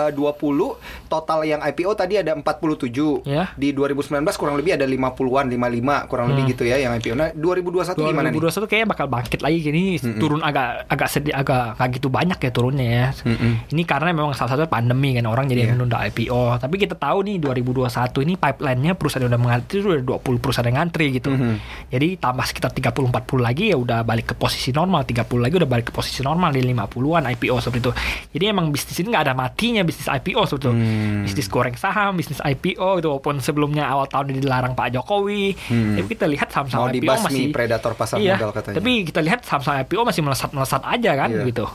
total 1.08 1.40
yang 1.44 1.62
IPO 1.62 1.92
tadi 1.94 2.16
ada 2.16 2.34
47. 2.34 3.24
Ya. 3.24 3.52
Di 3.54 3.72
2019 3.72 4.08
kurang 4.36 4.56
lebih 4.56 4.74
ada 4.74 4.86
50-an, 4.86 5.46
55 5.48 6.08
kurang 6.08 6.26
lebih 6.30 6.44
Hmm. 6.46 6.52
gitu 6.52 6.64
ya 6.64 6.78
yang 6.78 6.94
IPO. 6.94 7.16
Nah, 7.16 7.30
2021 7.34 7.98
gimana 8.06 8.30
nih? 8.30 8.38
2021 8.38 8.68
kayaknya 8.68 8.88
bakal 8.88 9.08
bangkit 9.08 9.40
lagi 9.42 9.58
gini 9.60 9.84
turun 10.16 10.40
agak 10.40 10.86
agak 10.88 11.10
sedih 11.10 11.34
agak 11.34 11.76
nggak 11.78 11.90
gitu 11.94 12.08
banyak 12.08 12.38
ya 12.38 12.52
turunnya 12.52 12.88
ya. 12.88 13.07
Mm-mm. 13.14 13.72
Ini 13.72 13.84
karena 13.84 14.10
memang 14.12 14.32
salah 14.32 14.56
satu 14.56 14.66
pandemi 14.66 15.14
kan 15.14 15.26
orang 15.26 15.46
jadi 15.46 15.68
Iya. 15.68 15.74
menunda 15.74 15.98
IPO. 16.02 16.58
Tapi 16.58 16.76
kita 16.78 16.96
tahu 16.96 17.24
nih 17.24 17.38
2021 17.40 18.22
ini 18.22 18.34
pipeline-nya 18.36 18.94
perusahaan 18.94 19.24
yang 19.24 19.32
udah 19.32 19.42
mengantri 19.42 19.76
itu 19.78 19.88
udah 19.88 20.04
20 20.04 20.38
perusahaan 20.38 20.68
yang 20.68 20.78
ngantri 20.78 21.06
gitu. 21.14 21.30
Mhm. 21.30 21.56
Jadi 21.90 22.08
tambah 22.18 22.46
sekitar 22.46 22.72
30 22.72 23.08
40 23.08 23.40
lagi 23.40 23.70
ya 23.70 23.78
udah 23.78 24.02
balik 24.02 24.32
ke 24.32 24.36
posisi 24.36 24.70
normal, 24.70 25.04
30 25.04 25.40
lagi 25.40 25.56
udah 25.56 25.70
balik 25.70 25.90
ke 25.90 25.94
posisi 25.94 26.22
normal 26.22 26.52
di 26.52 26.62
50-an 26.62 27.24
IPO 27.28 27.56
seperti 27.58 27.80
itu. 27.80 27.92
Jadi 28.32 28.46
emang 28.46 28.70
bisnis 28.70 28.98
ini 28.98 29.08
nggak 29.10 29.24
ada 29.24 29.34
matinya 29.34 29.82
bisnis 29.82 30.08
IPO 30.08 30.42
seperti 30.44 30.64
itu. 30.64 30.72
Hmm. 30.72 31.24
Bisnis 31.24 31.48
goreng 31.48 31.76
saham, 31.76 32.16
bisnis 32.16 32.40
IPO 32.40 33.00
itu 33.00 33.08
walaupun 33.08 33.40
sebelumnya 33.40 33.86
awal 33.86 34.06
tahun 34.06 34.32
ini 34.32 34.40
dilarang 34.42 34.74
Pak 34.74 34.94
Jokowi. 34.94 35.56
Hmm. 35.68 35.96
Tapi 35.96 36.08
kita 36.10 36.26
lihat 36.26 36.48
saham-saham 36.50 36.90
IPO 36.90 37.14
masih 37.22 37.46
predator 37.50 37.92
pasar 37.94 38.18
iya, 38.18 38.36
modal 38.36 38.52
katanya. 38.52 38.76
Tapi 38.78 38.92
kita 39.04 39.20
lihat 39.20 39.40
saham-saham 39.44 39.84
IPO 39.84 40.02
masih 40.04 40.22
melesat-melesat 40.22 40.82
aja 40.84 41.12
kan 41.16 41.30
Iya. 41.30 41.44
gitu. 41.46 41.66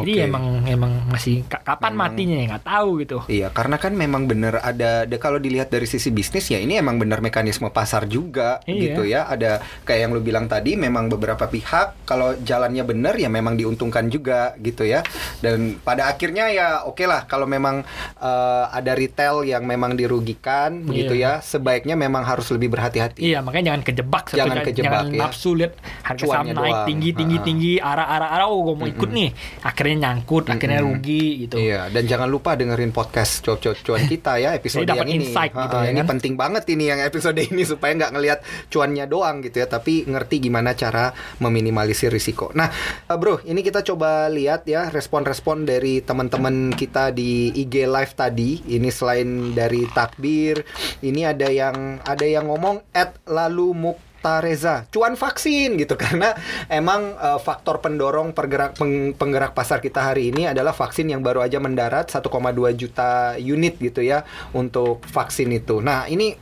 Jadi 0.00 0.12
Oke. 0.14 0.24
emang 0.24 0.44
emang 0.64 0.92
masih 1.06 1.44
ka- 1.44 1.62
kapan 1.62 1.92
Memang- 1.92 2.10
matinya 2.10 2.36
ya 2.36 2.44
nggak 2.48 2.64
tahu 2.66 2.90
gitu. 2.98 3.18
Iya, 3.26 3.48
karena 3.48 3.76
kan 3.76 3.92
memang 3.92 4.22
bener 4.24 4.58
ada, 4.58 5.02
ada 5.02 5.16
kalau 5.16 5.36
dilihat 5.36 5.68
dari 5.68 5.84
sisi 5.84 6.08
bisnis 6.08 6.46
ya 6.46 6.58
ini 6.58 6.74
emang 6.74 6.96
bener 6.96 7.18
mekanisme 7.18 7.68
pasar 7.68 8.04
juga 8.04 8.58
Iya. 8.64 8.80
gitu 8.82 9.02
ya. 9.02 9.24
Ada 9.24 9.58
kayak 9.82 10.00
yang 10.00 10.10
lu 10.10 10.20
bilang 10.20 10.46
tadi 10.46 10.74
memang 10.74 11.06
beberapa 11.06 11.46
pihak 11.46 12.04
kalau 12.04 12.34
jalannya 12.38 12.82
bener 12.82 13.14
ya 13.14 13.28
memang 13.28 13.54
diuntungkan 13.54 14.08
juga 14.08 14.56
gitu 14.58 14.82
ya. 14.82 15.00
Dan 15.38 15.78
pada 15.78 16.08
akhirnya 16.08 16.48
ya 16.48 16.68
oke 16.82 17.04
lah 17.04 17.24
kalau 17.24 17.44
memang 17.44 17.86
eh, 18.16 18.64
ada 18.68 18.92
retail 18.92 19.42
yang 19.42 19.62
memang 19.62 19.94
dirugikan 19.94 20.82
begitu 20.82 21.14
Iya. 21.14 21.38
ya, 21.38 21.44
sebaiknya 21.44 21.94
memang 21.94 22.22
harus 22.22 22.48
lebih 22.48 22.68
berhati-hati. 22.68 23.20
Iya 23.22 23.38
makanya 23.38 23.70
jangan 23.70 23.82
kejebak 23.84 24.24
Jangan 24.28 24.56
kan. 24.56 24.64
kejebak, 24.64 24.90
jangan 25.02 25.06
ya. 25.08 25.20
nafsu 25.22 25.50
lihat 25.52 25.72
harga 26.02 26.24
saham 26.26 26.46
naik 26.48 26.56
doang. 26.56 26.86
tinggi 26.86 27.08
tinggi 27.38 27.72
arah 27.78 28.08
arah 28.08 28.28
arah 28.32 28.46
oh 28.46 28.62
gue 28.62 28.74
mau 28.74 28.86
ikut 28.86 29.08
nih 29.08 29.30
akhirnya 29.60 29.85
nyangkut 29.94 30.50
akhirnya 30.50 30.82
Mm-mm. 30.82 30.98
rugi 30.98 31.46
gitu. 31.46 31.54
Iya, 31.62 31.86
dan 31.94 32.02
jangan 32.04 32.26
lupa 32.26 32.58
dengerin 32.58 32.90
podcast 32.90 33.46
cuap-cuap 33.46 33.78
cuan 33.78 34.02
kita 34.12 34.42
ya 34.42 34.58
episode 34.58 34.82
yang 34.82 35.06
ini. 35.06 35.30
insight 35.30 35.54
gitu 35.54 35.70
Ha-ha, 35.70 35.86
ya 35.86 35.94
ini 35.94 36.02
kan? 36.02 36.08
penting 36.18 36.34
banget 36.34 36.64
ini 36.66 36.84
yang 36.88 36.98
episode 36.98 37.36
ini 37.36 37.62
supaya 37.70 37.92
nggak 37.94 38.12
ngelihat 38.12 38.38
cuannya 38.66 39.06
doang 39.06 39.44
gitu 39.44 39.62
ya, 39.62 39.68
tapi 39.68 40.02
ngerti 40.02 40.42
gimana 40.42 40.72
cara 40.72 41.12
meminimalisir 41.38 42.08
risiko. 42.08 42.50
Nah, 42.56 42.66
eh, 43.06 43.14
bro, 43.14 43.38
ini 43.44 43.60
kita 43.60 43.84
coba 43.84 44.26
lihat 44.26 44.64
ya 44.64 44.88
respon-respon 44.88 45.62
dari 45.62 46.00
teman-teman 46.00 46.72
kita 46.72 47.12
di 47.12 47.52
IG 47.52 47.86
live 47.86 48.12
tadi. 48.16 48.64
Ini 48.66 48.88
selain 48.88 49.52
dari 49.52 49.84
takbir, 49.86 50.64
ini 51.00 51.22
ada 51.22 51.46
yang 51.46 52.00
ada 52.00 52.24
yang 52.24 52.48
ngomong 52.48 52.80
at 52.90 53.20
lalu 53.28 53.76
muk 53.76 53.98
Reza, 54.42 54.84
cuan 54.90 55.14
vaksin 55.14 55.78
gitu 55.78 55.94
karena 56.04 56.34
emang 56.66 57.14
eh, 57.16 57.38
faktor 57.40 57.78
pendorong 57.78 58.34
pergerak 58.34 58.74
peng- 58.76 59.14
penggerak 59.14 59.54
pasar 59.54 59.78
kita 59.78 60.12
hari 60.12 60.34
ini 60.34 60.50
adalah 60.50 60.74
vaksin 60.74 61.08
yang 61.10 61.22
baru 61.22 61.46
aja 61.46 61.62
mendarat 61.62 62.10
1,2 62.10 62.26
juta 62.74 63.38
unit 63.38 63.78
gitu 63.78 64.02
ya 64.02 64.26
untuk 64.52 65.02
vaksin 65.06 65.54
itu. 65.54 65.78
Nah, 65.78 66.10
ini 66.10 66.34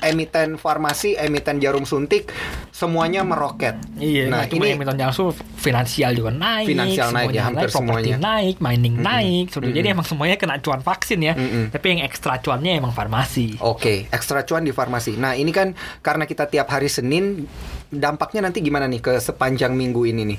emiten 0.00 0.54
farmasi, 0.54 1.16
emiten 1.16 1.58
jarum 1.58 1.82
suntik 1.82 2.30
semuanya 2.70 3.22
meroket. 3.22 3.74
Iya, 3.96 4.26
Nah, 4.26 4.42
nah, 4.42 4.44
cuma 4.46 4.62
ini- 4.62 4.70
yang 4.70 4.78
Milton 4.78 4.98
Jansu 4.98 5.24
finansial 5.56 6.12
juga 6.12 6.30
naik, 6.30 6.66
Finansial 6.66 7.08
naik 7.10 7.30
ya, 7.30 7.42
hampir 7.44 7.66
properti 7.66 8.10
semuanya. 8.10 8.16
naik, 8.16 8.56
mining 8.58 8.94
Mm-mm. 8.94 9.06
naik, 9.06 9.44
seperti 9.48 9.68
itu. 9.68 9.76
Jadi 9.76 9.88
emang 9.90 10.04
semuanya 10.04 10.36
kena 10.36 10.58
cuan 10.58 10.80
vaksin 10.80 11.20
ya. 11.20 11.34
Mm-mm. 11.34 11.70
Tapi 11.70 11.86
yang 11.88 12.00
ekstra 12.02 12.38
cuannya 12.38 12.72
emang 12.74 12.90
farmasi. 12.90 13.58
Oke, 13.60 14.06
ekstra 14.08 14.42
cuan 14.42 14.62
di 14.62 14.70
farmasi. 14.70 15.14
Nah, 15.14 15.32
ini 15.32 15.50
kan 15.50 15.72
karena 16.00 16.24
kita 16.24 16.46
tiap 16.46 16.68
hari 16.68 16.86
Senin 16.86 17.46
dampaknya 17.94 18.40
nanti 18.42 18.58
gimana 18.58 18.84
nih 18.84 19.00
ke 19.00 19.12
sepanjang 19.16 19.72
minggu 19.72 20.02
ini 20.04 20.22
nih? 20.26 20.38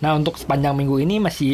Nah 0.00 0.16
untuk 0.16 0.34
sepanjang 0.34 0.72
minggu 0.72 0.96
ini 0.98 1.20
masih 1.20 1.52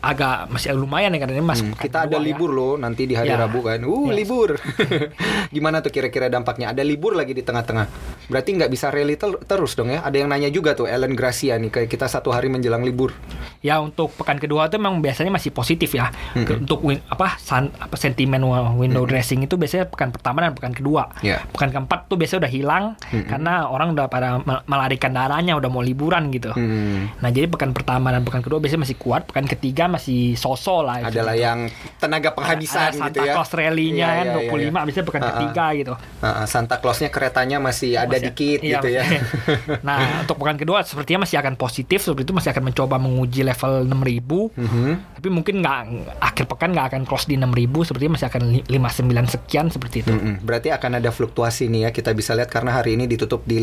agak 0.00 0.48
masih 0.48 0.72
lumayan 0.72 1.12
ya 1.12 1.20
karena 1.20 1.36
ini 1.36 1.44
masuk 1.44 1.66
Hmm, 1.66 1.76
kita 1.76 1.98
ada 2.02 2.16
ya. 2.16 2.22
libur 2.22 2.48
loh 2.48 2.74
nanti 2.74 3.04
di 3.04 3.12
hari 3.12 3.28
Ya. 3.28 3.36
Rabu 3.36 3.60
kan. 3.60 3.76
Uh, 3.80 4.08
Ya. 4.08 4.14
libur. 4.16 4.56
Gimana 5.54 5.80
tuh 5.80 5.90
kira-kira 5.90 6.26
dampaknya? 6.26 6.70
Ada 6.70 6.80
libur 6.80 7.12
lagi 7.12 7.32
di 7.32 7.42
tengah-tengah. 7.42 7.86
Berarti 8.26 8.50
nggak 8.54 8.70
bisa 8.70 8.88
rally 8.88 9.14
tel- 9.14 9.36
terus 9.38 9.74
dong 9.74 9.90
ya. 9.90 10.00
Ada 10.00 10.16
yang 10.16 10.28
nanya 10.28 10.48
juga 10.48 10.72
tuh 10.72 10.86
Ellen 10.86 11.12
Gracia 11.12 11.56
nih 11.56 11.68
kayak 11.70 11.88
kita 11.88 12.06
satu 12.06 12.32
hari 12.32 12.48
menjelang 12.48 12.80
libur. 12.80 13.12
Ya 13.60 13.76
untuk 13.78 14.12
pekan 14.14 14.36
kedua 14.36 14.66
itu 14.66 14.76
memang 14.76 15.00
biasanya 15.00 15.28
masih 15.28 15.52
positif 15.52 15.92
ya. 15.92 16.08
Mm-mm. 16.34 16.64
Untuk 16.64 16.80
win, 16.80 17.04
apa 17.06 17.36
san, 17.36 17.68
apa 17.76 17.94
sentimen 17.94 18.40
window 18.74 19.04
dressing 19.04 19.40
itu 19.40 19.54
biasanya 19.54 19.84
pekan 19.86 20.08
pertama 20.08 20.40
dan 20.40 20.52
pekan 20.52 20.72
kedua. 20.72 21.12
Ya. 21.20 21.44
Pekan 21.48 21.68
keempat 21.68 22.08
tuh 22.08 22.16
biasanya 22.16 22.44
udah 22.44 22.52
hilang 22.52 22.84
Mm-mm. 23.04 23.28
karena 23.28 23.52
orang 23.66 23.92
udah 23.92 24.06
pada 24.06 24.40
melarikan 24.64 25.10
darahnya 25.10 25.54
udah 25.54 25.68
mau 25.68 25.80
liburan 25.80 26.28
gitu. 26.28 26.50
Hmm. 26.50 27.12
Nah 27.16 27.28
jadi 27.28 27.46
pekan 27.46 27.70
pertama 27.70 28.08
dan 28.08 28.22
pekan 28.22 28.40
kedua 28.40 28.58
biasanya 28.58 28.82
masih 28.82 28.96
kuat, 28.96 29.24
pekan 29.24 29.44
ketiga 29.44 29.84
masih 29.86 30.34
sosok 30.34 30.80
lah. 30.82 30.96
Adalah 31.04 31.32
yang 31.32 31.68
tenaga 31.96 32.30
penghabisan 32.30 32.90
Ada 32.90 32.92
gitu 32.92 33.00
Santa 33.14 33.22
ya. 33.22 33.32
Claus 33.32 33.50
rally-nya 33.50 33.92
Iya, 34.04 34.08
kan 34.14 34.26
iya, 34.26 34.34
iya, 34.34 34.50
25 34.50 34.60
iya. 34.70 34.80
biasanya 34.82 35.06
pekan 35.06 35.20
Ah, 35.20 35.24
ah. 35.24 35.30
ketiga 35.30 35.64
gitu. 35.74 35.92
Ah, 36.18 36.26
ah, 36.26 36.46
Santa 36.46 36.76
Clausnya 36.76 37.08
keretanya 37.08 37.58
masih 37.58 37.90
ada 37.94 38.08
Masih- 38.10 38.24
dikit 38.26 38.58
iya, 38.60 38.72
gitu 38.74 38.88
ya. 38.90 39.02
nah, 39.86 39.98
untuk 40.20 40.36
pekan 40.36 40.56
kedua 40.56 40.82
sepertinya 40.82 41.24
masih 41.24 41.36
akan 41.38 41.54
positif 41.54 41.98
seperti 42.00 42.24
itu 42.24 42.32
masih 42.32 42.50
akan 42.50 42.64
mencoba 42.64 42.96
menguji 42.96 43.40
level 43.42 43.84
6000. 43.84 44.52
Mhm. 44.54 44.90
Tapi 45.14 45.28
mungkin 45.28 45.54
nggak 45.60 45.78
akhir 46.20 46.44
pekan 46.46 46.72
nggak 46.72 46.86
akan 46.90 47.02
cross 47.04 47.24
di 47.24 47.36
6000 47.36 47.52
sepertinya 47.82 48.12
masih 48.14 48.28
akan 48.28 48.42
li- 48.50 48.66
59 48.66 49.28
sekian 49.30 49.66
seperti 49.68 49.96
itu. 50.02 50.12
Mm-mm. 50.12 50.34
Berarti 50.40 50.68
akan 50.68 50.98
ada 50.98 51.10
fluktuasi 51.10 51.66
nih 51.66 51.80
ya 51.82 51.90
kita 51.90 52.12
bisa 52.12 52.32
lihat 52.32 52.48
karena 52.48 52.74
hari 52.74 52.94
ini 52.94 53.04
ditutup 53.04 53.42
di 53.42 53.56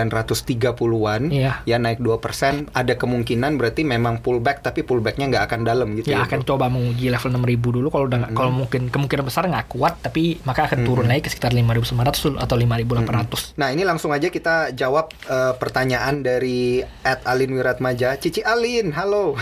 5.930-an 0.00 1.22
Iya. 1.28 1.52
ya 1.64 1.76
naik 1.76 1.98
2% 1.98 2.70
ada 2.70 2.94
kemungkinan 2.94 3.54
berarti 3.54 3.82
memang 3.82 4.18
pullback 4.18 4.62
tapi 4.62 4.82
pullbacknya 4.82 5.28
nggak 5.28 5.44
akan 5.44 5.60
dalam 5.62 5.88
gitu 5.94 6.10
Ya 6.10 6.22
ya, 6.22 6.24
akan 6.24 6.40
bro? 6.42 6.48
coba 6.48 6.66
menguji 6.68 7.08
level 7.08 7.30
6000 7.32 7.58
dulu. 7.72 7.88
Kalau 7.88 8.04
udah 8.06 8.18
nggak- 8.20 8.34
kalau 8.34 8.52
mungkin 8.52 8.82
kemungkinan 8.88 9.24
besar 9.24 9.44
nggak 9.44 9.68
kuat 9.68 9.94
tapi 10.00 10.38
maka 10.42 10.66
akan 10.66 10.78
turun 10.82 11.06
lagi 11.06 11.22
ke 11.22 11.30
sekitar 11.30 11.50
5900 11.50 12.36
atau 12.36 12.54
5800. 12.56 13.54
Nah 13.56 13.68
ini 13.68 13.82
langsung 13.82 14.10
aja 14.10 14.28
kita 14.28 14.70
jawab 14.72 15.10
uh, 15.26 15.54
pertanyaan 15.54 16.20
dari 16.20 16.80
Ed 17.02 17.20
Alin 17.24 17.52
Wiratmaja. 17.52 18.16
Cici 18.16 18.40
Alin, 18.40 18.92
halo. 18.92 19.34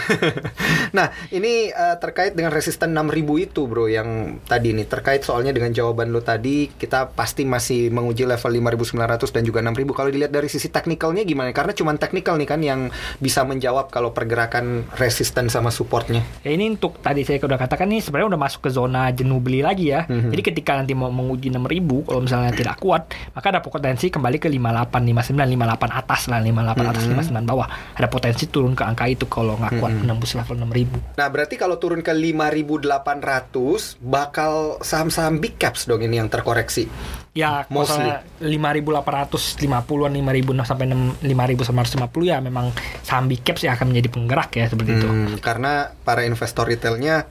Nah 0.86 1.10
ini 1.28 1.68
uh, 1.68 1.98
terkait 1.98 2.32
dengan 2.32 2.48
resisten 2.48 2.94
6000 2.94 3.12
itu 3.42 3.66
bro 3.66 3.84
Yang 3.86 4.40
tadi 4.44 4.72
nih. 4.72 4.86
Terkait 4.86 5.20
soalnya 5.20 5.50
dengan 5.50 5.68
jawaban 5.68 6.08
lo 6.08 6.22
tadi 6.22 6.70
Kita 6.70 7.10
pasti 7.10 7.42
masih 7.42 7.90
menguji 7.90 8.24
level 8.24 8.48
5900 8.54 8.94
dan 9.28 9.42
juga 9.42 9.58
6000 9.60 9.82
Kalau 9.92 10.08
dilihat 10.08 10.30
dari 10.30 10.45
sisi 10.46 10.68
teknikalnya 10.68 11.22
gimana? 11.22 11.50
Karena 11.50 11.72
cuma 11.72 11.92
teknikal 11.94 12.36
nih 12.36 12.48
kan 12.48 12.60
yang 12.60 12.80
bisa 13.18 13.42
menjawab 13.42 13.88
kalau 13.88 14.10
pergerakan 14.10 14.86
resisten 14.96 15.48
sama 15.48 15.70
supportnya 15.70 16.22
Ya 16.42 16.52
ini 16.52 16.70
untuk 16.70 16.98
tadi 17.00 17.22
saya 17.22 17.38
udah 17.38 17.56
katakan 17.56 17.88
nih 17.88 18.00
sebenarnya 18.00 18.34
udah 18.34 18.40
masuk 18.40 18.66
ke 18.66 18.70
zona 18.70 19.08
jenuh 19.10 19.38
beli 19.38 19.62
lagi 19.62 19.90
ya. 19.90 20.04
Mhm. 20.06 20.30
Jadi 20.30 20.42
ketika 20.42 20.76
nanti 20.76 20.92
mau 20.92 21.10
menguji 21.10 21.48
6000 21.48 22.02
kalau 22.04 22.20
misalnya 22.22 22.52
tidak 22.52 22.76
kuat, 22.78 23.08
maka 23.32 23.46
ada 23.50 23.60
potensi 23.62 24.10
kembali 24.10 24.36
ke 24.36 24.48
58, 24.48 25.02
59, 25.02 25.48
58 25.48 25.90
atas 25.92 26.20
lah, 26.28 26.38
58 26.40 26.86
atas, 26.90 27.02
Mhm. 27.04 27.12
59 27.16 27.46
bawah. 27.46 27.68
Ada 27.94 28.06
potensi 28.06 28.44
turun 28.46 28.72
ke 28.74 28.82
angka 28.82 29.04
itu 29.06 29.24
kalau 29.26 29.56
nggak 29.56 29.72
kuat 29.78 29.92
Mhm. 29.94 30.00
menembus 30.04 30.34
level 30.34 30.56
6000. 30.58 30.98
Nah 31.16 31.26
berarti 31.28 31.54
kalau 31.56 31.76
turun 31.76 32.00
ke 32.00 32.12
5800 32.12 33.96
Bakal 33.98 34.80
saham-saham 34.80 35.38
big 35.38 35.56
caps 35.56 35.84
dong 35.84 36.00
ini 36.00 36.16
yang 36.18 36.28
terkoreksi 36.28 36.88
Ya, 37.36 37.68
Mostly. 37.68 38.00
misalnya 38.00 38.16
5.850-an, 38.40 40.16
5.000 40.36 40.68
sampai 40.68 40.86
5.950 41.24 42.04
ya 42.28 42.38
memang 42.44 42.70
saham 43.00 43.26
big 43.26 43.40
caps 43.40 43.64
yang 43.64 43.74
akan 43.74 43.92
menjadi 43.92 44.08
penggerak 44.12 44.50
ya 44.52 44.66
seperti 44.68 44.90
itu. 45.00 45.08
Hmm, 45.08 45.40
karena 45.40 45.96
para 46.04 46.22
investor 46.28 46.68
retailnya 46.68 47.24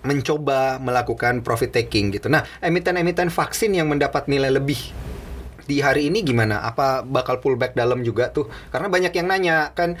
mencoba 0.00 0.80
melakukan 0.80 1.44
profit 1.44 1.76
taking 1.76 2.10
gitu. 2.16 2.32
Nah, 2.32 2.40
emiten-emiten 2.64 3.28
vaksin 3.28 3.76
yang 3.76 3.88
mendapat 3.88 4.26
nilai 4.32 4.48
lebih 4.48 4.80
di 5.68 5.78
hari 5.84 6.08
ini 6.08 6.24
gimana? 6.24 6.64
Apa 6.64 7.04
bakal 7.04 7.38
pullback 7.38 7.76
dalam 7.76 8.00
juga 8.00 8.32
tuh? 8.32 8.48
Karena 8.72 8.88
banyak 8.88 9.12
yang 9.12 9.26
nanya 9.28 9.70
kan 9.76 10.00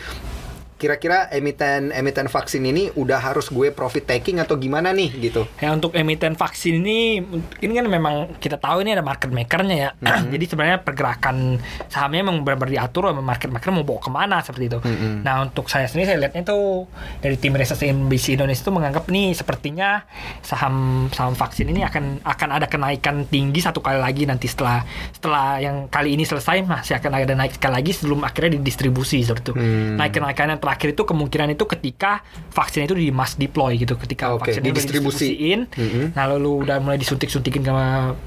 kira-kira 0.80 1.28
emiten 1.28 1.92
emiten 1.92 2.32
vaksin 2.32 2.64
ini 2.64 2.88
udah 2.96 3.20
harus 3.20 3.52
gue 3.52 3.68
profit 3.68 4.08
taking 4.08 4.40
atau 4.40 4.56
gimana 4.56 4.96
nih 4.96 5.12
gitu. 5.20 5.44
Ya 5.60 5.76
untuk 5.76 5.92
emiten 5.92 6.40
vaksin 6.40 6.80
ini 6.80 7.20
ini 7.60 7.72
kan 7.76 7.84
memang 7.84 8.40
kita 8.40 8.56
tahu 8.56 8.80
ini 8.80 8.96
ada 8.96 9.04
market 9.04 9.28
makernya 9.28 9.76
ya. 9.76 9.90
Mhm. 10.10 10.32
Jadi 10.32 10.44
sebenarnya 10.48 10.78
pergerakan 10.80 11.60
sahamnya 11.92 12.24
memang 12.24 12.42
benar-benar 12.42 12.72
diatur 12.72 13.12
sama 13.12 13.22
market 13.22 13.52
maker 13.52 13.70
mau 13.70 13.84
bawa 13.84 14.00
ke 14.00 14.10
mana 14.10 14.36
seperti 14.40 14.64
itu. 14.72 14.78
Mhm. 14.80 15.22
Nah 15.22 15.44
untuk 15.44 15.68
saya 15.68 15.84
sendiri 15.84 16.08
saya 16.08 16.18
lihatnya 16.24 16.42
tuh 16.48 16.88
dari 17.20 17.36
tim 17.36 17.52
riset 17.52 17.76
CNBC 17.76 18.40
Indonesia 18.40 18.64
itu 18.64 18.72
menganggap 18.72 19.04
nih 19.12 19.36
sepertinya 19.36 20.02
saham 20.40 21.06
saham 21.12 21.36
vaksin 21.36 21.68
ini 21.68 21.84
akan 21.84 22.24
akan 22.24 22.48
ada 22.56 22.66
kenaikan 22.66 23.28
tinggi 23.28 23.60
satu 23.60 23.84
kali 23.84 24.00
lagi 24.00 24.24
nanti 24.24 24.48
setelah 24.48 24.82
setelah 25.12 25.60
yang 25.60 25.86
kali 25.92 26.16
ini 26.16 26.24
selesai 26.24 26.64
masih 26.64 26.96
akan 26.96 27.10
ada 27.20 27.34
naik 27.36 27.60
sekali 27.60 27.74
lagi 27.76 27.90
sebelum 27.92 28.24
akhirnya 28.24 28.56
didistribusi 28.56 29.20
seperti 29.20 29.50
itu. 29.50 29.52
Hmm. 29.58 29.98
Naik 29.98 30.12
kenaikan 30.16 30.54
yang 30.54 30.60
terakhir 30.70 30.94
itu 30.94 31.02
kemungkinan 31.02 31.50
itu 31.50 31.66
ketika 31.66 32.22
vaksin 32.48 32.86
itu 32.86 32.94
di 32.94 33.10
mass 33.10 33.34
deploy 33.34 33.74
gitu 33.74 33.98
ketika 33.98 34.30
Oke, 34.30 34.54
vaksin 34.54 34.62
itu 34.62 34.70
didistribusi. 34.70 35.26
didistribusiin 35.34 35.60
Mhm. 35.66 36.02
nah 36.14 36.24
lalu 36.26 36.62
udah 36.62 36.78
mulai 36.78 36.94
disuntik-suntikin 36.94 37.60
ke 37.60 37.72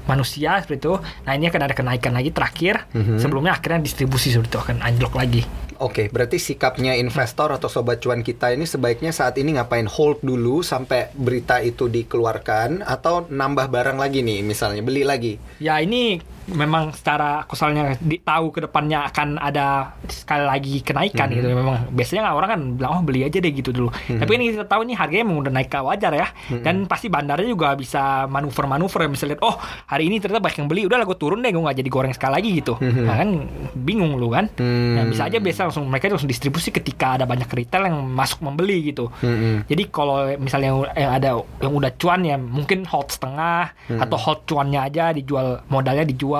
manusia 0.04 0.60
seperti 0.60 0.84
itu 0.84 0.94
nah 1.24 1.32
ini 1.32 1.48
akan 1.48 1.60
ada 1.62 1.72
kenaikan 1.72 2.12
lagi 2.12 2.30
terakhir 2.30 2.84
Mhm. 2.90 3.16
sebelumnya 3.16 3.52
akhirnya 3.52 3.80
distribusi 3.80 4.28
seperti 4.28 4.50
itu 4.50 4.60
akan 4.60 4.76
anjlok 4.80 5.14
lagi 5.14 5.42
Oke, 5.76 6.06
berarti 6.06 6.38
sikapnya 6.38 6.94
investor 6.94 7.50
atau 7.50 7.66
sobat 7.66 7.98
cuan 7.98 8.22
kita 8.22 8.54
ini 8.54 8.62
sebaiknya 8.62 9.10
saat 9.10 9.34
ini 9.34 9.58
ngapain 9.58 9.90
hold 9.90 10.22
dulu 10.22 10.62
sampai 10.62 11.10
berita 11.12 11.58
itu 11.60 11.90
dikeluarkan 11.90 12.80
atau 12.80 13.26
nambah 13.26 13.66
barang 13.68 13.98
lagi 13.98 14.22
nih 14.22 14.40
misalnya 14.40 14.80
beli 14.80 15.02
lagi. 15.02 15.34
ya 15.58 15.82
ini 15.82 16.22
memang 16.46 16.90
secara 16.90 17.42
kusalnya 17.44 17.96
di, 17.96 18.18
tahu 18.18 18.50
ke 18.50 18.60
depannya 18.62 19.06
akan 19.06 19.36
ada 19.36 19.66
sekali 20.06 20.44
lagi 20.44 20.74
kenaikan 20.80 21.28
Mhm. 21.28 21.34
gitu 21.34 21.46
memang 21.50 21.76
biasanya 21.90 22.20
nggak 22.22 22.36
orang 22.36 22.50
kan 22.50 22.60
bilang 22.74 22.92
oh 22.92 23.02
beli 23.02 23.20
aja 23.22 23.38
deh 23.38 23.50
gitu 23.50 23.70
dulu 23.70 23.88
Mhm. 23.90 24.18
tapi 24.18 24.30
ini 24.34 24.44
kita 24.50 24.66
tahu 24.66 24.84
nih 24.84 24.94
harganya 24.94 25.24
memang 25.24 25.40
udah 25.40 25.52
naik 25.52 25.68
ke 25.68 25.78
wajar 25.78 26.12
ya 26.12 26.26
dan 26.60 26.84
pasti 26.84 27.08
bandarnya 27.08 27.46
juga 27.46 27.72
bisa 27.72 28.26
manuver-manuver 28.26 29.08
bisa 29.08 29.24
lihat 29.24 29.40
oh 29.40 29.56
hari 29.86 30.06
ini 30.06 30.18
ternyata 30.18 30.40
banyak 30.40 30.58
yang 30.58 30.68
beli 30.68 30.82
udah 30.84 30.96
lah 30.96 31.06
gue 31.06 31.16
turun 31.16 31.38
deh 31.38 31.48
gue 31.48 31.60
nggak 31.60 31.78
jadi 31.78 31.88
goreng 31.88 32.12
sekali 32.12 32.32
lagi 32.34 32.50
gitu 32.54 32.74
Mhm. 32.76 33.02
nah 33.02 33.14
kan 33.16 33.28
bingung 33.74 34.14
lu 34.14 34.28
kan 34.28 34.46
Hmm. 34.54 34.94
Nah, 34.94 35.04
bisa 35.06 35.24
aja 35.24 35.38
biasa 35.38 35.66
langsung 35.66 35.84
mereka 35.86 36.06
langsung 36.06 36.26
distribusi 36.26 36.68
ketika 36.68 37.14
ada 37.14 37.24
banyak 37.24 37.48
retail 37.48 37.84
yang 37.84 38.04
masuk 38.06 38.40
membeli 38.40 38.92
gitu. 38.92 39.10
Mm-mm. 39.18 39.66
Jadi 39.66 39.82
kalau 39.88 40.30
misalnya 40.36 40.70
yang, 40.94 41.10
ada 41.12 41.30
yang 41.58 41.72
udah 41.72 41.92
cuan 41.94 42.20
ya 42.22 42.36
mungkin 42.36 42.84
hold 42.84 43.08
setengah 43.08 43.72
Hmm. 43.86 43.98
atau 43.98 44.16
hold 44.16 44.44
cuannya 44.44 44.80
aja 44.80 45.10
dijual 45.10 45.60
modalnya 45.66 46.04
dijual 46.04 46.33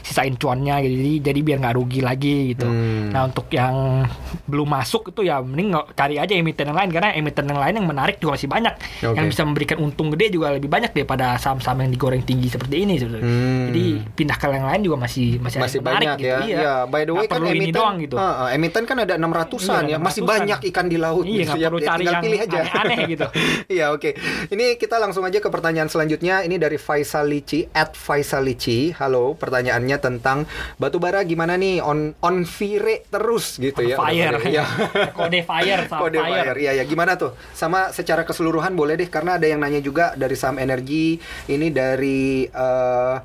sisain 0.00 0.34
cuannya 0.34 0.80
gitu. 0.82 0.94
Jadi 0.94 1.12
jadi 1.22 1.40
biar 1.40 1.58
nggak 1.60 1.74
rugi 1.74 2.00
lagi 2.00 2.36
gitu. 2.52 2.66
Hmm. 2.66 3.10
Nah 3.10 3.26
untuk 3.26 3.46
yang 3.48 4.06
belum 4.44 4.68
masuk 4.68 5.10
itu 5.10 5.24
ya 5.24 5.40
mending 5.40 5.72
cari 5.92 6.16
aja 6.16 6.32
emiten 6.32 6.68
yang 6.68 6.78
lain 6.78 6.90
karena 6.90 7.10
emiten 7.12 7.44
yang 7.44 7.60
lain 7.60 7.74
yang 7.78 7.86
menarik 7.86 8.16
juga 8.18 8.34
masih 8.34 8.48
banyak 8.48 8.74
Oke. 9.02 9.16
yang 9.16 9.26
bisa 9.26 9.42
memberikan 9.42 9.78
untung 9.78 10.08
gede 10.12 10.32
juga 10.32 10.52
lebih 10.52 10.68
banyak 10.68 10.92
daripada 10.92 11.36
saham-saham 11.36 11.82
yang 11.82 11.90
digoreng 11.90 12.22
tinggi 12.22 12.48
seperti 12.48 12.82
ini 12.82 12.94
sebetulnya. 12.96 13.24
Hmm. 13.24 13.64
Jadi 13.68 13.84
pindah 14.12 14.36
ke 14.36 14.46
yang 14.48 14.66
lain 14.66 14.80
juga 14.82 14.96
masih 15.00 15.28
masih, 15.40 15.58
masih 15.58 15.78
menarik 15.80 16.06
banyak 16.06 16.18
gitu. 16.18 16.28
ya. 16.28 16.38
Iya. 16.42 16.58
Ya, 16.62 16.74
by 16.86 17.02
the 17.02 17.12
way 17.12 17.24
Nggak 17.24 17.38
kan 17.38 17.48
emiten 17.48 17.74
doang 17.74 17.96
gitu. 17.98 18.16
Ah, 18.18 18.48
emiten 18.52 18.82
kan 18.84 18.96
ada 18.98 19.14
600-an 19.16 19.82
Iya, 19.82 19.92
ya. 19.92 19.98
Masih 19.98 20.20
600-an. 20.20 20.28
banyak 20.28 20.58
ikan 20.68 20.86
di 20.86 20.96
laut. 20.98 21.24
Iya, 21.24 21.42
nggak 21.44 21.58
Ya, 21.58 21.68
perlu 21.68 21.80
cari 21.80 21.88
tinggal 21.96 22.12
yang 22.12 22.22
pilih 22.22 22.40
aja. 22.40 22.58
aneh-aneh 22.58 22.98
gitu. 23.08 23.26
Iya, 23.72 23.86
oke. 23.90 24.10
Ini 24.50 24.76
kita 24.76 24.96
langsung 24.98 25.24
aja 25.24 25.38
ke 25.38 25.48
pertanyaan 25.48 25.88
selanjutnya. 25.88 26.42
Ini 26.42 26.56
dari 26.58 26.76
Faisal 26.76 27.24
Lici 27.26 27.64
at 27.70 27.94
Faisal 27.94 28.44
Lici. 28.44 28.92
Halo, 28.92 29.31
pertanyaannya 29.36 29.96
tentang 29.98 30.44
batubara 30.76 31.22
gimana 31.22 31.56
nih 31.56 31.80
on 31.84 32.14
on 32.22 32.44
fire 32.44 33.04
terus 33.08 33.58
gitu 33.60 33.82
ya. 33.82 33.96
udah 33.96 33.98
fire. 34.08 34.36
Iya. 34.48 34.64
Kode 35.18 35.40
fire 35.44 35.82
sama 35.90 36.00
Kode 36.08 36.18
fire. 36.20 36.54
fire. 36.54 36.56
Iya 36.58 36.72
ya, 36.82 36.84
gimana 36.84 37.16
tuh? 37.16 37.32
Sama 37.52 37.90
secara 37.94 38.22
keseluruhan 38.26 38.74
boleh 38.74 38.98
deh 38.98 39.08
karena 39.08 39.36
ada 39.40 39.46
yang 39.46 39.60
nanya 39.60 39.80
juga 39.80 40.12
dari 40.14 40.36
saham 40.36 40.58
energi. 40.58 41.16
Ini 41.48 41.68
dari 41.72 42.46
eh 42.46 43.16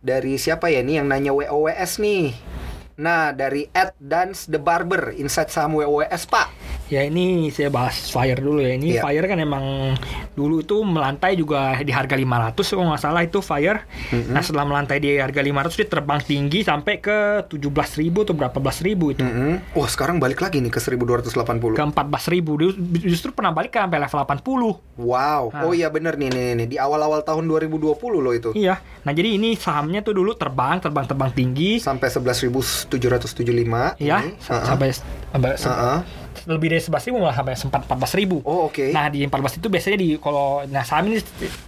dari 0.00 0.34
siapa 0.40 0.68
ya 0.70 0.80
ini 0.84 0.98
yang 1.00 1.08
nanya 1.08 1.32
WOWS 1.32 2.02
nih. 2.02 2.24
Nah, 2.94 3.34
dari 3.34 3.66
Ed 3.74 3.98
Dance 3.98 4.46
the 4.46 4.62
Barber, 4.62 5.10
Insight 5.18 5.50
saham 5.50 5.74
WOWS, 5.74 6.30
Pak. 6.30 6.46
Ya 6.92 7.00
ini 7.00 7.48
saya 7.48 7.72
bahas 7.72 8.12
fire 8.12 8.36
dulu 8.36 8.60
ya. 8.60 8.76
Ini 8.76 9.00
Iya. 9.00 9.02
fire 9.02 9.24
kan 9.24 9.40
emang 9.40 9.96
dulu 10.36 10.60
itu 10.60 10.84
melantai 10.84 11.32
juga 11.32 11.80
di 11.80 11.88
harga 11.88 12.12
500 12.12 12.76
kalau 12.76 12.92
nggak 12.92 13.00
salah 13.00 13.24
itu 13.24 13.40
fire. 13.40 13.88
Nah 14.28 14.44
setelah 14.44 14.68
melantai 14.68 15.00
di 15.00 15.16
harga 15.16 15.40
500 15.40 15.80
dia 15.80 15.88
terbang 15.88 16.20
tinggi 16.20 16.60
sampai 16.60 17.00
ke 17.00 17.48
17.000 17.48 18.28
atau 18.28 18.36
berapa 18.36 18.60
belas 18.60 18.84
ribu 18.84 19.16
itu. 19.16 19.24
Mm-mm. 19.24 19.72
Wah, 19.72 19.88
sekarang 19.88 20.20
balik 20.20 20.44
lagi 20.44 20.60
nih 20.60 20.68
ke 20.68 20.76
1280. 20.76 21.72
Ke 21.72 21.82
14.000 21.88 22.76
justru 23.00 23.32
pernah 23.32 23.56
balik 23.56 23.72
ke 23.72 23.80
sampai 23.80 23.98
level 24.04 24.20
80. 24.20 25.00
Wow. 25.00 25.42
Ah. 25.56 25.64
Oh 25.64 25.72
iya 25.72 25.88
bener 25.88 26.20
nih, 26.20 26.28
nih, 26.28 26.52
nih. 26.52 26.66
Di 26.68 26.76
awal-awal 26.76 27.24
tahun 27.24 27.48
2020 27.48 27.96
loh 28.20 28.36
itu. 28.36 28.52
Iya. 28.52 28.76
Nah 29.08 29.12
jadi 29.16 29.40
ini 29.40 29.56
sahamnya 29.56 30.04
tuh 30.04 30.20
dulu 30.20 30.36
terbang 30.36 30.84
terbang 30.84 31.08
terbang 31.08 31.32
tinggi. 31.32 31.80
Sampai 31.80 32.12
11.775. 32.86 34.00
Ya, 34.02 34.20
ini. 34.20 34.36
Ah, 34.48 34.52
ah. 34.52 34.64
sampai, 34.68 34.88
sampai 35.32 35.50
Ah, 35.64 35.98
ah. 35.98 35.98
lebih 36.44 36.76
dari 36.76 36.82
11.000 36.82 37.16
malah 37.16 37.32
sampai 37.32 37.54
sempat 37.56 37.82
14.000. 37.88 38.44
Oh, 38.44 38.68
oke. 38.68 38.92
Nah 38.92 39.08
di 39.08 39.24
14 39.24 39.58
itu 39.64 39.66
biasanya 39.72 39.96
di 39.96 40.08
kalau 40.20 40.60
nah 40.68 40.84
saham 40.84 41.08
ini 41.08 41.16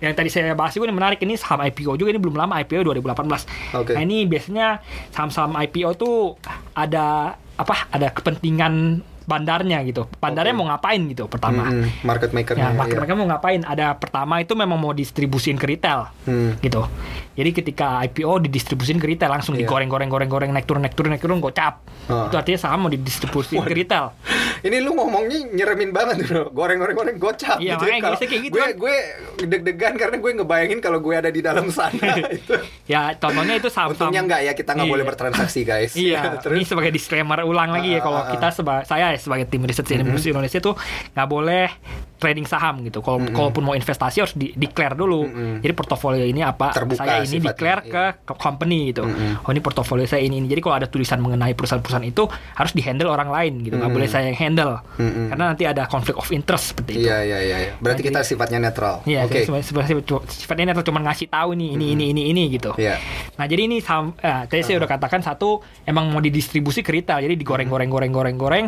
yang 0.04 0.12
tadi 0.12 0.28
saya 0.28 0.52
bahas 0.52 0.76
juga 0.76 0.92
ini 0.92 0.94
menarik 0.94 1.18
ini 1.24 1.34
saham 1.40 1.64
IPO 1.64 1.96
juga 1.96 2.12
ini 2.12 2.20
belum 2.20 2.36
lama 2.36 2.60
IPO 2.60 2.84
2018. 2.92 3.48
Oke. 3.72 3.92
Nah 3.96 4.02
ini 4.04 4.28
biasanya 4.28 4.84
saham-saham 5.16 5.56
IPO 5.56 5.96
tuh 5.96 6.36
ada 6.76 7.40
apa 7.56 7.88
ada 7.88 8.12
kepentingan 8.12 9.00
bandarnya 9.26 9.82
gitu. 9.82 10.06
Bandarnya 10.16 10.50
Oke. 10.50 10.58
mau 10.58 10.66
ngapain 10.68 11.02
gitu 11.04 11.26
pertama. 11.26 11.66
Mm-mm. 11.66 11.90
Market 12.00 12.30
makernya. 12.30 12.62
Ya, 12.62 12.70
market 12.72 12.94
iya. 12.94 13.00
mereka 13.02 13.14
mau 13.14 13.26
ngapain? 13.26 13.60
Ada 13.60 13.86
pertama 13.92 14.38
itu 14.38 14.54
memang 14.54 14.78
mau 14.78 14.92
distribusin 14.92 15.54
ke 15.54 15.66
retail 15.66 16.08
Hmm. 16.22 16.54
gitu. 16.58 16.86
Jadi 17.34 17.50
ketika 17.52 18.00
IPO 18.00 18.40
didistribusin 18.42 18.96
ke 18.96 19.06
retail 19.06 19.28
langsung 19.28 19.52
Iya. 19.52 19.66
digoreng 19.66 19.86
goreng 19.86 20.06
goreng 20.06 20.26
goreng 20.26 20.50
naik 20.50 20.64
turun 20.64 20.80
naik 20.80 20.94
turun 20.94 21.10
naik 21.10 21.20
turun 21.20 21.38
gocap. 21.38 21.82
Ah. 22.06 22.26
Itu 22.26 22.34
artinya 22.34 22.56
saham 22.56 22.80
mau 22.80 22.90
didistribusin 22.90 23.60
ke 23.60 23.74
retail. 23.74 24.14
Ini 24.66 24.80
lu 24.80 24.94
ngomongnya 24.94 25.44
nyeremin 25.52 25.90
banget 25.90 26.24
bro. 26.24 26.48
Goreng-goreng-goreng 26.48 27.18
gocap. 27.18 27.58
Iya, 27.58 27.76
gitu 27.76 27.84
makanya 27.84 28.00
Kalau 28.00 28.10
biasanya 28.14 28.30
kayak 28.30 28.42
gitu 28.42 28.54
Gue 28.54 28.62
kan. 28.62 28.72
gue 28.74 28.96
deg-degan 29.44 29.94
karena 29.96 30.16
gue 30.16 30.30
ngebayangin 30.34 30.78
kalau 30.80 30.98
gue 30.98 31.14
ada 31.14 31.28
di 31.28 31.40
dalam 31.40 31.66
sana. 31.68 32.14
itu. 32.40 32.54
Ya 32.86 33.12
contohnya 33.12 33.54
itu 33.54 33.68
saham 33.68 33.92
Untungnya 33.92 34.22
enggak 34.22 34.40
ya 34.42 34.52
kita 34.54 34.70
nggak 34.72 34.86
Iya. 34.86 34.94
boleh 34.94 35.04
bertransaksi 35.04 35.60
guys. 35.62 35.92
Iya, 35.92 36.20
Terus 36.42 36.56
ini 36.56 36.64
sebagai 36.64 36.88
disclaimer 36.90 37.42
ulang 37.42 37.68
lagi 37.68 37.90
ya 37.90 38.00
kalau 38.00 38.16
ah, 38.16 38.24
ah. 38.24 38.32
kita 38.32 38.48
seba 38.48 38.74
saya 38.82 39.12
ya 39.12 39.15
sebagai 39.18 39.46
tim 39.50 39.64
riset 39.64 39.84
CNBC 39.84 40.32
Indonesia 40.32 40.58
tuh 40.60 40.74
nggak 41.12 41.28
boleh 41.28 41.68
trading 42.16 42.48
saham 42.48 42.80
gitu. 42.82 43.04
Kalau 43.04 43.20
kalaupun 43.30 43.62
mau 43.62 43.74
investasi 43.76 44.16
harus 44.24 44.34
di 44.34 44.52
declare 44.56 44.96
dulu. 44.96 45.28
Jadi 45.60 45.72
portofolio 45.76 46.24
ini 46.24 46.40
apa 46.40 46.72
Terbuka 46.72 47.04
saya 47.04 47.22
ini 47.22 47.38
sifatnya, 47.38 47.48
declare 47.52 47.80
iya. 47.84 47.92
ke, 47.92 48.04
ke 48.24 48.34
company 48.36 48.78
gitu. 48.92 49.04
Oh 49.44 49.50
ini 49.52 49.60
portofolio 49.60 50.06
saya 50.08 50.24
ini 50.24 50.40
ini. 50.40 50.46
Jadi 50.48 50.60
kalau 50.64 50.76
ada 50.80 50.88
tulisan 50.88 51.20
mengenai 51.20 51.52
perusahaan-perusahaan 51.52 52.06
itu 52.06 52.24
harus 52.28 52.72
dihandle 52.72 53.08
orang 53.08 53.28
lain 53.28 53.52
gitu. 53.62 53.76
nggak 53.76 53.92
boleh 53.92 54.08
saya 54.08 54.32
yang 54.32 54.38
handle. 54.38 54.80
Karena 54.96 55.52
nanti 55.52 55.68
ada 55.68 55.84
conflict 55.86 56.16
of 56.16 56.28
interest 56.32 56.72
seperti 56.72 57.00
itu. 57.00 57.06
Iya 57.08 57.18
iya 57.22 57.38
iya. 57.44 57.56
iya. 57.60 57.72
Berarti 57.78 58.00
Nah, 58.02 58.08
kita 58.12 58.20
jadi- 58.22 58.28
sifatnya 58.28 58.58
netral. 58.60 58.94
Iya, 59.04 59.20
sebenarnya 59.28 60.00
sifatnya 60.28 60.64
netral 60.72 60.86
cuma 60.86 61.00
ngasih 61.04 61.28
tahu 61.28 61.52
nih 61.56 61.76
ini 61.76 61.86
ini 61.92 62.04
ini 62.12 62.22
ini 62.32 62.42
gitu. 62.52 62.72
Iya. 62.76 62.96
Nah 63.36 63.44
jadi 63.44 63.68
ini 63.68 63.84
saham, 63.84 64.16
eh, 64.18 64.48
tadi 64.48 64.62
saya 64.64 64.80
udah 64.80 64.88
katakan 64.88 65.20
satu 65.20 65.60
emang 65.84 66.08
mau 66.08 66.20
didistribusi 66.20 66.80
ke 66.80 66.90
retail, 66.92 67.20
jadi 67.20 67.34
digoreng 67.36 67.68
goreng 67.68 67.90
goreng 67.92 68.12
goreng 68.12 68.36
goreng, 68.36 68.66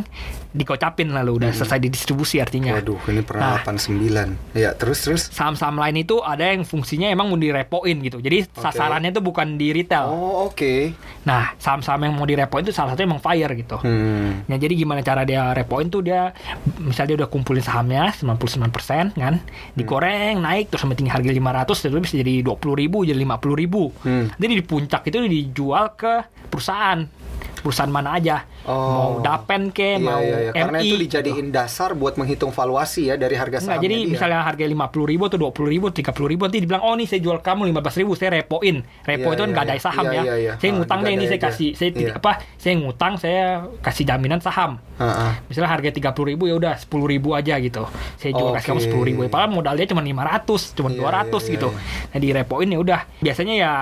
dikocapin 0.52 1.12
lalu 1.12 1.40
udah 1.42 1.50
selesai 1.52 1.78
didistribusi 1.80 2.40
artinya. 2.40 2.76
Waduh, 2.76 2.98
ini 3.08 3.22
Nah. 3.38 3.62
89. 3.62 4.34
Ya, 4.58 4.74
terus 4.74 4.98
terus. 5.06 5.22
Saham-saham 5.30 5.78
lain 5.78 6.02
itu 6.02 6.18
ada 6.20 6.50
yang 6.50 6.66
fungsinya 6.66 7.08
emang 7.08 7.30
mau 7.30 7.38
direpoin 7.38 7.96
gitu, 8.02 8.18
jadi 8.18 8.44
sasarannya 8.50 9.14
itu 9.14 9.22
bukan 9.22 9.54
di 9.54 9.70
retail. 9.70 10.10
Oh, 10.10 10.50
oke. 10.50 10.92
Nah 11.24 11.54
saham-saham 11.56 12.08
yang 12.08 12.14
mau 12.18 12.26
direpoin 12.26 12.64
itu 12.64 12.74
salah 12.74 12.92
satunya 12.94 13.14
emang 13.14 13.22
fire 13.22 13.52
gitu. 13.54 13.76
Hmm. 13.80 14.42
Nah, 14.48 14.56
jadi 14.56 14.74
gimana 14.74 15.00
cara 15.04 15.22
dia 15.22 15.52
repoin 15.52 15.86
tuh 15.92 16.02
dia 16.02 16.32
misalnya 16.80 17.14
dia 17.14 17.18
udah 17.24 17.30
kumpulin 17.30 17.62
sahamnya 17.62 18.10
99% 18.16 19.14
kan, 19.14 19.34
digoreng 19.76 20.40
naik 20.40 20.72
terus 20.72 20.82
sampai 20.82 20.96
tinggi 20.98 21.12
harga 21.12 21.30
500 21.30 21.88
itu 21.88 21.98
bisa 22.00 22.14
jadi 22.18 22.34
20 22.42 22.80
ribu 22.80 22.98
jadi 23.04 23.18
50 23.22 23.62
ribu. 23.62 23.82
Hmm. 24.02 24.32
Jadi 24.34 24.52
di 24.58 24.64
puncak 24.64 25.06
itu 25.06 25.18
dijual 25.28 25.94
ke 25.94 26.26
perusahaan. 26.48 27.27
Perusahaan 27.58 27.88
mana 27.88 28.14
aja. 28.14 28.46
Oh. 28.64 28.72
Mau 28.72 29.10
Dapen 29.18 29.68
ke, 29.68 29.94
Iya, 29.94 29.98
mau 29.98 30.20
iya, 30.20 30.38
iya. 30.40 30.50
Karena 30.52 30.78
MI. 30.78 30.84
itu 30.84 30.94
dijadiin 31.00 31.48
dasar 31.48 31.92
buat 31.92 32.14
menghitung 32.14 32.48
valuasi 32.48 33.08
ya 33.08 33.14
dari 33.14 33.34
harga 33.34 33.58
sahamnya 33.58 33.82
jadi 33.82 33.96
dia. 33.98 34.10
misalnya 34.10 34.40
harga 34.40 34.62
50 34.62 34.78
ribu 35.04 35.22
atau 35.24 35.38
20 35.40 35.66
ribu, 35.68 35.86
30 35.88 35.98
ribu 36.28 36.42
nanti 36.44 36.58
dibilang 36.60 36.82
oh 36.82 36.94
nih 36.94 37.04
saya 37.04 37.18
jual 37.18 37.38
kamu 37.38 37.72
15 37.72 37.98
ribu 37.98 38.12
saya 38.12 38.30
repoin. 38.36 38.76
Repo 39.02 39.26
Iya, 39.26 39.34
itu 39.34 39.42
kan 39.42 39.50
iya, 39.50 39.58
gadai 39.58 39.74
iya. 39.74 39.82
saham 39.82 40.04
Iya, 40.04 40.12
ya. 40.12 40.22
iya, 40.22 40.34
iya. 40.36 40.52
Saya 40.54 40.70
Ah, 40.70 40.74
ngutang 40.76 40.98
deh 41.00 41.12
ini 41.12 41.24
saya 41.26 41.40
kasih 41.40 41.68
saya 41.72 41.90
Iya. 41.90 42.12
apa 42.14 42.32
saya 42.54 42.74
ngutang 42.76 43.12
saya 43.16 43.42
kasih 43.80 44.04
jaminan 44.04 44.38
saham. 44.38 44.72
Heeh. 44.96 45.32
Misalnya 45.46 45.70
harga 45.70 45.90
30 45.90 46.24
ribu 46.26 46.46
ya 46.46 46.54
udah 46.54 46.74
10 46.76 46.86
ribu 47.08 47.34
aja 47.34 47.58
gitu. 47.58 47.82
Saya 48.14 48.32
jual 48.32 48.54
kasih 48.54 48.68
kamu. 48.70 48.80
10 48.84 49.02
ribu. 49.04 49.18
Padahal 49.26 49.50
modalnya 49.50 49.84
cuma 49.84 50.00
500, 50.00 50.72
cuma 50.72 50.88
Iya, 50.88 50.98
200 51.26 51.42
iya, 51.42 51.52
gitu. 51.58 51.68
iya. 51.68 52.08
Nah 52.08 52.18
di 52.18 52.28
repoin 52.30 52.68
ya 52.68 52.78
udah. 52.78 53.00
Biasanya 53.18 53.54
ya 53.56 53.72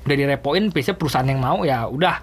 udah 0.00 0.16
direpoin 0.16 0.72
biasanya 0.72 0.96
perusahaan 0.96 1.28
yang 1.28 1.36
mau 1.36 1.60
ya 1.62 1.84
udah 1.84 2.16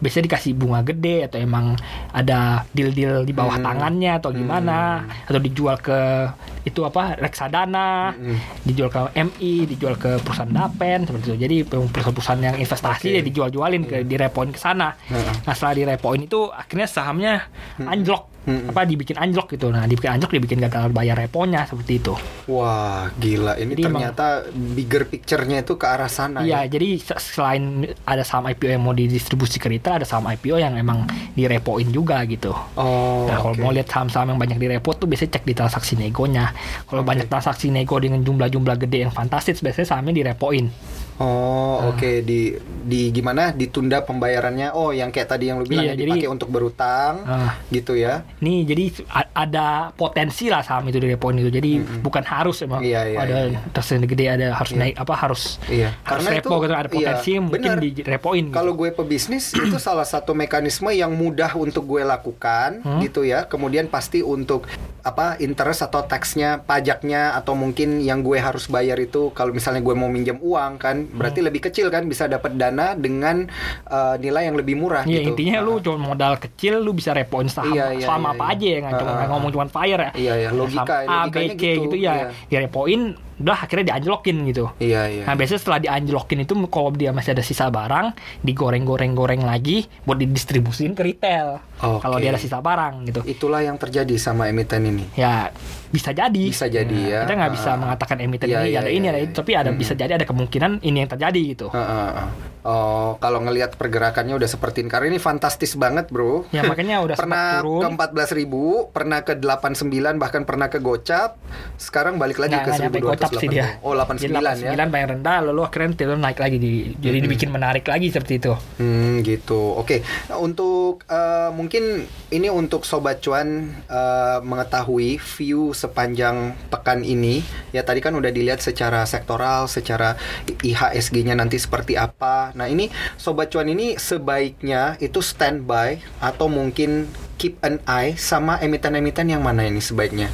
biasanya 0.00 0.24
dikasih 0.26 0.52
bunga 0.52 0.80
gede 0.82 1.28
atau 1.28 1.36
emang 1.36 1.76
ada 2.10 2.64
deal-deal 2.70 3.22
di 3.22 3.30
bawah 3.30 3.52
Hmm. 3.52 3.66
tangannya 3.66 4.12
atau 4.16 4.30
gimana 4.30 4.78
atau 5.22 5.36
dijual 5.38 5.76
ke 5.76 6.24
itu 6.62 6.80
apa 6.80 7.16
reksadana 7.16 8.12
Hmm. 8.12 8.36
dijual 8.62 8.88
ke 8.88 9.00
MI 9.14 9.64
dijual 9.66 9.94
ke 9.94 10.16
perusahaan 10.18 10.48
Dapen 10.48 11.04
seperti 11.04 11.24
itu 11.26 11.36
jadi 11.38 11.56
perusahaan-perusahaan 11.66 12.40
yang 12.42 12.56
investasi 12.56 13.06
Oke. 13.06 13.16
ya 13.16 13.22
dijual-jualin 13.22 13.82
ke 13.84 13.96
direpoin 14.02 14.48
ke 14.48 14.58
sana 14.58 14.96
Heeh. 15.04 15.44
nah 15.44 15.52
setelah 15.52 15.74
direpoin 15.76 16.20
itu 16.22 16.48
akhirnya 16.48 16.86
sahamnya 16.86 17.34
anjlok 17.78 18.29
Hmm. 18.40 18.66
apa 18.66 18.82
dibikin 18.82 19.14
anjlok 19.14 19.52
gitu 19.52 19.68
nah 19.68 19.84
dibikin 19.84 20.10
anjlok 20.12 20.32
dibikin 20.32 20.58
gagal 20.58 20.88
bayar 20.90 21.12
reponya 21.14 21.64
seperti 21.64 21.98
itu 21.98 22.16
Wah, 22.48 23.06
gila. 23.14 23.54
Ini 23.54 23.68
Jadi 23.70 23.82
emang- 23.84 24.00
ternyata 24.02 24.26
bigger 24.50 25.04
picture-nya 25.04 25.60
itu 25.60 25.74
ke 25.74 25.84
arah 25.84 26.08
sana 26.08 26.40
Iya, 26.40 26.64
ya. 26.64 26.72
jadi 26.72 26.98
se- 26.98 27.20
selain 27.20 27.62
ada 28.02 28.22
saham 28.22 28.48
IPO 28.48 28.66
yang 28.70 28.82
mau 28.82 28.90
didistribusi 28.92 29.56
ke 29.56 29.68
retail, 29.68 29.94
ada 29.94 30.06
saham 30.06 30.26
IPO 30.26 30.56
yang 30.56 30.74
emang 30.74 31.04
direpoin 31.32 31.86
juga 31.86 32.18
gitu. 32.24 32.50
Oh, 32.74 33.28
Nah, 33.28 33.38
kalau 33.38 33.54
oke. 33.54 33.60
mau 33.60 33.70
lihat 33.70 33.86
saham-saham 33.86 34.34
yang 34.34 34.40
banyak 34.40 34.58
direpo 34.58 34.90
tuh 34.92 35.06
biasanya 35.06 35.30
cek 35.32 35.44
di 35.44 35.52
transaksi 35.52 35.94
negonya. 35.94 36.50
Kalau 36.82 37.02
banyak 37.02 37.28
transaksi 37.28 37.68
nego 37.68 37.94
dengan 37.96 38.18
jumlah-jumlah 38.20 38.76
gede 38.80 39.04
yang 39.04 39.12
fantastis, 39.12 39.60
biasanya 39.60 39.86
sahamnya 39.86 40.16
direpoin. 40.16 40.72
Oh, 41.20 41.76
Ah. 41.78 41.92
oke 41.92 42.24
di 42.24 42.56
di 42.80 43.10
gimana 43.10 43.52
ditunda 43.52 44.00
pembayarannya? 44.00 44.72
Oh, 44.72 44.88
yang 44.90 45.10
kayak 45.10 45.28
tadi 45.28 45.44
yang 45.46 45.60
lu 45.60 45.68
bilang 45.68 45.84
Iya, 45.84 45.92
ya, 45.92 45.96
jadi- 45.98 46.16
dipakai 46.16 46.30
untuk 46.30 46.48
berutang 46.48 47.14
Ah. 47.22 47.60
gitu 47.68 47.92
ya. 47.92 48.24
Nih, 48.40 48.64
jadi 48.64 48.84
ada 49.30 49.66
potensi 49.92 50.48
lah 50.48 50.60
saham 50.60 50.88
itu 50.88 50.96
direpoin 50.96 51.36
itu. 51.36 51.50
Jadi 51.50 51.70
bukan 52.00 52.24
harus 52.24 52.60
emang 52.60 52.80
Iya, 52.80 53.04
iya, 53.06 53.18
ada 53.18 53.36
iya. 53.46 53.60
transaksi 53.70 54.06
gede 54.06 54.26
ada 54.26 54.46
harus 54.50 54.72
naik 54.72 54.96
apa 54.96 55.14
harus 55.14 55.60
Iya, 55.66 55.92
harus 56.00 56.24
karena 56.24 56.28
repo 56.34 56.48
itu- 56.50 56.62
gitu 56.62 56.72
ada 56.72 56.80
iya, 56.80 56.88
potensi 56.90 57.28
yang 57.30 57.44
mungkin 57.44 57.60
benar. 57.70 57.78
direpoin. 58.00 58.44
gitu. 58.46 58.56
Kalau 58.56 58.72
gue 58.74 58.88
pebisnis 58.90 59.44
itu 59.60 59.76
salah 59.76 60.04
satu 60.04 60.32
mekanisme 60.32 60.88
yang 60.90 61.12
mudah 61.12 61.52
untuk 61.54 61.84
gue 61.86 62.00
lakukan 62.00 62.80
Hmm. 62.80 63.00
gitu 63.00 63.22
ya. 63.22 63.44
Kemudian 63.44 63.86
pasti 63.86 64.20
untuk 64.20 64.64
apa 65.02 65.36
interest 65.38 65.82
atau 65.82 66.02
taxnya, 66.02 66.60
pajaknya 66.60 67.32
atau 67.32 67.52
mungkin 67.52 67.98
yang 67.98 68.20
gue 68.20 68.36
harus 68.36 68.66
bayar 68.66 68.96
itu 68.96 69.30
kalau 69.30 69.50
misalnya 69.50 69.80
gue 69.80 69.92
mau 69.92 70.06
minjem 70.06 70.36
uang 70.36 70.72
kan, 70.76 70.96
Hmm. 71.00 71.16
berarti 71.16 71.40
lebih 71.40 71.60
kecil 71.62 71.88
kan 71.88 72.04
bisa 72.04 72.26
dapat 72.26 72.54
dana 72.54 72.92
dengan 72.92 73.48
uh, 73.86 74.16
nilai 74.16 74.44
yang 74.44 74.54
lebih 74.54 74.74
murah 74.74 75.02
Iya 75.02 75.20
gitu. 75.22 75.32
intinya 75.32 75.58
lu 75.58 75.72
Ah. 75.72 75.80
cuma 75.80 75.98
modal 76.06 76.34
kecil 76.36 76.78
lu 76.78 76.92
bisa 76.92 77.10
repoin 77.10 77.46
saham 77.46 77.72
Iya, 77.72 77.86
iya, 77.94 78.04
saham 78.04 78.22
iya, 78.22 78.30
apa 78.30 78.44
iya. 78.44 78.52
aja 78.52 78.66
ya 78.66 78.78
nggak 78.80 78.94
cuma 78.96 79.10
Ah, 79.10 79.16
ah, 79.16 79.26
ngomong 79.28 79.50
cuma 79.50 79.66
fire 79.66 80.00
ya. 80.00 80.10
Iya, 80.14 80.34
iya, 80.36 80.48
logika- 80.50 81.02
Saham 81.02 81.24
A, 81.24 81.28
B, 81.28 81.36
C 81.48 81.54
gitu, 81.54 81.82
gitu, 81.84 81.96
ya 81.98 82.12
iya. 82.14 82.28
direpoin 82.46 83.00
udah 83.40 83.56
akhirnya 83.56 83.96
dianjlokin 83.96 84.36
gitu. 84.46 84.68
Iya, 84.76 85.02
iya. 85.08 85.24
Nah 85.24 85.34
biasanya 85.34 85.60
setelah 85.60 85.80
dianjlokin 85.80 86.44
itu 86.44 86.52
kalau 86.68 86.92
dia 86.92 87.10
masih 87.10 87.32
ada 87.32 87.40
sisa 87.40 87.66
barang 87.66 88.12
digoreng-goreng-goreng 88.44 89.40
lagi 89.40 89.88
buat 90.04 90.20
didistribusin 90.20 90.92
ke 90.92 91.02
retail. 91.02 91.58
Oke. 91.80 92.04
Kalau 92.04 92.20
dia 92.20 92.30
ada 92.30 92.40
sisa 92.40 92.60
barang 92.60 93.08
gitu. 93.08 93.20
Itulah 93.24 93.64
yang 93.64 93.80
terjadi 93.80 94.12
sama 94.20 94.46
emiten 94.46 94.84
ini. 94.84 95.08
Ya 95.16 95.48
bisa 95.90 96.12
jadi. 96.12 96.44
Bisa 96.52 96.68
jadi 96.68 96.92
Nah, 96.92 97.08
ya. 97.08 97.20
Kita 97.26 97.34
nggak 97.34 97.52
bisa 97.52 97.70
Ah. 97.72 97.78
mengatakan 97.78 98.16
emiten 98.20 98.46
Iya, 98.46 98.60
ini 98.60 98.68
iya, 98.68 98.78
ada 98.78 98.90
ini 98.90 99.00
iya, 99.00 99.10
ada 99.10 99.18
iya. 99.18 99.26
itu, 99.26 99.34
tapi 99.34 99.52
ada 99.56 99.70
bisa 99.72 99.92
jadi 99.96 100.12
ada 100.14 100.26
kemungkinan 100.28 100.84
ini 100.84 100.96
yang 101.02 101.10
terjadi 101.10 101.40
gitu. 101.50 101.66
Heeh, 101.72 101.88
heeh. 102.12 102.28
Oh, 102.60 103.16
kalau 103.16 103.40
ngelihat 103.40 103.72
pergerakannya 103.74 104.36
udah 104.36 104.44
seperti 104.44 104.84
ini. 104.84 104.92
Karena 104.92 105.08
ini 105.08 105.18
fantastis 105.18 105.72
banget, 105.74 106.12
Bro. 106.12 106.44
Ya 106.52 106.60
makanya 106.60 107.00
udah 107.00 107.16
pernah 107.16 107.56
sempat 107.56 107.64
turun. 107.64 107.80
ke 107.80 107.88
14 108.28 108.30
ribu, 108.36 108.62
pernah 108.92 109.24
ke 109.24 109.32
89, 109.32 110.20
bahkan 110.20 110.44
pernah 110.44 110.68
ke 110.68 110.76
gocap. 110.76 111.40
Sekarang 111.80 112.20
balik 112.20 112.36
lagi 112.36 112.52
Nggak, 112.52 112.64
ke 112.64 112.70
nggak 112.70 112.80
nyampe 112.84 112.98
gocap 113.30 113.42
sih 113.42 113.48
dia. 113.48 113.78
1280. 113.80 113.86
Oh, 113.86 113.94
89 113.94 114.20
Jadi 114.20 114.34
ya. 114.66 114.72
89 114.74 114.92
paling 114.92 115.08
rendah 115.16 115.38
lalu 115.46 115.60
akhirnya 115.64 115.88
tidur 115.96 116.18
naik 116.18 116.38
lagi 116.42 116.58
di 116.58 116.72
jadi 116.98 117.18
dibikin 117.22 117.50
menarik 117.54 117.86
lagi 117.88 118.10
seperti 118.10 118.34
itu. 118.42 118.52
Hmm, 118.76 119.24
gitu. 119.24 119.78
Oke. 119.78 120.02
Nah, 120.28 120.38
untuk 120.42 121.06
eh, 121.08 121.50
mungkin 121.54 122.04
ini 122.34 122.48
untuk 122.52 122.84
sobat 122.84 123.22
cuan 123.24 123.72
eh, 123.88 124.38
mengetahui 124.42 125.16
view 125.16 125.72
sepanjang 125.72 126.58
pekan 126.68 127.06
ini. 127.06 127.40
Ya 127.70 127.86
tadi 127.86 128.04
kan 128.04 128.12
udah 128.18 128.28
dilihat 128.28 128.60
secara 128.60 129.06
sektoral, 129.08 129.70
secara 129.70 130.20
IHSG-nya 130.44 131.38
nanti 131.38 131.56
seperti 131.56 131.96
apa. 131.96 132.52
Nah, 132.52 132.68
ini 132.68 132.92
sobat 133.16 133.48
cuan 133.48 133.70
ini 133.72 133.96
sebaiknya 133.96 135.00
itu 135.00 135.24
standby 135.24 136.02
atau 136.20 136.50
mungkin 136.50 137.08
keep 137.40 137.56
an 137.64 137.80
eye 137.88 138.12
sama 138.20 138.60
emiten-emiten 138.60 139.32
yang 139.32 139.40
mana 139.40 139.64
ini 139.64 139.80
sebaiknya? 139.80 140.28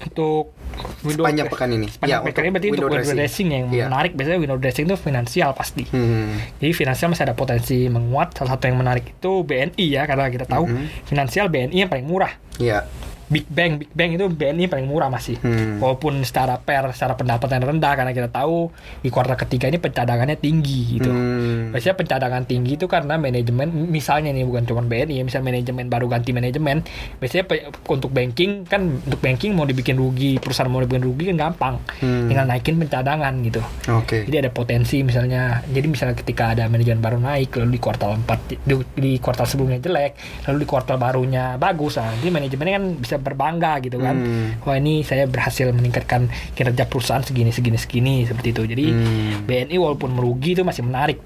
Untuk 0.00 0.55
window 1.02 1.22
Sepanjang 1.22 1.46
pekan 1.46 1.68
ini. 1.70 1.86
Sepanjang 1.86 2.10
Ya, 2.12 2.24
pekan 2.24 2.42
ini 2.42 2.50
berarti 2.50 2.66
untuk 2.66 2.74
window 2.76 2.88
window 2.88 3.02
dressing. 3.02 3.18
dressing 3.18 3.48
yang 3.50 3.64
Iya. 3.68 3.84
menarik 3.86 4.12
biasanya 4.12 4.38
window 4.38 4.56
dressing 4.56 4.84
itu 4.84 4.96
finansial 4.96 5.50
pasti. 5.52 5.84
Hmm. 5.86 6.36
Jadi 6.56 6.72
finansial 6.72 7.08
masih 7.08 7.24
ada 7.24 7.34
potensi 7.34 7.78
menguat. 7.86 8.34
Salah 8.34 8.50
satu 8.52 8.64
yang 8.64 8.76
menarik 8.76 9.04
itu 9.10 9.32
BNI 9.42 9.86
ya 9.86 10.02
karena 10.04 10.26
kita 10.26 10.44
tahu 10.44 10.64
Mhm. 10.64 10.86
finansial 11.04 11.46
BNI 11.46 11.76
yang 11.78 11.88
paling 11.88 12.04
murah. 12.04 12.32
Ya. 12.56 12.84
Big 13.26 13.46
Bang, 13.50 13.82
Big 13.82 13.90
Bang 13.90 14.14
itu 14.14 14.30
BNI 14.30 14.70
paling 14.70 14.86
murah 14.86 15.10
masih. 15.10 15.34
Hmm. 15.42 15.82
Walaupun 15.82 16.22
secara 16.22 16.62
per, 16.62 16.94
secara 16.94 17.18
pendapatan 17.18 17.58
rendah 17.58 17.92
karena 17.98 18.12
kita 18.14 18.30
tahu 18.30 18.70
di 19.02 19.10
kuartal 19.10 19.34
ketiga 19.34 19.66
ini 19.66 19.82
pencadangannya 19.82 20.38
tinggi 20.38 20.98
gitu. 20.98 21.10
Hmm. 21.10 21.74
Biasanya 21.74 21.96
pencadangan 21.98 22.42
tinggi 22.46 22.78
itu 22.78 22.86
karena 22.86 23.18
manajemen 23.18 23.90
misalnya 23.90 24.30
nih 24.30 24.46
bukan 24.46 24.62
cuma 24.62 24.86
BNI, 24.86 25.26
misal 25.26 25.42
manajemen 25.42 25.90
baru 25.90 26.06
ganti 26.06 26.30
manajemen, 26.30 26.86
biasanya 27.18 27.44
untuk 27.90 28.14
banking 28.14 28.62
kan 28.62 29.02
untuk 29.02 29.18
banking 29.18 29.58
mau 29.58 29.66
dibikin 29.66 29.98
rugi, 29.98 30.38
perusahaan 30.38 30.70
mau 30.70 30.78
dibikin 30.78 31.02
rugi 31.02 31.24
kan 31.34 31.36
gampang. 31.50 31.74
Hmm. 31.98 32.30
Tinggal 32.30 32.46
naikin 32.46 32.78
pencadangan 32.78 33.34
gitu. 33.42 33.62
Oke. 33.90 34.22
Jadi 34.22 34.36
ada 34.46 34.50
potensi 34.54 35.02
misalnya, 35.02 35.66
jadi 35.66 35.86
misalnya 35.90 36.14
ketika 36.14 36.54
ada 36.54 36.70
manajemen 36.70 37.02
baru 37.02 37.18
naik 37.18 37.58
lalu 37.58 37.74
di 37.74 37.80
kuartal 37.82 38.14
4 38.22 38.62
di, 38.62 38.74
di 38.94 39.12
kuartal 39.18 39.50
sebelumnya 39.50 39.82
jelek, 39.82 40.46
lalu 40.46 40.62
di 40.62 40.66
kuartal 40.68 40.96
barunya 40.96 41.58
bagus, 41.58 41.98
nah, 41.98 42.14
jadi 42.22 42.30
manajemennya 42.30 42.74
kan 42.78 42.86
bisa 43.02 43.15
berbangga 43.18 43.80
gitu 43.80 43.98
kan. 43.98 44.16
Hmm. 44.16 44.48
Wah 44.62 44.76
ini 44.76 45.00
saya 45.00 45.26
berhasil 45.26 45.68
meningkatkan 45.70 46.26
kinerja 46.52 46.84
perusahaan 46.86 47.20
segini 47.20 47.50
segini 47.50 47.76
segini 47.76 48.14
seperti 48.24 48.48
itu. 48.52 48.62
Jadi 48.66 48.86
Hmm. 48.88 49.44
BNI 49.44 49.76
walaupun 49.76 50.10
merugi 50.12 50.54
itu 50.54 50.62
masih 50.62 50.82
menarik. 50.82 51.20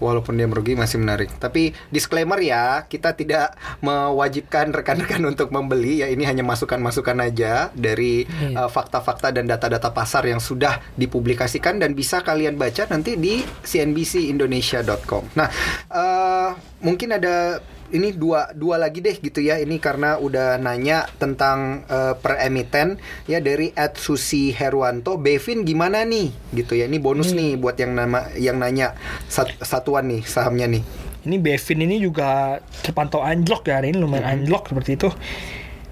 Walaupun 0.00 0.32
dia 0.32 0.48
merugi 0.48 0.72
masih 0.72 0.96
menarik. 0.96 1.28
Tapi 1.36 1.76
disclaimer 1.92 2.40
ya, 2.40 2.88
kita 2.88 3.12
tidak 3.12 3.52
mewajibkan 3.84 4.72
rekan-rekan 4.72 5.20
untuk 5.28 5.52
membeli 5.52 6.00
ya. 6.00 6.08
Ini 6.08 6.24
hanya 6.24 6.40
masukan-masukan 6.40 7.20
aja 7.20 7.68
dari 7.76 8.24
Iya. 8.24 8.64
uh, 8.64 8.70
fakta-fakta 8.72 9.28
dan 9.28 9.44
data-data 9.44 9.92
pasar 9.92 10.24
yang 10.24 10.40
sudah 10.40 10.80
dipublikasikan 10.96 11.76
dan 11.76 11.92
bisa 11.92 12.24
kalian 12.24 12.56
baca 12.56 12.88
nanti 12.88 13.20
di 13.20 13.44
cnbcindonesia.com. 13.60 15.36
Nah, 15.36 15.48
uh, 15.92 16.56
mungkin 16.80 17.12
ada 17.12 17.60
ini 17.90 18.10
dua 18.10 18.50
dua 18.50 18.76
lagi 18.76 18.98
deh 18.98 19.14
gitu 19.14 19.38
ya. 19.38 19.56
Ini 19.56 19.76
karena 19.76 20.16
udah 20.16 20.56
nanya 20.56 21.06
tentang 21.16 21.82
uh, 21.86 22.14
per 22.14 22.38
emiten 22.40 22.96
ya 23.24 23.38
dari 23.38 23.70
Ed 23.70 23.94
Susi 23.94 24.50
Herwanto. 24.50 25.14
Bevin 25.14 25.62
gimana 25.62 26.02
nih? 26.02 26.30
Gitu 26.50 26.74
ya. 26.74 26.86
Ini 26.86 26.98
bonus 26.98 27.30
nih 27.30 27.54
buat 27.54 27.74
yang 27.74 27.92
nama 27.92 28.30
yang 28.34 28.56
nanya 28.56 28.94
sat- 29.26 29.58
satuan 29.60 30.06
nih 30.06 30.22
sahamnya 30.22 30.66
nih. 30.66 30.82
Ini 31.20 31.36
Bevin 31.36 31.84
ini 31.84 32.00
juga 32.00 32.58
terpantau 32.80 33.20
anjlok 33.20 33.68
ya 33.68 33.76
hari 33.76 33.92
ini 33.92 34.00
lumayan 34.00 34.24
Mm-hmm. 34.24 34.36
anjlok 34.40 34.62
seperti 34.68 34.90
itu. 34.96 35.08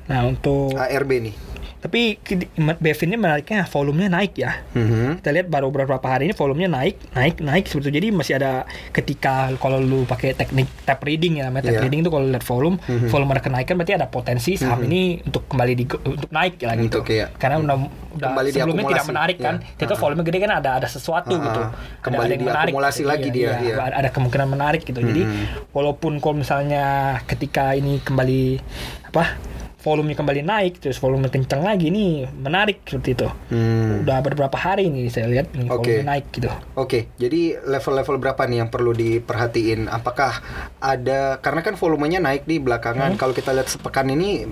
Nah 0.08 0.24
untuk 0.24 0.72
ARB 0.72 1.10
nih. 1.20 1.34
Tapi 1.78 2.18
ki- 2.18 2.50
Bevin 2.76 3.08
ini 3.08 3.18
menariknya 3.18 3.62
volumenya 3.64 4.10
naik 4.12 4.34
ya. 4.34 4.66
Mhm. 4.72 5.22
Kita 5.22 5.30
lihat 5.30 5.46
baru 5.46 5.70
beberapa 5.70 6.02
hari 6.02 6.26
ini 6.26 6.34
volumenya 6.34 6.70
naik, 6.72 6.98
naik, 7.12 7.38
naik 7.38 7.64
seperti 7.64 7.88
itu. 7.88 7.96
Jadi 7.96 8.08
masih 8.10 8.34
ada 8.34 8.52
ketika 8.90 9.34
kalau 9.56 9.78
lu 9.78 10.02
pakai 10.02 10.34
teknik 10.34 10.66
tap 10.82 10.98
reading 11.00 11.38
ya, 11.38 11.46
namanya 11.46 11.70
tap 11.70 11.78
Iya. 11.78 11.82
reading 11.82 12.00
itu 12.00 12.10
kalau 12.10 12.26
lihat 12.26 12.42
volume, 12.42 12.76
Mhm. 12.80 13.08
volume 13.08 13.30
ada 13.30 13.40
kenaikan 13.40 13.74
berarti 13.74 13.94
ada 13.94 14.06
potensi 14.06 14.54
saham 14.54 14.82
ini 14.82 15.22
untuk 15.22 15.46
kembali 15.46 15.72
di 15.72 15.84
untuk 15.86 16.30
naik 16.30 16.58
ya 16.58 16.74
gitu. 16.74 16.98
Untuk, 16.98 17.06
iya. 17.08 17.30
Karena 17.32 17.56
udah, 17.58 17.76
udah 18.12 18.28
Kembali 18.28 18.48
sebelumnya 18.50 18.84
tidak 18.88 19.06
menarik 19.06 19.36
kan. 19.38 19.54
Iya. 19.60 19.80
Itu 19.80 19.94
Ah. 19.94 19.98
volume 19.98 20.22
gede 20.22 20.38
kan 20.40 20.52
ada 20.52 20.70
ada 20.74 20.88
sesuatu 20.88 21.30
Ah, 21.30 21.40
gitu. 21.40 21.60
ah. 21.60 21.70
Ada- 21.70 22.00
Kembali 22.00 22.24
ada 22.24 22.34
yang 22.34 22.44
menarik. 22.44 22.72
lagi 23.04 23.28
dia, 23.30 23.50
iya. 23.60 23.74
Ada, 23.78 23.94
ada 23.96 24.10
kemungkinan 24.10 24.48
menarik 24.48 24.82
gitu. 24.82 24.98
Jadi 24.98 25.22
Mhm. 25.22 25.70
walaupun 25.70 26.18
kalau 26.18 26.34
misalnya 26.36 26.84
ketika 27.24 27.72
ini 27.72 28.00
kembali 28.00 28.58
apa 29.06 29.38
volumenya 29.78 30.18
kembali 30.18 30.42
naik 30.42 30.82
terus 30.82 30.98
volume 30.98 31.30
kencang 31.30 31.62
lagi 31.62 31.86
ini 31.86 32.26
menarik 32.28 32.82
seperti 32.82 33.14
itu 33.14 33.28
Hmm. 33.48 34.02
udah 34.02 34.18
beberapa 34.20 34.58
hari 34.58 34.90
nih 34.90 35.06
saya 35.06 35.30
lihat 35.30 35.54
nih 35.54 35.70
Oke. 35.70 36.02
volume 36.02 36.08
naik 36.08 36.26
gitu 36.34 36.50
Oke, 36.74 37.06
jadi 37.14 37.62
level-level 37.62 38.18
berapa 38.18 38.42
nih 38.44 38.58
yang 38.58 38.70
perlu 38.70 38.90
diperhatiin? 38.90 39.86
Apakah 39.86 40.42
ada 40.78 41.38
karena 41.38 41.62
kan 41.62 41.74
volumenya 41.74 42.18
naik 42.18 42.42
di 42.42 42.58
belakangan. 42.58 43.14
Hmm. 43.14 43.18
Kalau 43.18 43.34
kita 43.34 43.50
lihat 43.50 43.66
sepekan 43.66 44.06
ini 44.06 44.46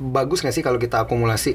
bagus 0.00 0.42
nggak 0.42 0.52
sih 0.52 0.64
kalau 0.64 0.76
kita 0.76 1.00
akumulasi? 1.00 1.54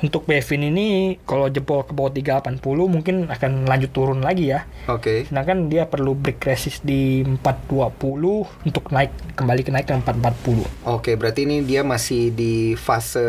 Untuk 0.00 0.24
Bevin 0.24 0.66
ini 0.66 0.86
kalau 1.22 1.46
jebol 1.46 1.84
ke 1.84 1.92
bawah 1.92 2.10
380 2.10 2.58
mungkin 2.84 3.28
akan 3.28 3.64
lanjut 3.64 3.90
turun 3.90 4.20
lagi 4.20 4.50
ya 4.50 4.66
Oke. 4.86 5.26
sedangkan 5.26 5.68
dia 5.68 5.84
perlu 5.84 6.14
break 6.14 6.42
resist 6.42 6.82
di 6.82 7.22
420 7.22 8.66
untuk 8.66 8.84
naik 8.88 9.12
kembali 9.34 9.60
ke 9.60 9.70
naik 9.70 9.86
ke 9.86 9.94
440 9.94 10.86
Oke, 10.86 11.14
berarti 11.14 11.44
ini 11.44 11.60
dia 11.60 11.82
masih 11.82 12.30
di 12.30 12.54
fase 12.74 13.20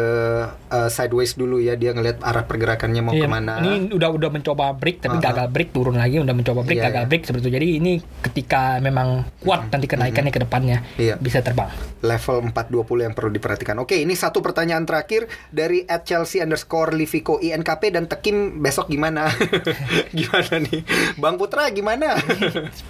uh, 0.50 0.90
sideways 0.90 1.34
dulu 1.34 1.58
ya. 1.58 1.74
Dia 1.74 1.92
ngelihat 1.92 2.22
arah 2.22 2.44
pergerakannya 2.44 3.02
mau 3.02 3.14
Iya, 3.14 3.26
ke 3.26 3.30
mana. 3.30 3.54
Ini 3.60 3.92
udah 3.92 4.10
udah 4.12 4.30
mencoba 4.30 4.72
break 4.72 5.02
tapi 5.02 5.18
Ah, 5.18 5.32
gagal 5.32 5.48
break 5.50 5.70
turun 5.72 5.96
lagi, 5.96 6.20
udah 6.20 6.36
mencoba 6.36 6.62
break 6.62 6.78
Iya, 6.78 6.86
gagal 6.88 7.04
iya. 7.04 7.10
break 7.10 7.24
seperti 7.24 7.44
itu. 7.44 7.54
Jadi 7.54 7.68
ini 7.80 7.94
ketika 8.22 8.78
memang 8.80 9.24
kuat 9.40 9.68
nanti 9.68 9.88
kenaikannya 9.88 10.32
ke 10.32 10.42
depannya 10.42 10.78
Iya. 10.96 11.16
bisa 11.18 11.40
terbang. 11.42 11.68
level 12.06 12.54
420 12.54 13.02
yang 13.02 13.14
perlu 13.18 13.34
diperhatikan. 13.34 13.82
Oke, 13.82 13.98
ini 13.98 14.14
satu 14.14 14.38
pertanyaan 14.38 14.86
terakhir 14.86 15.26
dari 15.50 15.82
at 15.86 16.06
Chelsea 16.06 16.38
underscore 16.38 16.65
Livico 16.92 17.38
INKP 17.38 17.90
dan 17.90 18.06
Tekim 18.06 18.60
besok 18.60 18.88
gimana? 18.88 19.30
gimana 20.18 20.56
nih? 20.60 20.82
Bang 21.16 21.38
Putra 21.38 21.70
gimana? 21.70 22.18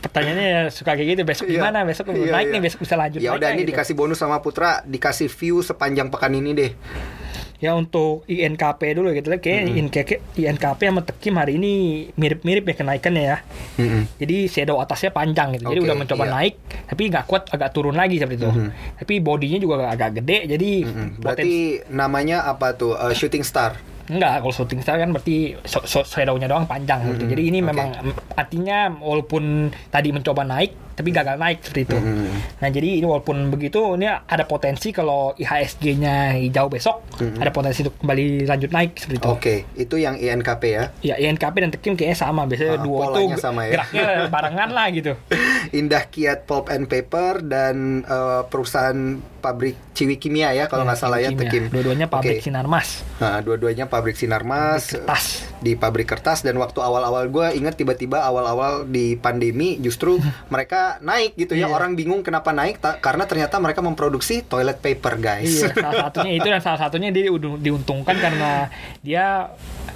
Pertanyaannya 0.01 0.47
ya 0.47 0.61
suka 0.67 0.93
kayak 0.93 1.07
gitu 1.11 1.21
besok 1.23 1.45
Iya. 1.45 1.59
gimana? 1.59 1.83
Besok 1.83 2.09
Iya, 2.09 2.31
naik 2.31 2.47
iya. 2.47 2.53
nih, 2.55 2.61
besok 2.61 2.79
bisa 2.81 2.95
lanjut 2.95 3.19
Ya 3.19 3.31
udah 3.31 3.49
ini 3.51 3.61
gitu. 3.61 3.75
dikasih 3.75 3.93
bonus 3.93 4.17
sama 4.17 4.39
Putra, 4.39 4.81
dikasih 4.81 5.27
view 5.27 5.59
sepanjang 5.59 6.07
pekan 6.07 6.33
ini 6.33 6.51
deh. 6.51 6.71
Ya 7.65 7.73
untuk 7.73 8.21
INKP 8.29 8.93
dulu 8.93 9.09
gitu 9.17 9.33
lah, 9.33 9.41
kayak 9.41 9.73
INKP, 9.73 10.37
INKP 10.37 10.79
sama 10.85 11.01
Tekim 11.01 11.33
hari 11.33 11.57
ini 11.57 11.73
mirip-mirip 12.13 12.61
ya 12.61 12.75
kenaikannya 12.77 13.23
ya. 13.25 13.37
Mm-mm. 13.81 14.05
Jadi 14.21 14.45
shadow 14.45 14.77
atasnya 14.77 15.09
panjang 15.09 15.57
gitu. 15.57 15.73
Jadi 15.73 15.81
Oke, 15.81 15.87
udah 15.89 15.97
mencoba 15.97 16.23
iya. 16.29 16.33
naik, 16.37 16.53
tapi 16.85 17.01
nggak 17.09 17.25
kuat 17.25 17.49
agak 17.49 17.73
turun 17.73 17.97
lagi 17.97 18.21
seperti 18.21 18.45
itu. 18.45 18.49
Mhm. 18.53 18.69
Tapi 19.01 19.13
bodinya 19.17 19.57
juga 19.57 19.89
agak 19.89 20.21
gede, 20.21 20.37
jadi 20.45 20.71
Mm-mm. 20.85 21.07
potensi 21.17 21.25
Berarti 21.25 21.55
namanya 21.89 22.45
apa 22.45 22.77
tuh? 22.77 22.93
Uh, 22.93 23.09
shooting 23.17 23.41
star. 23.41 23.81
Enggak, 24.05 24.45
kalau 24.45 24.53
shooting 24.53 24.85
star 24.85 25.01
kan 25.01 25.09
berarti 25.09 25.57
so, 25.65 25.81
so, 25.89 26.05
shadow-nya 26.05 26.45
doang 26.45 26.69
panjang 26.69 27.01
gitu. 27.09 27.25
Mhm, 27.25 27.31
Jadi 27.33 27.41
ini 27.49 27.59
oke. 27.65 27.67
memang 27.73 27.87
mm, 28.05 28.37
artinya 28.37 28.93
walaupun 29.01 29.73
tadi 29.89 30.13
mencoba 30.13 30.45
naik 30.45 30.94
tapi 30.95 31.11
gagal 31.11 31.35
naik 31.35 31.59
seperti 31.61 31.81
itu. 31.85 31.97
Mhm. 31.97 32.27
Nah, 32.57 32.69
jadi 32.69 32.89
ini 32.95 33.05
walaupun 33.05 33.37
begitu 33.47 33.93
ini 33.93 34.07
ada 34.07 34.43
potensi 34.43 34.89
kalau 34.89 35.35
IHSG-nya 35.35 36.15
hijau 36.37 36.67
besok 36.67 37.03
Mhm. 37.15 37.37
ada 37.37 37.51
potensi 37.51 37.79
untuk 37.81 37.99
kembali 37.99 38.25
lanjut 38.45 38.71
naik 38.71 38.91
seperti 38.97 39.17
itu. 39.17 39.27
Oke, 39.27 39.55
itu 39.73 39.95
yang 39.95 40.15
INKP 40.15 40.63
ya. 40.65 40.83
Ya, 41.01 41.15
INKP 41.17 41.55
dan 41.57 41.69
Tekim 41.69 41.93
kayaknya 41.93 42.17
sama. 42.17 42.43
Biasanya 42.45 42.75
Ah, 42.75 42.81
dua 42.81 43.03
itu 43.13 43.37
sama 43.37 43.61
ya. 43.63 43.71
geraknya 43.75 44.03
barengan 44.33 44.69
lah 44.71 44.87
gitu. 44.89 45.13
Indah 45.71 46.03
Kiat 46.05 46.45
Pulp 46.45 46.67
and 46.67 46.85
Paper 46.85 47.41
dan 47.41 47.75
uh, 48.03 48.45
perusahaan 48.45 48.95
pabrik 49.41 49.77
Ciwi 49.91 50.15
Kimia 50.15 50.51
ya 50.51 50.65
kalau 50.65 50.83
nggak 50.83 50.97
salah 50.97 51.17
ya. 51.17 51.29
Tekim. 51.29 51.69
Dua-duanya 51.69 52.05
pabrik 52.05 52.39
Oke. 52.39 52.45
Sinarmas. 52.45 53.03
Nah, 53.17 53.39
dua-duanya 53.39 53.85
pabrik 53.85 54.15
Sinarmas 54.15 54.91
Kertas. 54.91 55.45
di 55.57 55.73
pabrik 55.73 56.05
kertas 56.05 56.41
dan 56.41 56.55
waktu 56.55 56.77
awal-awal 56.77 57.25
gue 57.27 57.47
ingat 57.53 57.73
tiba-tiba 57.73 58.21
awal-awal 58.21 58.85
di 58.85 59.15
pandemi 59.15 59.77
justru 59.77 60.17
mereka 60.53 60.84
naik 60.99 61.33
gitu 61.35 61.53
ya 61.53 61.65
Iya. 61.65 61.71
orang 61.71 61.93
bingung 61.93 62.21
kenapa 62.21 62.49
naik 62.51 62.77
ta- 62.77 62.97
karena 62.97 63.23
ternyata 63.23 63.57
mereka 63.57 63.79
memproduksi 63.79 64.41
toilet 64.41 64.77
paper 64.77 65.13
guys. 65.17 65.51
Iya, 65.59 65.69
salah 65.81 66.01
satunya 66.05 66.31
itu 66.33 66.47
dan 66.47 66.61
salah 66.61 66.79
satunya 66.79 67.09
dia 67.09 67.23
diu- 67.27 67.57
diuntungkan 67.57 68.15
karena 68.15 68.69
dia 68.99 69.49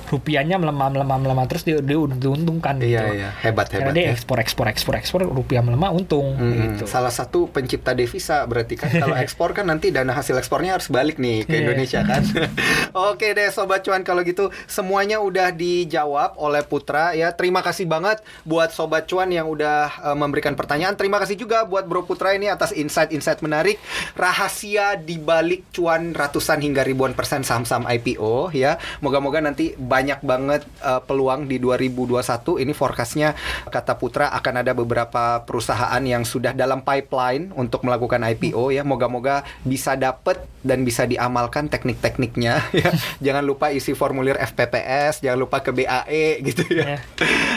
rupiahnya 0.07 0.57
melemah 0.57 0.89
melemah 0.89 1.17
melemah 1.19 1.45
terus 1.45 1.61
dia, 1.61 1.77
dia 1.79 1.93
diuntungkan 1.95 2.81
Iya 2.81 2.89
gitu. 2.99 3.13
iya 3.15 3.29
hebat 3.39 3.69
Karena 3.69 3.85
hebat 3.85 3.93
dia 3.93 4.03
ya. 4.03 4.11
ekspor 4.11 4.37
ekspor 4.39 4.65
ekspor 4.67 4.93
ekspor 4.95 5.21
rupiah 5.21 5.61
melemah 5.61 5.91
untung 5.91 6.33
Hmm, 6.33 6.53
gitu. 6.73 6.83
Salah 6.85 7.11
satu 7.11 7.45
pencipta 7.45 7.93
devisa 7.93 8.41
berarti 8.43 8.73
kan 8.73 8.89
kalau 8.91 9.13
ekspor 9.21 9.53
kan 9.53 9.65
nanti 9.65 9.89
dana 9.89 10.09
hasil 10.11 10.33
ekspornya 10.35 10.73
harus 10.73 10.89
balik 10.89 11.17
nih 11.17 11.45
ke 11.45 11.53
Iya. 11.53 11.61
Indonesia 11.61 12.01
kan. 12.03 12.25
Oke 13.11 13.31
deh 13.31 13.49
sobat 13.49 13.81
cuan 13.81 14.01
kalau 14.01 14.23
gitu 14.23 14.49
semuanya 14.65 15.19
udah 15.19 15.53
dijawab 15.53 16.35
oleh 16.37 16.63
Putra 16.63 17.13
ya. 17.13 17.29
Terima 17.31 17.61
kasih 17.61 17.85
banget 17.85 18.17
buat 18.43 18.71
sobat 18.71 19.05
cuan 19.05 19.29
yang 19.29 19.45
udah 19.45 19.79
eh, 20.03 20.17
memberikan 20.17 20.53
pertanyaan. 20.53 20.78
Terima 20.79 21.19
kasih 21.19 21.35
juga 21.35 21.67
buat 21.67 21.83
Bro 21.83 22.07
Putra 22.07 22.31
ini 22.31 22.47
atas 22.47 22.71
insight-insight 22.71 23.43
menarik. 23.43 23.75
Rahasia 24.15 24.95
di 24.95 25.19
balik 25.19 25.75
cuan 25.75 26.15
ratusan 26.15 26.63
hingga 26.63 26.87
ribuan 26.87 27.11
persen 27.11 27.43
saham-saham 27.43 27.83
IPO 27.87 28.55
ya. 28.55 28.79
Moga-moga 29.03 29.43
nanti 29.43 29.75
banyak 29.75 30.23
banget 30.23 30.63
eh, 30.79 31.01
peluang 31.03 31.49
di 31.49 31.59
2021 31.59 32.63
ini 32.63 32.71
forecastnya 32.71 33.35
kata 33.67 33.99
Putra 33.99 34.31
akan 34.31 34.63
ada 34.63 34.71
beberapa 34.71 35.43
perusahaan 35.43 36.01
yang 36.03 36.23
sudah 36.23 36.55
dalam 36.55 36.85
pipeline 36.85 37.51
untuk 37.59 37.83
melakukan 37.83 38.23
IPO 38.23 38.71
ya. 38.71 38.87
Moga-moga 38.87 39.43
bisa 39.67 39.99
dapet 39.99 40.39
dan 40.59 40.83
bisa 40.83 41.07
diamalkan 41.07 41.71
teknik-tekniknya 41.71 42.53
ya. 42.83 42.91
Jangan 43.23 43.43
lupa 43.43 43.71
isi 43.71 43.95
formulir 43.95 44.35
FPPS 44.39 45.23
jangan 45.23 45.39
lupa 45.39 45.63
ke 45.63 45.71
BAE 45.71 46.43
gitu 46.43 46.63
ya. 46.71 46.95
Ya. 46.95 46.97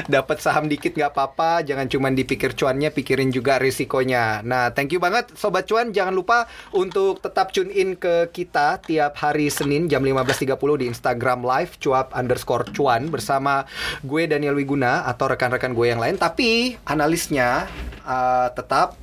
dapat 0.06 0.38
saham 0.42 0.66
dikit 0.66 0.94
nggak 0.94 1.12
apa-apa. 1.14 1.66
Jangan 1.66 1.86
cuma 1.90 2.08
dipikir 2.10 2.54
cuannya 2.54 2.90
pikirin 3.12 3.28
juga 3.28 3.60
risikonya. 3.60 4.40
Nah 4.40 4.72
thank 4.72 4.88
you 4.88 4.96
banget 4.96 5.36
sobat 5.36 5.68
cuan. 5.68 5.92
Jangan 5.92 6.16
lupa 6.16 6.48
untuk 6.72 7.20
tetap 7.20 7.52
tune 7.52 7.68
in 7.68 7.92
ke 7.92 8.32
kita 8.32 8.80
tiap 8.80 9.20
hari 9.20 9.52
Senin 9.52 9.84
jam 9.84 10.00
15.30 10.00 10.56
di 10.80 10.88
Instagram 10.88 11.44
live 11.44 11.76
cuap 11.76 12.08
underscore 12.16 12.72
cuan 12.72 13.12
bersama 13.12 13.68
gue 14.00 14.24
Daniel 14.24 14.56
Wiguna 14.56 15.04
atau 15.04 15.28
rekan-rekan 15.28 15.76
gue 15.76 15.92
yang 15.92 16.00
lain. 16.00 16.16
Tapi 16.16 16.80
analisnya 16.88 17.68
uh, 18.08 18.48
tetap 18.56 18.96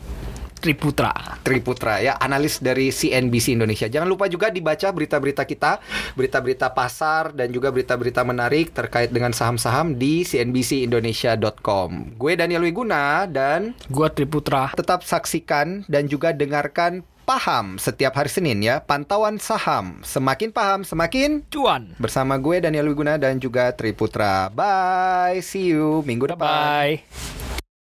Triputra. 0.60 1.40
Triputra 1.42 2.04
ya, 2.04 2.20
analis 2.20 2.60
dari 2.60 2.92
CNBC 2.92 3.56
Indonesia. 3.56 3.88
Jangan 3.88 4.08
lupa 4.12 4.28
juga 4.28 4.52
dibaca 4.52 4.92
berita-berita 4.92 5.48
kita, 5.48 5.80
berita-berita 6.14 6.70
pasar 6.76 7.32
dan 7.32 7.50
juga 7.50 7.72
berita-berita 7.72 8.22
menarik 8.28 8.76
terkait 8.76 9.10
dengan 9.10 9.32
saham-saham 9.32 9.96
di 9.96 10.28
cnbcindonesia.com. 10.28 12.20
Gue 12.20 12.36
Daniel 12.36 12.68
Wiguna 12.68 13.24
dan 13.26 13.74
Gua 13.88 14.12
Triputra. 14.12 14.76
tetap 14.76 15.08
saksikan 15.08 15.88
dan 15.88 16.12
juga 16.12 16.36
dengarkan 16.36 17.08
Paham 17.30 17.78
setiap 17.78 18.18
hari 18.18 18.26
Senin 18.26 18.58
ya, 18.58 18.82
pantauan 18.82 19.38
saham. 19.38 20.02
Semakin 20.02 20.50
paham, 20.50 20.82
semakin 20.82 21.46
Cuan. 21.54 21.94
bersama 22.02 22.42
gue 22.42 22.58
Daniel 22.58 22.90
Wiguna 22.90 23.22
dan 23.22 23.38
juga 23.38 23.70
Triputra. 23.70 24.50
Bye, 24.50 25.38
see 25.46 25.78
you 25.78 26.02
minggu 26.10 26.26
depan. 26.26 26.42
Bye. 26.42 27.59